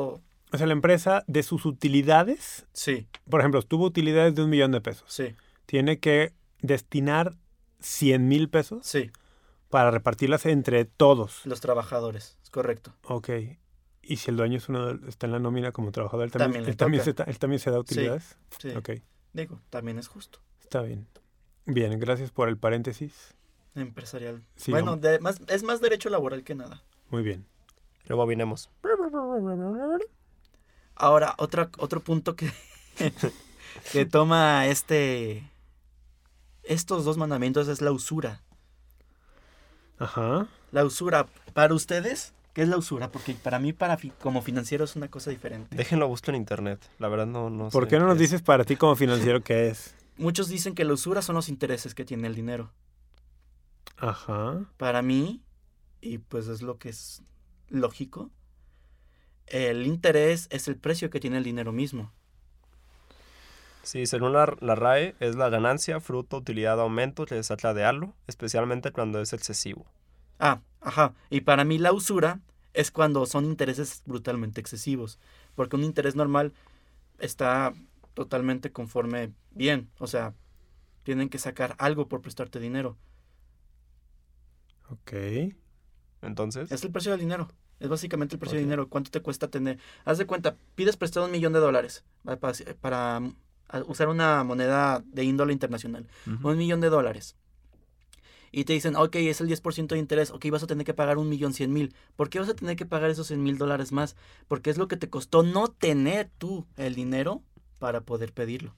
O 0.54 0.58
sea, 0.58 0.68
la 0.68 0.74
empresa 0.74 1.24
de 1.28 1.44
sus 1.44 1.66
utilidades, 1.66 2.66
sí, 2.74 3.08
por 3.30 3.40
ejemplo, 3.40 3.62
tuvo 3.62 3.86
utilidades 3.86 4.36
de 4.36 4.44
un 4.44 4.50
millón 4.50 4.72
de 4.74 4.82
pesos. 4.82 5.06
sí, 5.08 5.34
Tiene 5.66 6.00
que 6.00 6.34
destinar 6.60 7.38
100 7.80 8.28
mil 8.28 8.50
pesos 8.50 8.86
sí, 8.86 9.12
para 9.70 9.92
repartirlas 9.92 10.46
entre 10.46 10.84
todos. 10.84 11.46
los 11.46 11.62
trabajadores, 11.62 12.38
es 12.44 12.50
correcto. 12.50 12.94
Ok. 13.04 13.30
Y 14.04 14.18
si 14.18 14.32
el 14.32 14.38
dueño 14.38 14.58
es 14.58 14.68
uno 14.70 14.94
de- 14.94 15.10
está 15.10 15.26
en 15.28 15.32
la 15.34 15.40
nómina 15.40 15.72
como 15.72 15.92
trabajador, 15.92 16.26
él 16.26 16.32
también, 16.32 16.52
También 16.54 16.70
él 16.70 16.78
también, 16.78 17.04
se, 17.04 17.14
da- 17.14 17.24
él 17.26 17.38
también 17.40 17.60
se 17.60 17.72
da 17.72 17.80
utilidades. 17.80 18.36
Sí, 18.60 18.70
Ok, 18.76 18.90
digo, 19.34 19.60
también 19.70 20.00
es 20.00 20.08
justo. 20.08 20.40
está 20.62 20.82
bien. 20.82 21.08
Bien, 21.66 22.00
gracias 22.00 22.32
por 22.32 22.50
el 22.50 22.58
paréntesis. 22.58 23.36
Empresarial. 23.76 24.44
Sí, 24.56 24.72
bueno, 24.72 24.88
vamos. 24.92 25.02
de- 25.02 25.20
más, 25.20 25.40
es 25.48 25.64
más 25.64 25.80
derecho 25.82 26.10
laboral 26.10 26.44
que 26.44 26.56
nada. 26.56 26.82
Muy 27.10 27.22
bien. 27.24 27.46
Rebobinemos. 28.06 28.70
Ahora, 30.96 31.36
otra, 31.38 31.70
otro 31.78 32.02
punto 32.02 32.36
que, 32.36 32.52
que 33.92 34.06
toma 34.06 34.68
este 34.68 35.50
estos 36.64 37.06
dos 37.06 37.18
mandamientos 37.18 37.68
es 37.68 37.82
la 37.82 37.92
usura. 37.92 38.42
Ajá. 40.00 40.48
La 40.72 40.84
usura, 40.86 41.28
para 41.54 41.74
ustedes, 41.74 42.34
¿qué 42.54 42.62
es 42.64 42.68
la 42.68 42.78
usura? 42.78 43.12
Porque 43.12 43.34
para 43.34 43.60
mí, 43.60 43.74
para 43.74 43.98
fi- 43.98 44.12
como 44.22 44.42
financiero, 44.42 44.84
es 44.86 44.96
una 44.96 45.10
cosa 45.10 45.30
diferente. 45.32 45.76
Déjenlo 45.76 46.08
busco 46.08 46.32
en 46.32 46.36
internet. 46.38 46.80
La 47.00 47.08
verdad 47.08 47.28
no, 47.28 47.50
no 47.50 47.70
¿Por 47.70 47.84
sé 47.86 47.90
qué 47.90 48.00
no 48.00 48.06
nos 48.06 48.16
es. 48.16 48.20
dices 48.22 48.42
para 48.42 48.64
ti 48.64 48.76
como 48.76 48.96
financiero 48.96 49.42
qué 49.42 49.70
es? 49.70 49.96
Muchos 50.18 50.50
dicen 50.50 50.76
que 50.76 50.84
la 50.86 50.94
usura 50.94 51.22
son 51.22 51.36
los 51.36 51.50
intereses 51.50 51.96
que 51.96 52.06
tiene 52.06 52.28
el 52.28 52.36
dinero. 52.36 52.72
Ajá. 53.98 54.66
Para 54.78 55.02
mí, 55.02 55.42
y 56.02 56.18
pues 56.20 56.48
es 56.48 56.62
lo 56.62 56.78
que 56.78 56.90
es 56.90 57.24
lógico, 57.70 58.32
el 59.48 59.86
interés 59.86 60.48
es 60.50 60.68
el 60.68 60.78
precio 60.78 61.10
que 61.10 61.20
tiene 61.20 61.38
el 61.38 61.44
dinero 61.44 61.72
mismo. 61.72 62.12
Sí, 63.84 64.06
según 64.06 64.34
la, 64.34 64.56
la 64.60 64.76
RAE, 64.76 65.16
es 65.20 65.36
la 65.36 65.50
ganancia, 65.50 66.00
fruto, 66.00 66.38
utilidad 66.38 66.80
aumento 66.80 67.26
que 67.26 67.42
se 67.42 67.56
de 67.74 67.84
algo, 67.84 68.14
especialmente 68.28 68.92
cuando 68.92 69.20
es 69.22 69.34
excesivo. 69.34 69.86
Ah, 70.40 70.62
ajá. 70.82 71.14
Y 71.30 71.42
para 71.42 71.64
mí 71.64 71.78
la 71.78 71.94
usura 71.94 72.40
es 72.74 72.92
cuando 72.92 73.26
son 73.26 73.46
intereses 73.46 74.02
brutalmente 74.06 74.60
excesivos. 74.62 75.20
Porque 75.56 75.76
un 75.76 75.84
interés 75.84 76.16
normal 76.16 76.54
está 77.20 77.74
totalmente 78.14 78.72
conforme 78.72 79.34
bien. 79.52 79.90
O 80.00 80.08
sea, 80.08 80.34
tienen 81.04 81.30
que 81.30 81.38
sacar 81.40 81.76
algo 81.80 82.08
por 82.08 82.22
prestarte 82.22 82.60
dinero. 82.60 82.98
Ok. 84.90 85.14
Entonces, 86.22 86.72
Es 86.72 86.84
el 86.84 86.92
precio 86.92 87.12
del 87.12 87.20
dinero. 87.22 87.48
Es 87.80 87.90
básicamente 87.90 88.36
el 88.36 88.40
precio 88.40 88.58
del 88.58 88.66
dinero. 88.66 88.88
¿Cuánto 88.90 89.10
te 89.10 89.22
cuesta 89.22 89.48
tener? 89.48 89.80
Haz 90.06 90.18
de 90.20 90.26
cuenta, 90.28 90.56
pides 90.76 90.98
prestado 90.98 91.26
un 91.26 91.32
millón 91.32 91.54
de 91.54 91.60
dólares 91.60 92.04
pa- 92.24 92.38
para, 92.80 93.20
mm, 93.20 93.36
a- 93.70 93.80
usar 93.88 94.08
una 94.10 94.44
moneda 94.44 95.02
de 95.06 95.24
índole 95.24 95.52
internacional. 95.54 96.08
un 96.28 96.58
millón 96.58 96.80
de 96.82 96.90
dólares. 96.90 97.36
Y 98.52 98.66
te 98.66 98.74
dicen, 98.74 98.96
ok, 98.96 99.16
es 99.16 99.40
el 99.40 99.48
10% 99.48 99.88
de 99.88 99.98
interés, 99.98 100.32
ok, 100.32 100.46
vas 100.52 100.64
a 100.64 100.68
tener 100.68 100.86
que 100.86 100.94
pagar 100.94 101.18
un 101.18 101.30
millón 101.30 101.54
cien 101.54 101.72
mil. 101.72 101.96
¿Por 102.16 102.30
qué 102.30 102.40
vas 102.40 102.50
a 102.50 102.56
tener 102.56 102.76
que 102.76 102.86
pagar 102.86 103.10
esos 103.10 103.28
cien 103.28 103.42
mil 103.42 103.58
dólares 103.58 103.92
más? 103.92 104.16
Porque 104.48 104.70
es 104.70 104.78
lo 104.78 104.88
que 104.88 104.98
te 104.98 105.10
costó 105.10 105.44
no 105.44 105.70
tener 105.70 106.30
tú 106.38 106.66
el 106.76 106.96
dinero 106.96 107.42
para 107.80 108.02
poder 108.02 108.34
pedirlo. 108.34 108.76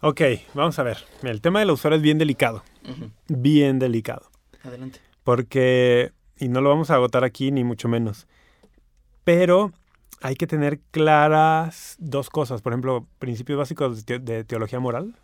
Ok, 0.00 0.22
vamos 0.54 0.78
a 0.78 0.82
ver. 0.82 0.98
Mira, 1.20 1.32
el 1.32 1.42
tema 1.42 1.60
de 1.60 1.66
la 1.66 1.74
usura 1.74 1.96
es 1.96 2.02
bien 2.02 2.16
delicado. 2.16 2.64
Bien 3.28 3.78
delicado. 3.78 4.30
Adelante. 4.62 5.00
Porque, 5.22 6.12
y 6.38 6.48
no 6.48 6.62
lo 6.62 6.70
vamos 6.70 6.90
a 6.90 6.94
agotar 6.94 7.24
aquí 7.24 7.50
ni 7.50 7.62
mucho 7.64 7.88
menos, 7.88 8.26
pero 9.24 9.72
hay 10.22 10.36
que 10.36 10.46
tener 10.46 10.80
claras 10.90 11.96
dos 11.98 12.30
cosas. 12.30 12.62
Por 12.62 12.72
ejemplo, 12.72 13.06
principios 13.18 13.58
básicos 13.58 14.06
de 14.06 14.44
teología 14.44 14.80
moral 14.80 15.16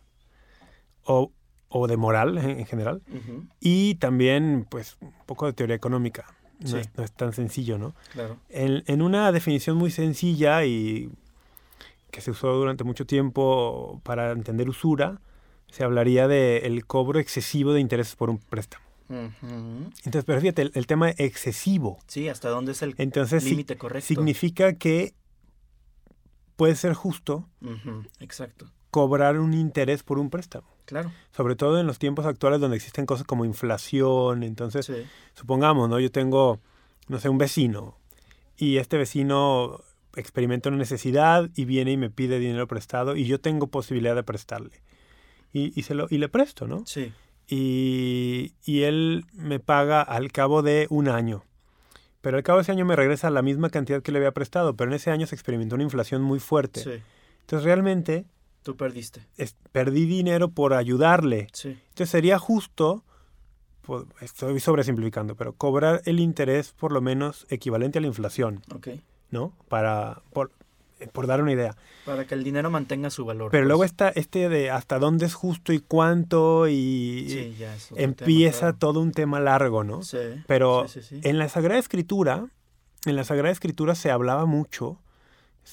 o, 1.05 1.33
o 1.77 1.87
de 1.87 1.97
moral 1.97 2.39
en, 2.39 2.51
en 2.61 2.67
general. 2.67 3.03
Y 3.61 3.95
también, 3.97 4.67
pues, 4.69 4.97
un 5.01 5.13
poco 5.27 5.47
de 5.47 5.53
teoría 5.53 5.77
económica. 5.77 6.25
No, 6.61 6.69
Sí. 6.69 6.77
es, 6.79 6.89
no 6.97 7.05
es 7.05 7.13
tan 7.13 7.33
sencillo, 7.35 7.77
¿no? 7.79 7.95
Claro. 8.13 8.39
En, 8.49 8.83
en 8.87 9.03
una 9.03 9.31
definición 9.31 9.77
muy 9.77 9.91
sencilla 9.91 10.65
y 10.65 11.11
que 12.11 12.21
se 12.23 12.31
usó 12.31 12.53
durante 12.55 12.83
mucho 12.83 13.05
tiempo 13.05 14.01
para 14.05 14.31
entender 14.33 14.69
usura, 14.69 15.21
se 15.71 15.85
hablaría 15.85 16.29
de 16.29 16.59
el 16.59 16.87
cobro 16.87 17.19
excesivo 17.21 17.73
de 17.75 17.81
intereses 17.81 18.17
por 18.17 18.31
un 18.31 18.39
préstamo. 18.39 18.85
Entonces, 19.09 20.25
pero 20.25 20.41
fíjate, 20.41 20.63
el, 20.63 20.73
el 20.75 20.87
tema 20.87 21.11
excesivo. 21.11 21.99
Sí, 22.07 22.29
hasta 22.29 22.49
dónde 22.49 22.73
es 22.73 22.83
el 22.83 22.95
límite 22.97 23.77
correcto. 23.77 24.07
significa 24.07 24.73
que 24.75 25.13
puede 26.57 26.75
ser 26.75 26.95
justo 26.95 27.49
Exacto. 28.19 28.71
cobrar 28.91 29.39
un 29.39 29.53
interés 29.55 30.03
por 30.03 30.19
un 30.19 30.31
préstamo. 30.31 30.67
Claro. 30.87 31.13
Sobre 31.33 31.55
todo 31.57 31.79
en 31.79 31.87
los 31.87 31.99
tiempos 31.99 32.25
actuales 32.27 32.61
donde 32.61 32.77
existen 32.77 33.05
cosas 33.07 33.27
como 33.27 33.45
inflación. 33.45 34.43
Entonces, 34.43 34.87
Sí. 34.87 34.95
supongamos, 35.35 35.89
¿no? 35.91 36.01
Yo 36.01 36.11
tengo, 36.11 36.61
no 37.09 37.19
sé, 37.21 37.29
un 37.29 37.39
vecino 37.39 37.99
y 38.57 38.79
este 38.79 38.97
vecino 38.97 39.83
experimenta 40.17 40.71
una 40.71 40.79
necesidad 40.79 41.51
y 41.55 41.67
viene 41.67 41.93
y 41.93 41.97
me 41.99 42.09
pide 42.09 42.39
dinero 42.39 42.67
prestado 42.67 43.17
y 43.17 43.27
yo 43.27 43.39
tengo 43.41 43.67
posibilidad 43.67 44.15
de 44.15 44.23
prestarle. 44.23 44.81
Y, 45.53 45.79
y, 45.79 45.83
se 45.83 45.95
lo, 45.95 46.07
y 46.09 46.17
le 46.19 46.29
presto, 46.31 46.67
¿no? 46.67 46.85
Sí. 46.87 47.13
Y, 47.49 48.55
y 48.65 48.83
él 48.83 49.25
me 49.33 49.61
paga 49.61 50.03
al 50.03 50.33
cabo 50.33 50.63
de 50.63 50.87
un 50.91 51.09
año. 51.09 51.45
Pero 52.21 52.37
al 52.39 52.43
cabo 52.43 52.59
de 52.59 52.63
ese 52.63 52.73
año 52.73 52.85
me 52.85 52.97
regresa 52.97 53.31
la 53.31 53.43
misma 53.43 53.71
cantidad 53.71 54.03
que 54.03 54.11
le 54.11 54.19
había 54.19 54.33
prestado, 54.33 54.75
pero 54.77 54.91
en 54.91 54.97
ese 54.97 55.11
año 55.11 55.27
se 55.27 55.35
experimentó 55.35 55.75
una 55.77 55.85
inflación 55.85 56.23
muy 56.23 56.41
fuerte. 56.41 56.81
Sí. 56.81 57.03
Entonces 57.43 57.65
realmente 57.65 58.25
Tú 58.67 58.77
perdiste. 58.77 59.21
es- 59.39 59.55
perdí 59.73 60.05
dinero 60.07 60.49
por 60.51 60.75
ayudarle. 60.75 61.47
Sí. 61.53 61.69
Entonces 61.69 62.11
sería 62.11 62.39
justo, 62.39 63.05
po- 63.83 64.07
estoy 64.21 64.59
sobresimplificando, 64.61 65.37
pero 65.37 65.53
cobrar 65.55 66.03
el 66.05 66.19
interés 66.21 66.73
por 66.73 66.91
lo 66.93 67.01
menos 67.01 67.47
equivalente 67.49 67.99
a 67.99 68.03
la 68.03 68.09
inflación, 68.09 68.63
Ok. 68.75 68.89
¿no? 69.31 69.53
Para, 69.69 70.21
por, 70.33 70.51
eh, 70.99 71.07
por 71.13 71.27
dar 71.29 71.41
una 71.43 71.53
idea. 71.53 71.77
Para 72.05 72.27
que 72.27 72.35
el 72.35 72.43
dinero 72.43 72.71
mantenga 72.71 73.09
su 73.11 73.25
valor. 73.25 73.51
Pero 73.53 73.63
pues. 73.63 73.69
luego 73.69 73.85
está 73.85 74.09
este 74.09 74.49
de 74.49 74.71
hasta 74.71 74.99
dónde 74.99 75.27
es 75.27 75.35
justo 75.35 75.73
y 75.73 75.79
cuánto 75.79 76.67
y 76.69 77.27
Sí, 77.29 77.57
ya 77.59 77.75
tema, 77.77 78.01
empieza 78.03 78.59
claro. 78.61 78.77
todo 78.79 79.01
un 79.01 79.13
tema 79.13 79.39
largo, 79.41 79.85
¿no? 79.85 80.03
Sí. 80.03 80.19
Pero 80.49 80.89
sí, 80.89 81.03
sí, 81.03 81.21
sí. 81.21 81.29
en 81.29 81.39
la 81.39 81.49
Sagrada 81.49 81.79
Escritura, 81.79 82.49
en 83.05 83.15
la 83.17 83.23
Sagrada 83.25 83.53
Escritura 83.53 83.95
se 83.95 84.11
hablaba 84.11 84.47
mucho, 84.47 84.99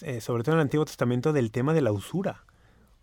eh, 0.02 0.22
sobre 0.22 0.44
todo 0.44 0.54
en 0.56 0.60
el 0.60 0.64
Antiguo 0.64 0.86
Testamento, 0.86 1.34
del 1.34 1.52
tema 1.52 1.74
de 1.74 1.82
la 1.82 1.92
usura. 1.92 2.44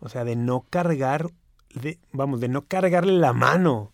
O 0.01 0.09
sea, 0.09 0.25
de 0.25 0.35
no 0.35 0.65
cargar, 0.69 1.31
de, 1.73 1.99
vamos, 2.11 2.41
de 2.41 2.49
no 2.49 2.65
cargarle 2.65 3.13
la 3.13 3.33
mano 3.33 3.93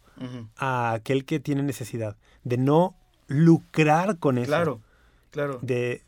a 0.55 0.93
aquel 0.93 1.25
que 1.25 1.39
tiene 1.39 1.61
necesidad, 1.61 2.17
de 2.43 2.57
no 2.57 2.95
lucrar 3.27 4.17
con 4.17 4.39
eso. 4.39 4.47
Claro, 4.47 4.81
claro. 5.29 5.59
De, 5.61 6.01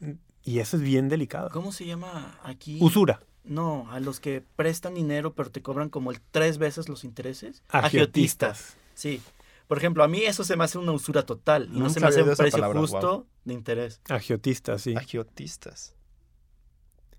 y 0.43 0.59
eso 0.59 0.77
es 0.77 0.83
bien 0.83 1.09
delicado. 1.09 1.49
¿Cómo 1.51 1.71
se 1.71 1.85
llama 1.85 2.39
aquí? 2.43 2.79
Usura. 2.81 3.21
No, 3.43 3.91
a 3.91 3.99
los 3.99 4.19
que 4.19 4.43
prestan 4.55 4.95
dinero 4.95 5.33
pero 5.33 5.51
te 5.51 5.61
cobran 5.61 5.89
como 5.89 6.11
el 6.11 6.21
tres 6.31 6.57
veces 6.57 6.87
los 6.89 7.03
intereses. 7.03 7.61
Agiotistas. 7.69 8.77
Sí, 8.93 9.21
Por 9.67 9.77
ejemplo, 9.77 10.03
a 10.03 10.07
mí 10.07 10.23
eso 10.23 10.43
se 10.43 10.55
me 10.55 10.63
hace 10.63 10.77
una 10.77 10.93
usura 10.93 11.23
total. 11.23 11.69
Y 11.71 11.79
no 11.79 11.89
se 11.89 11.99
me 11.99 12.07
hace 12.07 12.23
un 12.23 12.35
precio 12.35 12.51
palabra, 12.51 12.79
justo 12.79 13.27
de 13.45 13.53
interés. 13.53 14.01
Agiotistas, 14.09 14.81
sí. 14.81 14.95
Agiotistas. 14.95 15.93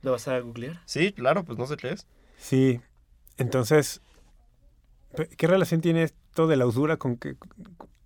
¿Lo 0.03 0.13
vas 0.13 0.27
a 0.29 0.39
googlear? 0.41 0.81
Sí, 0.87 1.13
claro, 1.13 1.45
pues 1.45 1.59
no 1.59 1.67
sé 1.67 1.77
qué 1.77 1.91
es. 1.93 2.07
Sí. 2.41 2.81
Entonces, 3.37 4.01
¿qué 5.37 5.47
relación 5.47 5.81
tiene 5.81 6.03
esto 6.03 6.47
de 6.47 6.57
la 6.57 6.67
usura 6.67 6.97
con 6.97 7.17
que 7.17 7.37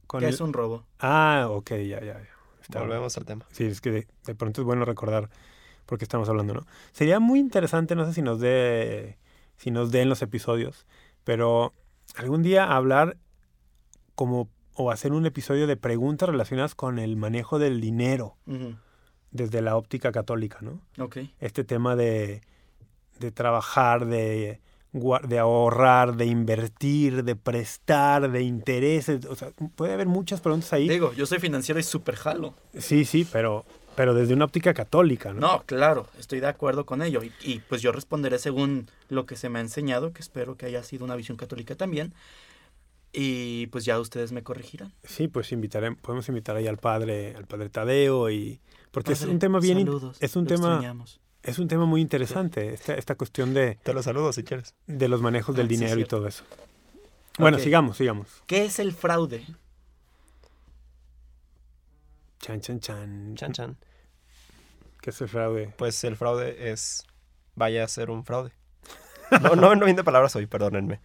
con 0.06 0.20
Que 0.20 0.26
el- 0.28 0.34
es 0.34 0.40
un 0.40 0.52
robo. 0.52 0.84
Ah, 1.00 1.46
ok, 1.50 1.70
ya, 1.70 2.00
ya. 2.00 2.00
ya. 2.00 2.28
Está 2.62 2.78
bien. 2.80 2.88
Volvemos 2.88 3.16
al 3.16 3.24
tema. 3.24 3.46
Sí, 3.52 3.64
es 3.64 3.80
que 3.80 3.90
de, 3.90 4.06
de 4.26 4.34
pronto 4.34 4.60
es 4.60 4.64
bueno 4.64 4.84
recordar 4.84 5.28
por 5.86 5.98
qué 5.98 6.04
estamos 6.04 6.28
hablando, 6.28 6.54
¿no? 6.54 6.66
Sería 6.92 7.20
muy 7.20 7.38
interesante, 7.40 7.94
no 7.94 8.06
sé 8.06 8.14
si 8.14 8.22
nos 8.22 8.40
dé, 8.40 9.18
si 9.56 9.70
nos 9.70 9.90
den 9.90 10.08
los 10.08 10.22
episodios, 10.22 10.86
pero 11.24 11.74
algún 12.16 12.42
día 12.42 12.64
hablar 12.74 13.16
como 14.14 14.48
o 14.74 14.90
hacer 14.90 15.12
un 15.12 15.26
episodio 15.26 15.66
de 15.66 15.76
preguntas 15.76 16.28
relacionadas 16.28 16.74
con 16.74 16.98
el 16.98 17.16
manejo 17.16 17.58
del 17.58 17.80
dinero 17.80 18.36
desde 19.30 19.62
la 19.62 19.76
óptica 19.76 20.10
católica, 20.10 20.58
¿no? 20.62 20.80
Ok. 20.98 21.18
Este 21.40 21.64
tema 21.64 21.96
de, 21.96 22.40
de 23.18 23.30
trabajar, 23.30 24.06
de, 24.06 24.60
de 24.92 25.38
ahorrar, 25.38 26.16
de 26.16 26.26
invertir, 26.26 27.24
de 27.24 27.36
prestar, 27.36 28.30
de 28.30 28.42
intereses, 28.42 29.24
o 29.26 29.34
sea, 29.34 29.50
puede 29.74 29.92
haber 29.92 30.06
muchas 30.06 30.40
preguntas 30.40 30.72
ahí. 30.72 30.88
Digo, 30.88 31.12
yo 31.12 31.26
soy 31.26 31.38
financiero 31.38 31.80
y 31.80 31.82
súper 31.82 32.16
jalo. 32.16 32.54
Sí, 32.78 33.04
sí, 33.04 33.26
pero, 33.30 33.64
pero 33.96 34.14
desde 34.14 34.34
una 34.34 34.44
óptica 34.44 34.74
católica, 34.74 35.32
¿no? 35.32 35.40
No, 35.40 35.62
claro, 35.66 36.06
estoy 36.18 36.40
de 36.40 36.46
acuerdo 36.46 36.86
con 36.86 37.02
ello. 37.02 37.22
Y, 37.22 37.32
y, 37.42 37.60
pues 37.60 37.82
yo 37.82 37.92
responderé 37.92 38.38
según 38.38 38.88
lo 39.08 39.26
que 39.26 39.36
se 39.36 39.48
me 39.48 39.58
ha 39.58 39.62
enseñado, 39.62 40.12
que 40.12 40.20
espero 40.20 40.56
que 40.56 40.66
haya 40.66 40.82
sido 40.82 41.04
una 41.04 41.16
visión 41.16 41.36
católica 41.36 41.74
también. 41.74 42.14
Y 43.16 43.68
pues 43.68 43.84
ya 43.84 44.00
ustedes 44.00 44.32
me 44.32 44.42
corregirán. 44.42 44.92
Sí, 45.04 45.28
pues 45.28 45.52
invitaré, 45.52 45.94
podemos 45.94 46.28
invitar 46.28 46.56
ahí 46.56 46.66
al 46.66 46.78
padre, 46.78 47.34
al 47.36 47.46
padre 47.46 47.68
Tadeo 47.68 48.28
y 48.28 48.60
porque 48.90 49.12
es 49.12 49.22
un 49.22 49.40
tema 49.40 49.58
bien, 49.58 49.78
saludos, 49.78 50.16
es 50.20 50.36
un 50.36 50.46
tema, 50.46 50.74
extrañamos. 50.74 51.20
Es 51.44 51.58
un 51.58 51.68
tema 51.68 51.84
muy 51.84 52.00
interesante 52.00 52.72
esta, 52.72 52.94
esta 52.94 53.14
cuestión 53.16 53.52
de, 53.52 53.76
Te 53.82 53.92
lo 53.92 54.02
saludo 54.02 54.32
si 54.32 54.42
quieres. 54.44 54.74
de 54.86 55.08
los 55.08 55.20
manejos 55.20 55.54
del 55.54 55.66
Ah, 55.66 55.68
sí, 55.68 55.76
dinero 55.76 56.00
y 56.00 56.04
todo 56.06 56.26
eso. 56.26 56.42
Bueno, 57.38 57.58
sigamos, 57.58 57.98
sigamos. 57.98 58.42
¿Qué 58.46 58.64
es 58.64 58.78
el 58.78 58.92
fraude? 58.92 59.44
Chan, 62.38 62.60
chan, 62.60 62.80
chan. 62.80 63.34
Chan, 63.36 63.52
chan. 63.52 63.76
¿Qué 65.02 65.10
es 65.10 65.20
el 65.20 65.28
fraude? 65.28 65.72
Pues 65.76 66.02
el 66.04 66.16
fraude 66.16 66.70
es. 66.70 67.04
Vaya 67.54 67.84
a 67.84 67.88
ser 67.88 68.10
un 68.10 68.24
fraude. 68.24 68.52
No, 69.42 69.56
no, 69.56 69.74
no 69.74 69.86
de 69.86 70.04
palabras 70.04 70.36
hoy, 70.36 70.46
perdónenme. 70.46 71.00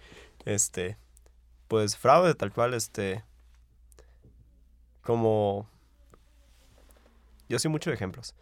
Este. 0.46 0.98
Pues 1.68 1.98
fraude, 1.98 2.36
tal 2.36 2.54
cual, 2.54 2.74
este. 2.74 3.24
Como. 5.02 5.68
Yo 7.50 7.58
soy 7.60 7.72
mucho 7.72 7.90
de 7.90 7.96
ejemplos. 7.96 8.36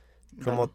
Como 0.44 0.74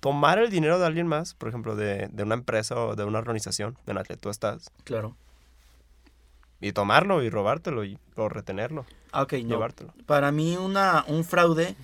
tomar 0.00 0.38
el 0.38 0.50
dinero 0.50 0.78
de 0.78 0.86
alguien 0.86 1.06
más, 1.06 1.34
por 1.34 1.48
ejemplo, 1.48 1.74
de, 1.76 2.08
de 2.08 2.22
una 2.22 2.34
empresa 2.34 2.76
o 2.76 2.96
de 2.96 3.04
una 3.04 3.18
organización 3.18 3.76
en 3.86 3.94
la 3.96 4.04
que 4.04 4.16
tú 4.16 4.30
estás, 4.30 4.70
Claro. 4.84 5.16
y 6.60 6.72
tomarlo 6.72 7.22
y 7.22 7.30
robártelo 7.30 7.84
y, 7.84 7.98
o 8.16 8.28
retenerlo, 8.28 8.84
Ah, 9.12 9.22
ok, 9.22 9.34
no. 9.34 9.38
llevártelo. 9.48 9.94
Para 10.06 10.32
mí 10.32 10.56
una, 10.56 11.04
un 11.08 11.24
fraude... 11.24 11.74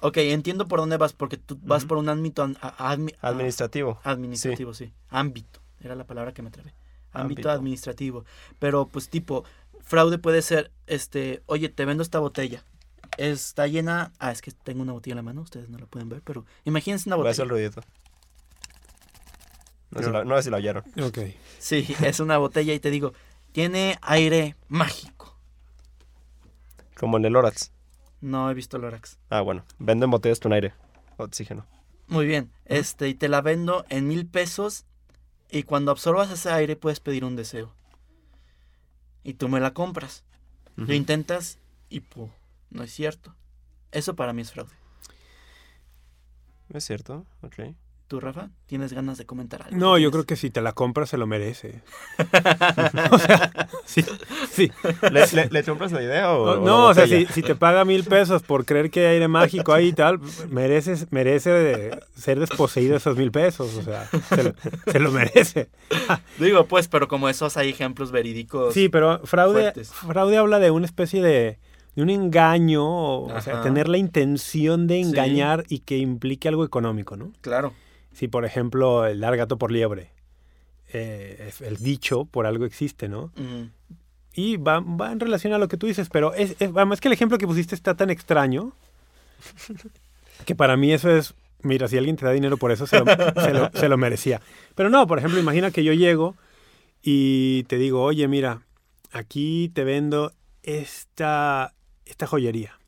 Ok, 0.00 0.18
entiendo 0.18 0.68
por 0.68 0.78
dónde 0.78 0.98
vas, 0.98 1.14
porque 1.14 1.38
tú 1.38 1.58
vas 1.62 1.86
por 1.86 1.96
un 1.96 2.10
ámbito 2.10 2.46
admi- 2.46 3.16
Administrativo. 3.22 3.98
administrativo, 4.04 4.74
sí. 4.74 4.92
Ámbito, 5.08 5.60
era 5.80 5.94
la 5.94 6.04
palabra 6.04 6.34
que 6.34 6.42
me 6.42 6.48
atrevé. 6.48 6.74
Ámbito 7.12 7.48
Ámbito. 7.48 7.50
administrativo. 7.50 8.24
Pero 8.58 8.86
pues 8.88 9.08
tipo, 9.08 9.44
fraude 9.80 10.18
puede 10.18 10.42
ser, 10.42 10.70
este, 10.86 11.42
oye, 11.46 11.70
te 11.70 11.86
vendo 11.86 12.02
esta 12.02 12.18
botella. 12.18 12.62
Está 13.16 13.66
llena... 13.66 14.12
Ah, 14.18 14.30
es 14.32 14.42
que 14.42 14.50
tengo 14.52 14.82
una 14.82 14.92
botella 14.92 15.12
en 15.12 15.16
la 15.16 15.22
mano, 15.22 15.40
ustedes 15.42 15.68
no 15.68 15.78
la 15.78 15.86
pueden 15.86 16.08
ver, 16.08 16.22
pero 16.22 16.44
imagínense 16.64 17.08
una 17.08 17.16
Voy 17.16 17.26
a 17.26 17.30
hacer 17.30 17.46
botella. 17.46 17.66
el 17.66 17.72
ruidito. 17.74 17.88
No 19.90 20.00
sé, 20.00 20.06
si 20.06 20.12
la- 20.12 20.24
no 20.24 20.36
sé 20.36 20.42
si 20.42 20.50
la 20.50 20.56
oyeron. 20.58 20.84
Ok. 21.02 21.18
Sí, 21.58 21.86
es 22.02 22.20
una 22.20 22.38
botella 22.38 22.74
y 22.74 22.80
te 22.80 22.90
digo, 22.90 23.12
tiene 23.52 23.98
aire 24.02 24.56
mágico. 24.68 25.36
Como 26.98 27.16
en 27.16 27.24
el 27.24 27.32
Lorax. 27.32 27.72
No 28.20 28.50
he 28.50 28.54
visto 28.54 28.78
Lorax. 28.78 29.18
Ah, 29.30 29.40
bueno. 29.42 29.64
Venden 29.78 30.10
botellas 30.10 30.40
con 30.40 30.52
aire. 30.52 30.74
Oxígeno. 31.18 31.66
Muy 32.08 32.26
bien, 32.26 32.52
este, 32.66 33.08
y 33.08 33.14
te 33.14 33.28
la 33.28 33.40
vendo 33.40 33.84
en 33.88 34.06
mil 34.06 34.26
pesos 34.26 34.84
y 35.50 35.64
cuando 35.64 35.90
absorbas 35.90 36.30
ese 36.30 36.50
aire 36.50 36.76
puedes 36.76 37.00
pedir 37.00 37.24
un 37.24 37.34
deseo. 37.36 37.72
Y 39.24 39.34
tú 39.34 39.48
me 39.48 39.58
la 39.60 39.72
compras. 39.72 40.24
Ujú. 40.76 40.86
Lo 40.88 40.94
intentas 40.94 41.58
y 41.88 42.00
¡pum! 42.00 42.30
No 42.70 42.82
es 42.82 42.92
cierto. 42.92 43.34
Eso 43.92 44.14
para 44.16 44.32
mí 44.32 44.42
es 44.42 44.52
fraude. 44.52 44.72
Es 46.72 46.84
cierto, 46.84 47.24
ok. 47.42 47.74
¿Tú, 48.08 48.20
Rafa? 48.20 48.50
¿Tienes 48.66 48.92
ganas 48.92 49.18
de 49.18 49.26
comentar 49.26 49.62
algo? 49.62 49.76
No, 49.76 49.98
yo 49.98 50.10
¿Tienes- 50.10 50.12
creo 50.12 50.26
que 50.26 50.36
si 50.36 50.50
te 50.50 50.60
la 50.60 50.72
compras 50.74 51.08
se 51.10 51.16
lo 51.18 51.26
merece. 51.26 51.82
o 53.10 53.18
sea, 53.18 53.68
sí, 53.84 54.04
sí. 54.48 54.70
¿Le, 55.10 55.26
le, 55.32 55.48
le 55.50 55.64
compras 55.64 55.90
la 55.90 56.02
idea 56.04 56.30
o.? 56.32 56.56
No, 56.60 56.84
la 56.84 56.90
o 56.90 56.94
sea, 56.94 57.08
si, 57.08 57.26
si 57.26 57.42
te 57.42 57.56
paga 57.56 57.84
mil 57.84 58.04
pesos 58.04 58.44
por 58.44 58.64
creer 58.64 58.90
que 58.92 59.00
hay 59.00 59.14
aire 59.14 59.26
mágico 59.26 59.72
ahí 59.72 59.88
y 59.88 59.92
tal, 59.92 60.20
mereces, 60.50 61.10
merece 61.10 61.50
de 61.50 62.00
ser 62.14 62.38
desposeído 62.38 62.92
de 62.92 62.98
esos 62.98 63.16
mil 63.16 63.32
pesos. 63.32 63.74
O 63.74 63.82
sea, 63.82 64.08
se 64.28 64.44
lo, 64.44 64.54
se 64.92 65.00
lo 65.00 65.10
merece. 65.10 65.68
Digo, 66.38 66.66
pues, 66.66 66.86
pero 66.86 67.08
como 67.08 67.28
esos 67.28 67.56
hay 67.56 67.70
ejemplos 67.70 68.12
verídicos. 68.12 68.72
Sí, 68.72 68.88
pero 68.88 69.20
fraude, 69.26 69.62
fuertes. 69.62 69.88
fraude 69.92 70.36
habla 70.36 70.60
de 70.60 70.70
una 70.70 70.86
especie 70.86 71.22
de, 71.22 71.58
de 71.96 72.02
un 72.02 72.10
engaño, 72.10 72.84
o, 72.86 73.34
o 73.36 73.40
sea, 73.40 73.60
tener 73.62 73.88
la 73.88 73.98
intención 73.98 74.86
de 74.86 74.96
Sí. 74.96 75.00
engañar 75.02 75.64
y 75.68 75.80
que 75.80 75.98
implique 75.98 76.46
algo 76.48 76.64
económico, 76.64 77.16
¿no? 77.16 77.32
Claro. 77.40 77.72
Si, 78.12 78.28
por 78.28 78.44
ejemplo, 78.44 79.06
el 79.06 79.18
dar 79.20 79.36
gato 79.36 79.56
por 79.58 79.72
liebre, 79.72 80.10
eh, 80.92 81.50
el 81.60 81.76
dicho 81.78 82.24
por 82.26 82.46
algo 82.46 82.64
existe, 82.64 83.08
¿no? 83.08 83.32
Y 84.34 84.58
va, 84.58 84.80
va 84.80 85.10
en 85.12 85.18
relación 85.20 85.52
a 85.54 85.58
lo 85.58 85.66
que 85.68 85.76
tú 85.78 85.86
dices, 85.86 86.08
pero 86.10 86.32
es, 86.34 86.50
es, 86.60 86.70
además 86.74 87.00
que 87.00 87.08
el 87.08 87.12
ejemplo 87.14 87.38
que 87.38 87.46
pusiste 87.46 87.74
está 87.74 87.94
tan 87.94 88.10
extraño 88.10 88.72
que 90.44 90.54
para 90.54 90.76
mí 90.76 90.92
eso 90.92 91.10
es, 91.10 91.34
mira, 91.62 91.88
si 91.88 91.96
alguien 91.96 92.16
te 92.16 92.24
da 92.26 92.32
dinero 92.32 92.56
por 92.58 92.70
eso, 92.70 92.86
se 92.86 92.98
lo, 92.98 93.06
se 93.42 93.52
lo- 93.52 93.70
se 93.72 93.88
lo 93.88 93.96
merecía. 93.96 94.40
Pero 94.74 94.90
no, 94.90 95.06
por 95.06 95.18
ejemplo, 95.18 95.40
imagina 95.40 95.70
que 95.70 95.82
yo 95.84 95.92
llego 95.94 96.36
y 97.02 97.64
te 97.64 97.76
digo, 97.78 98.02
oye, 98.02 98.28
mira, 98.28 98.60
aquí 99.12 99.70
te 99.74 99.84
vendo 99.84 100.32
esta, 100.62 101.72
esta 102.06 102.26
joyería, 102.26 102.78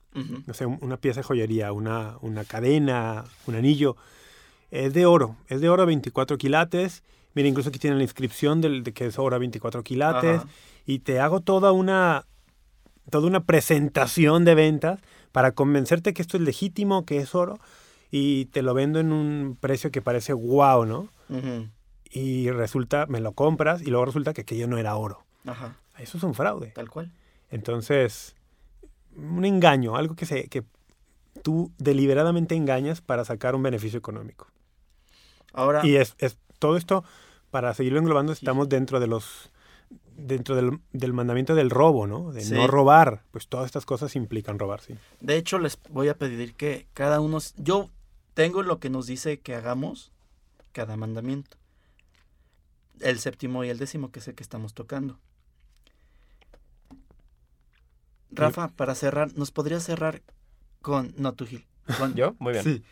no 0.46 0.54
sé, 0.54 0.66
un- 0.66 0.78
una 0.80 0.96
pieza 0.96 1.20
de 1.20 1.24
joyería, 1.24 1.72
una, 1.72 2.16
una 2.22 2.44
cadena, 2.44 3.24
un 3.46 3.54
anillo. 3.54 3.96
Es 4.70 4.92
de 4.94 5.06
oro, 5.06 5.36
es 5.48 5.60
de 5.60 5.68
oro 5.68 5.86
24 5.86 6.38
quilates. 6.38 7.02
Mira, 7.34 7.48
incluso 7.48 7.68
aquí 7.68 7.78
tiene 7.78 7.96
la 7.96 8.02
inscripción 8.02 8.60
del, 8.60 8.82
de 8.82 8.92
que 8.92 9.06
es 9.06 9.18
oro 9.18 9.38
24 9.38 9.82
quilates 9.84 10.40
Ajá. 10.40 10.48
y 10.86 11.00
te 11.00 11.20
hago 11.20 11.40
toda 11.40 11.72
una 11.72 12.24
toda 13.10 13.26
una 13.26 13.44
presentación 13.44 14.44
de 14.44 14.54
ventas 14.54 15.00
para 15.32 15.52
convencerte 15.52 16.12
que 16.12 16.20
esto 16.22 16.36
es 16.36 16.42
legítimo, 16.42 17.06
que 17.06 17.18
es 17.18 17.34
oro 17.34 17.58
y 18.10 18.46
te 18.46 18.60
lo 18.62 18.74
vendo 18.74 18.98
en 19.00 19.12
un 19.12 19.56
precio 19.58 19.90
que 19.90 20.02
parece 20.02 20.32
guau, 20.34 20.84
¿no? 20.84 21.08
Ujú. 21.30 21.68
Y 22.10 22.50
resulta, 22.50 23.06
me 23.06 23.20
lo 23.20 23.32
compras 23.32 23.80
y 23.82 23.86
luego 23.86 24.04
resulta 24.06 24.32
que 24.34 24.42
aquello 24.42 24.66
no 24.66 24.76
era 24.78 24.96
oro. 24.96 25.24
Ajá. 25.46 25.76
Eso 25.98 26.18
es 26.18 26.22
un 26.24 26.34
fraude. 26.34 26.68
Tal 26.74 26.90
cual. 26.90 27.10
Entonces, 27.50 28.34
un 29.18 29.44
engaño, 29.44 29.96
algo 29.96 30.14
que 30.16 30.26
se 30.26 30.48
que 30.48 30.64
tú 31.42 31.70
deliberadamente 31.78 32.54
engañas 32.54 33.00
para 33.00 33.24
sacar 33.24 33.54
un 33.54 33.62
beneficio 33.62 33.98
económico. 33.98 34.48
Ahora, 35.52 35.84
Y 35.86 35.96
es, 35.96 36.14
es 36.18 36.36
todo 36.58 36.76
esto, 36.76 37.04
para 37.50 37.72
seguirlo 37.74 37.98
englobando, 37.98 38.32
estamos 38.32 38.68
dentro 38.68 39.00
de 39.00 39.06
los 39.06 39.50
dentro 40.16 40.56
del, 40.56 40.80
del 40.92 41.12
mandamiento 41.12 41.54
del 41.54 41.70
robo, 41.70 42.06
¿no? 42.08 42.32
De 42.32 42.40
Sí. 42.40 42.52
no 42.52 42.66
robar. 42.66 43.22
Pues 43.30 43.46
todas 43.46 43.66
estas 43.66 43.86
cosas 43.86 44.16
implican 44.16 44.58
robar, 44.58 44.80
sí. 44.80 44.94
de 45.20 45.36
hecho, 45.36 45.58
les 45.58 45.78
voy 45.90 46.08
a 46.08 46.18
pedir 46.18 46.54
que 46.54 46.86
cada 46.92 47.20
uno. 47.20 47.38
Yo 47.56 47.88
tengo 48.34 48.62
lo 48.62 48.80
que 48.80 48.90
nos 48.90 49.06
dice 49.06 49.38
que 49.40 49.54
hagamos 49.54 50.10
cada 50.72 50.96
mandamiento. 50.96 51.56
El 53.00 53.20
séptimo 53.20 53.62
y 53.62 53.68
el 53.68 53.78
décimo, 53.78 54.10
que 54.10 54.18
es 54.18 54.26
el 54.28 54.34
que 54.34 54.42
estamos 54.42 54.74
tocando. 54.74 55.18
Rafa, 58.30 58.68
para 58.68 58.94
cerrar, 58.94 59.34
¿nos 59.36 59.50
podrías 59.50 59.82
cerrar 59.82 60.22
con. 60.82 61.14
No, 61.16 61.32
tú, 61.34 61.46
Gil. 61.46 61.66
Con, 61.98 62.14
¿Yo? 62.14 62.34
Muy 62.38 62.52
bien. 62.52 62.64
Sí. 62.64 62.82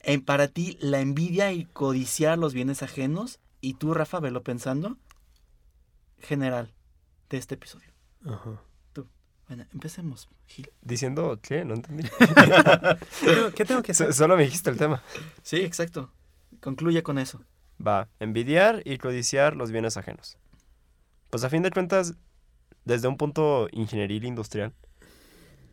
En, 0.00 0.22
para 0.24 0.48
ti, 0.48 0.78
la 0.80 1.00
envidia 1.00 1.52
y 1.52 1.64
codiciar 1.64 2.38
los 2.38 2.54
bienes 2.54 2.82
ajenos. 2.82 3.40
Y 3.60 3.74
tú, 3.74 3.92
Rafa, 3.94 4.20
velo 4.20 4.42
pensando. 4.42 4.96
General 6.20 6.72
de 7.30 7.36
este 7.38 7.54
episodio. 7.54 7.88
Ajá. 8.24 8.60
Bueno, 9.48 9.64
empecemos, 9.72 10.28
Gil. 10.48 10.68
¿Diciendo 10.82 11.38
qué? 11.40 11.64
No 11.64 11.74
entendí. 11.74 12.02
¿Qué 13.20 13.32
tengo, 13.34 13.50
qué 13.54 13.64
tengo 13.64 13.82
que 13.82 13.92
hacer? 13.92 14.08
So- 14.08 14.24
Solo 14.24 14.36
me 14.36 14.42
dijiste 14.42 14.70
el 14.70 14.76
tema. 14.76 15.04
Sí, 15.44 15.58
exacto. 15.58 16.10
Concluye 16.60 17.04
con 17.04 17.16
eso. 17.18 17.40
Va, 17.84 18.08
envidiar 18.18 18.82
y 18.84 18.98
codiciar 18.98 19.54
los 19.54 19.70
bienes 19.70 19.96
ajenos. 19.96 20.36
Pues 21.30 21.44
a 21.44 21.48
fin 21.50 21.62
de 21.62 21.70
cuentas, 21.70 22.14
desde 22.86 23.08
un 23.08 23.18
punto 23.18 23.68
ingenieril 23.72 24.24
industrial, 24.24 24.72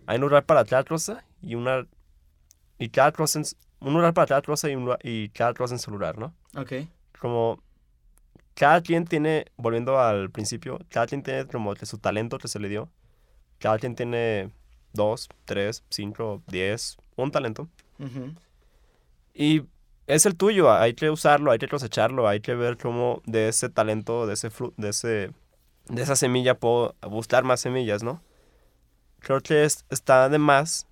hay 0.05 0.17
un 0.17 0.23
lugar 0.23 0.45
para 0.45 0.65
cosa 0.83 1.23
y 1.41 1.55
una 1.55 1.87
y 2.77 2.91
en, 2.97 3.43
un 3.79 3.93
lugar 3.93 4.13
para 4.13 4.41
cosa 4.41 4.69
y, 4.69 4.75
un, 4.75 4.93
y 5.03 5.29
cada 5.29 5.53
cosa 5.53 5.75
en 5.75 5.79
su 5.79 5.91
lugar, 5.91 6.17
¿no? 6.17 6.33
Ok. 6.57 6.73
Como 7.19 7.61
cada 8.55 8.81
quien 8.81 9.05
tiene, 9.05 9.45
volviendo 9.55 9.99
al 9.99 10.29
principio, 10.31 10.79
cada 10.89 11.05
quien 11.05 11.23
tiene 11.23 11.47
como 11.47 11.73
que 11.75 11.85
su 11.85 11.99
talento 11.99 12.39
que 12.39 12.47
se 12.47 12.59
le 12.59 12.67
dio. 12.67 12.89
Cada 13.59 13.77
quien 13.77 13.95
tiene 13.95 14.51
dos, 14.91 15.29
tres, 15.45 15.83
cinco, 15.89 16.41
diez, 16.47 16.97
un 17.15 17.31
talento. 17.31 17.69
Y 19.33 19.63
es 20.07 20.25
el 20.25 20.35
tuyo, 20.35 20.71
hay 20.71 20.93
que 20.93 21.09
usarlo, 21.09 21.51
hay 21.51 21.59
que 21.59 21.67
cosecharlo, 21.67 22.27
hay 22.27 22.41
que 22.41 22.55
ver 22.55 22.77
cómo 22.77 23.21
de 23.25 23.47
ese 23.47 23.69
talento, 23.69 24.27
de 24.27 24.33
ese 24.33 24.49
de 24.77 24.89
ese 24.89 25.31
de 25.87 26.01
esa 26.01 26.15
semilla 26.15 26.59
puedo 26.59 26.95
buscar 27.09 27.43
más 27.43 27.59
semillas, 27.61 28.03
¿no? 28.03 28.21
Creo 29.19 29.41
que 29.41 29.63
es- 29.63 29.85
está 29.89 30.29
de 30.29 30.37
más 30.37 30.87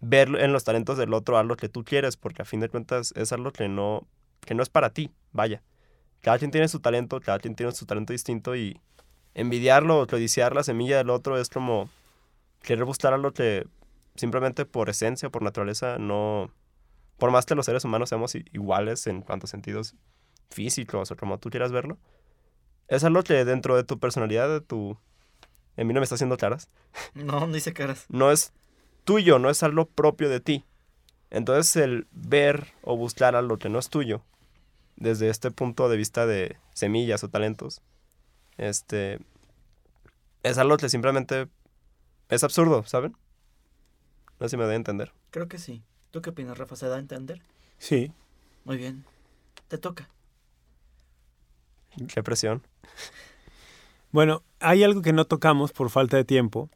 ver 0.00 0.28
en 0.36 0.52
los 0.52 0.64
talentos 0.64 0.96
del 0.98 1.12
otro 1.14 1.38
algo 1.38 1.56
que 1.56 1.68
tú 1.68 1.84
quieres, 1.84 2.16
porque 2.16 2.42
a 2.42 2.44
fin 2.44 2.60
de 2.60 2.68
cuentas 2.68 3.12
es 3.16 3.32
algo 3.32 3.52
que 3.52 3.68
no 3.68 4.06
que 4.40 4.54
no 4.54 4.62
es 4.62 4.68
para 4.70 4.90
ti, 4.90 5.10
vaya. 5.32 5.62
Cada 6.22 6.38
quien 6.38 6.50
tiene 6.50 6.68
su 6.68 6.80
talento, 6.80 7.20
cada 7.20 7.38
quien 7.38 7.54
tiene 7.54 7.72
su 7.72 7.84
talento 7.86 8.12
distinto 8.12 8.56
y 8.56 8.80
envidiarlo 9.34 10.00
o 10.00 10.06
codiciar 10.06 10.54
la 10.54 10.62
semilla 10.62 10.96
del 10.96 11.10
otro 11.10 11.38
es 11.38 11.50
como 11.50 11.90
querer 12.62 12.84
buscar 12.84 13.12
algo 13.12 13.32
que 13.32 13.66
simplemente 14.14 14.64
por 14.64 14.88
esencia, 14.88 15.28
por 15.30 15.42
naturaleza, 15.42 15.98
no, 15.98 16.50
por 17.18 17.30
más 17.30 17.46
que 17.46 17.54
los 17.54 17.66
seres 17.66 17.84
humanos 17.84 18.08
seamos 18.08 18.34
iguales 18.34 19.06
en 19.06 19.20
cuantos 19.22 19.50
sentidos 19.50 19.94
físicos 20.50 21.10
o 21.10 21.16
como 21.16 21.38
tú 21.38 21.50
quieras 21.50 21.72
verlo, 21.72 21.98
es 22.88 23.04
algo 23.04 23.22
que 23.22 23.44
dentro 23.44 23.76
de 23.76 23.84
tu 23.84 23.98
personalidad, 23.98 24.48
de 24.48 24.60
tu... 24.60 24.98
En 25.76 25.86
mí 25.86 25.94
no 25.94 26.00
me 26.00 26.04
está 26.04 26.16
haciendo 26.16 26.36
claras. 26.36 26.68
No, 27.14 27.46
no 27.46 27.56
hice 27.56 27.72
caras. 27.72 28.06
No 28.08 28.32
es 28.32 28.52
tuyo, 29.04 29.38
no 29.38 29.50
es 29.50 29.62
algo 29.62 29.86
propio 29.86 30.28
de 30.28 30.40
ti. 30.40 30.64
Entonces 31.30 31.76
el 31.76 32.06
ver 32.10 32.72
o 32.82 32.96
buscar 32.96 33.36
algo 33.36 33.58
que 33.58 33.68
no 33.68 33.78
es 33.78 33.88
tuyo, 33.88 34.22
desde 34.96 35.28
este 35.28 35.50
punto 35.50 35.88
de 35.88 35.96
vista 35.96 36.26
de 36.26 36.56
semillas 36.72 37.22
o 37.22 37.28
talentos, 37.28 37.82
este, 38.56 39.20
es 40.42 40.58
algo 40.58 40.76
que 40.78 40.88
simplemente 40.88 41.48
es 42.28 42.42
absurdo, 42.42 42.84
¿saben? 42.84 43.16
No 44.40 44.46
sé 44.46 44.50
si 44.50 44.56
me 44.56 44.64
doy 44.64 44.72
a 44.72 44.76
entender. 44.76 45.12
Creo 45.30 45.48
que 45.48 45.58
sí. 45.58 45.82
¿Tú 46.10 46.22
qué 46.22 46.30
opinas, 46.30 46.56
Rafa? 46.56 46.76
¿Se 46.76 46.88
da 46.88 46.96
a 46.96 47.00
entender? 47.00 47.42
Sí. 47.78 48.12
Muy 48.64 48.76
bien. 48.76 49.04
Te 49.68 49.78
toca. 49.78 50.08
Qué 52.06 52.22
presión. 52.22 52.62
Bueno, 54.10 54.42
hay 54.60 54.82
algo 54.84 55.02
que 55.02 55.12
no 55.12 55.26
tocamos 55.26 55.72
por 55.72 55.90
falta 55.90 56.16
de 56.16 56.24
tiempo 56.24 56.70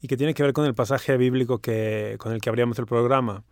y 0.00 0.08
que 0.08 0.16
tiene 0.16 0.34
que 0.34 0.42
ver 0.42 0.52
con 0.52 0.66
el 0.66 0.74
pasaje 0.74 1.16
bíblico 1.16 1.58
que, 1.58 2.16
con 2.18 2.32
el 2.32 2.40
que 2.40 2.48
abríamos 2.48 2.78
el 2.78 2.86
programa. 2.86 3.44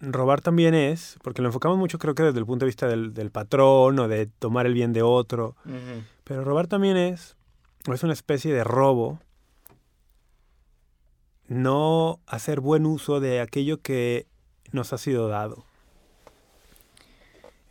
Robar 0.00 0.42
también 0.42 0.74
es, 0.74 1.16
porque 1.22 1.40
lo 1.40 1.48
enfocamos 1.48 1.78
mucho 1.78 1.98
creo 1.98 2.14
que 2.14 2.24
desde 2.24 2.38
el 2.38 2.46
punto 2.46 2.64
de 2.64 2.68
vista 2.68 2.86
del, 2.86 3.14
del 3.14 3.30
patrón 3.30 3.98
o 3.98 4.08
de 4.08 4.26
tomar 4.26 4.66
el 4.66 4.74
bien 4.74 4.92
de 4.92 5.02
otro, 5.02 5.56
pero 6.24 6.44
robar 6.44 6.66
también 6.66 6.96
es, 6.96 7.36
o 7.88 7.94
es 7.94 8.02
una 8.02 8.12
especie 8.12 8.52
de 8.52 8.64
robo, 8.64 9.18
no 11.48 12.20
hacer 12.26 12.60
buen 12.60 12.86
uso 12.86 13.20
de 13.20 13.40
aquello 13.40 13.80
que 13.80 14.26
nos 14.72 14.92
ha 14.92 14.98
sido 14.98 15.28
dado. 15.28 15.64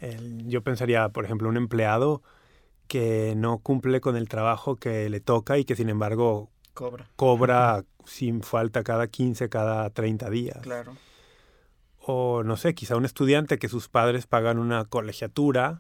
El- 0.04 0.48
yo 0.48 0.62
pensaría, 0.62 1.10
por 1.10 1.26
ejemplo, 1.26 1.48
un 1.50 1.58
empleado 1.58 2.22
que 2.88 3.34
no 3.38 3.60
cumple 3.60 4.02
con 4.02 4.16
el 4.18 4.28
trabajo 4.28 4.76
que 4.76 5.10
le 5.10 5.20
toca 5.22 5.58
y 5.58 5.66
que 5.66 5.76
sin 5.76 5.90
embargo 5.90 6.50
Cobra. 6.74 7.08
cobra 7.16 7.86
sin 8.06 8.42
falta 8.44 8.84
cada 8.84 9.08
15, 9.08 9.48
cada 9.50 9.90
30 9.90 10.30
días. 10.30 10.58
Claro. 10.62 10.98
O 12.06 12.44
no 12.44 12.58
sé, 12.58 12.76
quizá 12.76 12.98
un 12.98 13.06
estudiante 13.06 13.58
que 13.58 13.70
sus 13.70 13.88
padres 13.88 14.28
pagan 14.28 14.60
una 14.60 14.84
colegiatura 14.86 15.80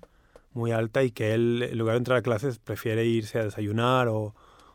muy 0.53 0.71
alta 0.71 1.03
y 1.03 1.11
que 1.11 1.34
él, 1.34 1.67
en 1.69 1.78
lugar 1.78 1.95
de 1.95 1.97
entrar 1.97 2.17
a 2.19 2.21
clases, 2.21 2.59
prefiere 2.59 3.05
irse 3.05 3.39
a 3.39 3.43
desayunar 3.43 4.07
o, 4.07 4.34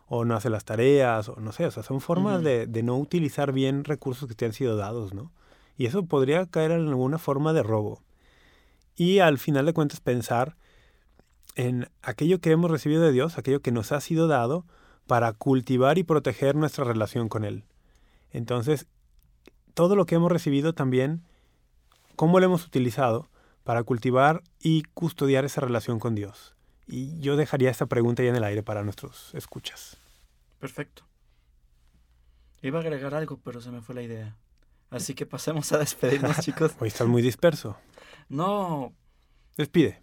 o 0.09 0.25
no 0.27 0.35
hace 0.35 0.51
las 0.51 0.65
tareas, 0.65 1.29
o 1.31 1.37
no 1.37 1.53
sé, 1.53 1.65
o 1.65 1.71
sea, 1.71 1.83
son 1.83 2.01
formas 2.01 2.43
de, 2.43 2.67
de 2.67 2.83
no 2.83 2.99
utilizar 2.99 3.53
bien 3.53 3.85
recursos 3.85 4.29
que 4.29 4.35
te 4.35 4.45
han 4.45 4.53
sido 4.53 4.77
dados, 4.77 5.15
¿no? 5.15 5.33
Y 5.79 5.87
eso 5.87 6.05
podría 6.05 6.45
caer 6.47 6.73
en 6.73 6.89
alguna 6.89 7.19
forma 7.19 7.53
de 7.53 7.63
robo. 7.63 8.03
Y 8.99 9.21
al 9.21 9.39
final 9.39 9.65
de 9.65 9.73
cuentas 9.73 10.01
pensar 10.01 10.57
en 11.55 11.89
aquello 12.03 12.41
que 12.41 12.51
hemos 12.51 12.69
recibido 12.69 13.01
de 13.01 13.13
Dios, 13.13 13.39
aquello 13.39 13.63
que 13.63 13.71
nos 13.71 13.93
ha 13.93 14.01
sido 14.01 14.27
dado, 14.27 14.67
para 15.07 15.33
cultivar 15.33 15.99
y 15.99 16.03
proteger 16.03 16.57
nuestra 16.57 16.83
relación 16.83 17.29
con 17.29 17.45
Él. 17.45 17.63
Entonces, 18.33 18.87
todo 19.75 19.95
lo 19.95 20.05
que 20.05 20.17
hemos 20.17 20.33
recibido 20.33 20.73
también, 20.73 21.23
¿cómo 22.17 22.41
lo 22.41 22.47
hemos 22.47 22.67
utilizado 22.67 23.29
para 23.63 23.85
cultivar 23.85 24.43
y 24.59 24.83
custodiar 24.95 25.45
esa 25.45 25.61
relación 25.61 26.01
con 26.01 26.17
Dios? 26.17 26.57
Y 26.89 27.21
yo 27.21 27.37
dejaría 27.37 27.71
esta 27.71 27.87
pregunta 27.87 28.25
ya 28.25 28.31
en 28.31 28.37
el 28.37 28.43
aire 28.45 28.65
para 28.65 28.83
nuestros 28.83 29.33
escuchas. 29.33 29.97
Perfecto. 30.59 31.05
Iba 32.63 32.81
a 32.81 32.83
agregar 32.83 33.15
algo, 33.15 33.39
pero 33.45 33.61
se 33.61 33.71
me 33.71 33.81
fue 33.81 33.95
la 33.95 34.03
idea. 34.03 34.37
Así 34.91 35.15
que 35.15 35.25
pasemos 35.25 35.71
a 35.71 35.79
despedirnos, 35.79 36.37
chicos. 36.41 36.73
Hoy 36.81 36.89
estás 36.89 37.07
muy 37.07 37.23
disperso. 37.23 37.77
No, 38.29 38.93
Despide. 39.59 40.01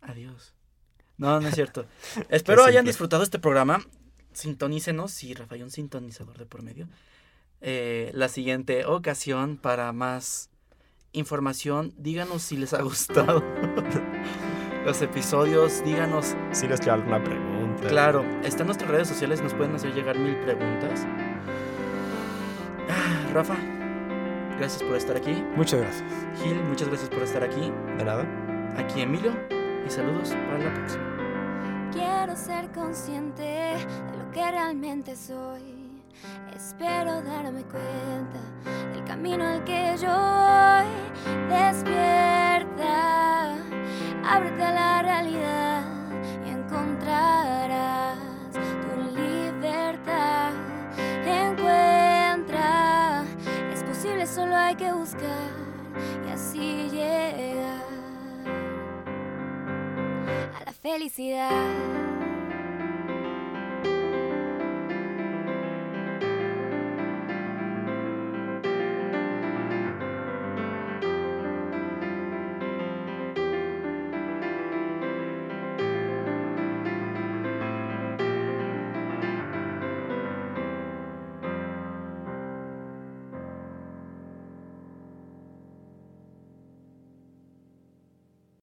Adiós. 0.00 0.54
No, 1.18 1.40
no 1.40 1.48
es 1.48 1.54
cierto. 1.54 1.84
Espero 2.30 2.64
hayan 2.64 2.86
disfrutado 2.86 3.22
este 3.22 3.38
programa. 3.38 3.80
Sintonícenos, 4.32 5.10
si 5.10 5.34
Rafa, 5.34 5.56
hay 5.56 5.62
un 5.62 5.70
sintonizador 5.70 6.38
de 6.38 6.46
por 6.46 6.62
medio. 6.62 6.88
Eh, 7.60 8.10
la 8.14 8.28
siguiente 8.28 8.86
ocasión 8.86 9.58
para 9.58 9.92
más 9.92 10.48
información, 11.12 11.92
díganos 11.98 12.42
si 12.42 12.56
les 12.56 12.72
ha 12.72 12.82
gustado 12.82 13.44
los 14.86 15.02
episodios, 15.02 15.84
díganos. 15.84 16.34
Si 16.52 16.66
les 16.66 16.80
queda 16.80 16.94
alguna 16.94 17.22
pregunta. 17.22 17.88
Claro, 17.88 18.24
está 18.42 18.62
en 18.62 18.68
nuestras 18.68 18.90
redes 18.90 19.08
sociales, 19.08 19.42
nos 19.42 19.52
pueden 19.52 19.74
hacer 19.74 19.92
llegar 19.92 20.18
mil 20.18 20.36
preguntas. 20.36 21.04
Ah, 22.88 23.30
Rafa, 23.34 23.56
gracias 24.58 24.82
por 24.82 24.96
estar 24.96 25.16
aquí. 25.16 25.42
Muchas 25.56 25.80
gracias. 25.80 26.04
Gil, 26.42 26.62
muchas 26.64 26.88
gracias 26.88 27.08
por 27.10 27.22
estar 27.22 27.42
aquí. 27.42 27.72
De 27.96 28.04
nada. 28.04 28.26
Aquí 28.76 29.00
Emilio 29.00 29.32
y 29.86 29.90
saludos 29.90 30.30
para 30.30 30.58
la 30.58 30.74
próxima. 30.74 31.04
Quiero 31.92 32.36
ser 32.36 32.70
consciente 32.72 33.42
de 33.42 34.18
lo 34.18 34.30
que 34.30 34.50
realmente 34.50 35.16
soy. 35.16 35.62
Espero 36.54 37.22
darme 37.22 37.62
cuenta 37.62 38.40
del 38.92 39.04
camino 39.04 39.46
al 39.46 39.64
que 39.64 39.96
yo 40.00 40.08
voy. 40.08 40.86
Despierta, 41.48 43.54
ábrete 44.24 44.64
a 44.64 44.72
la 44.72 45.02
realidad 45.02 45.84
y 46.44 46.50
encontrarás 46.50 48.07
solo 54.38 54.54
hay 54.54 54.76
que 54.76 54.92
buscar 54.92 55.50
y 56.24 56.30
así 56.30 56.88
llegar 56.92 57.82
a 60.54 60.64
la 60.64 60.72
felicidad. 60.72 62.17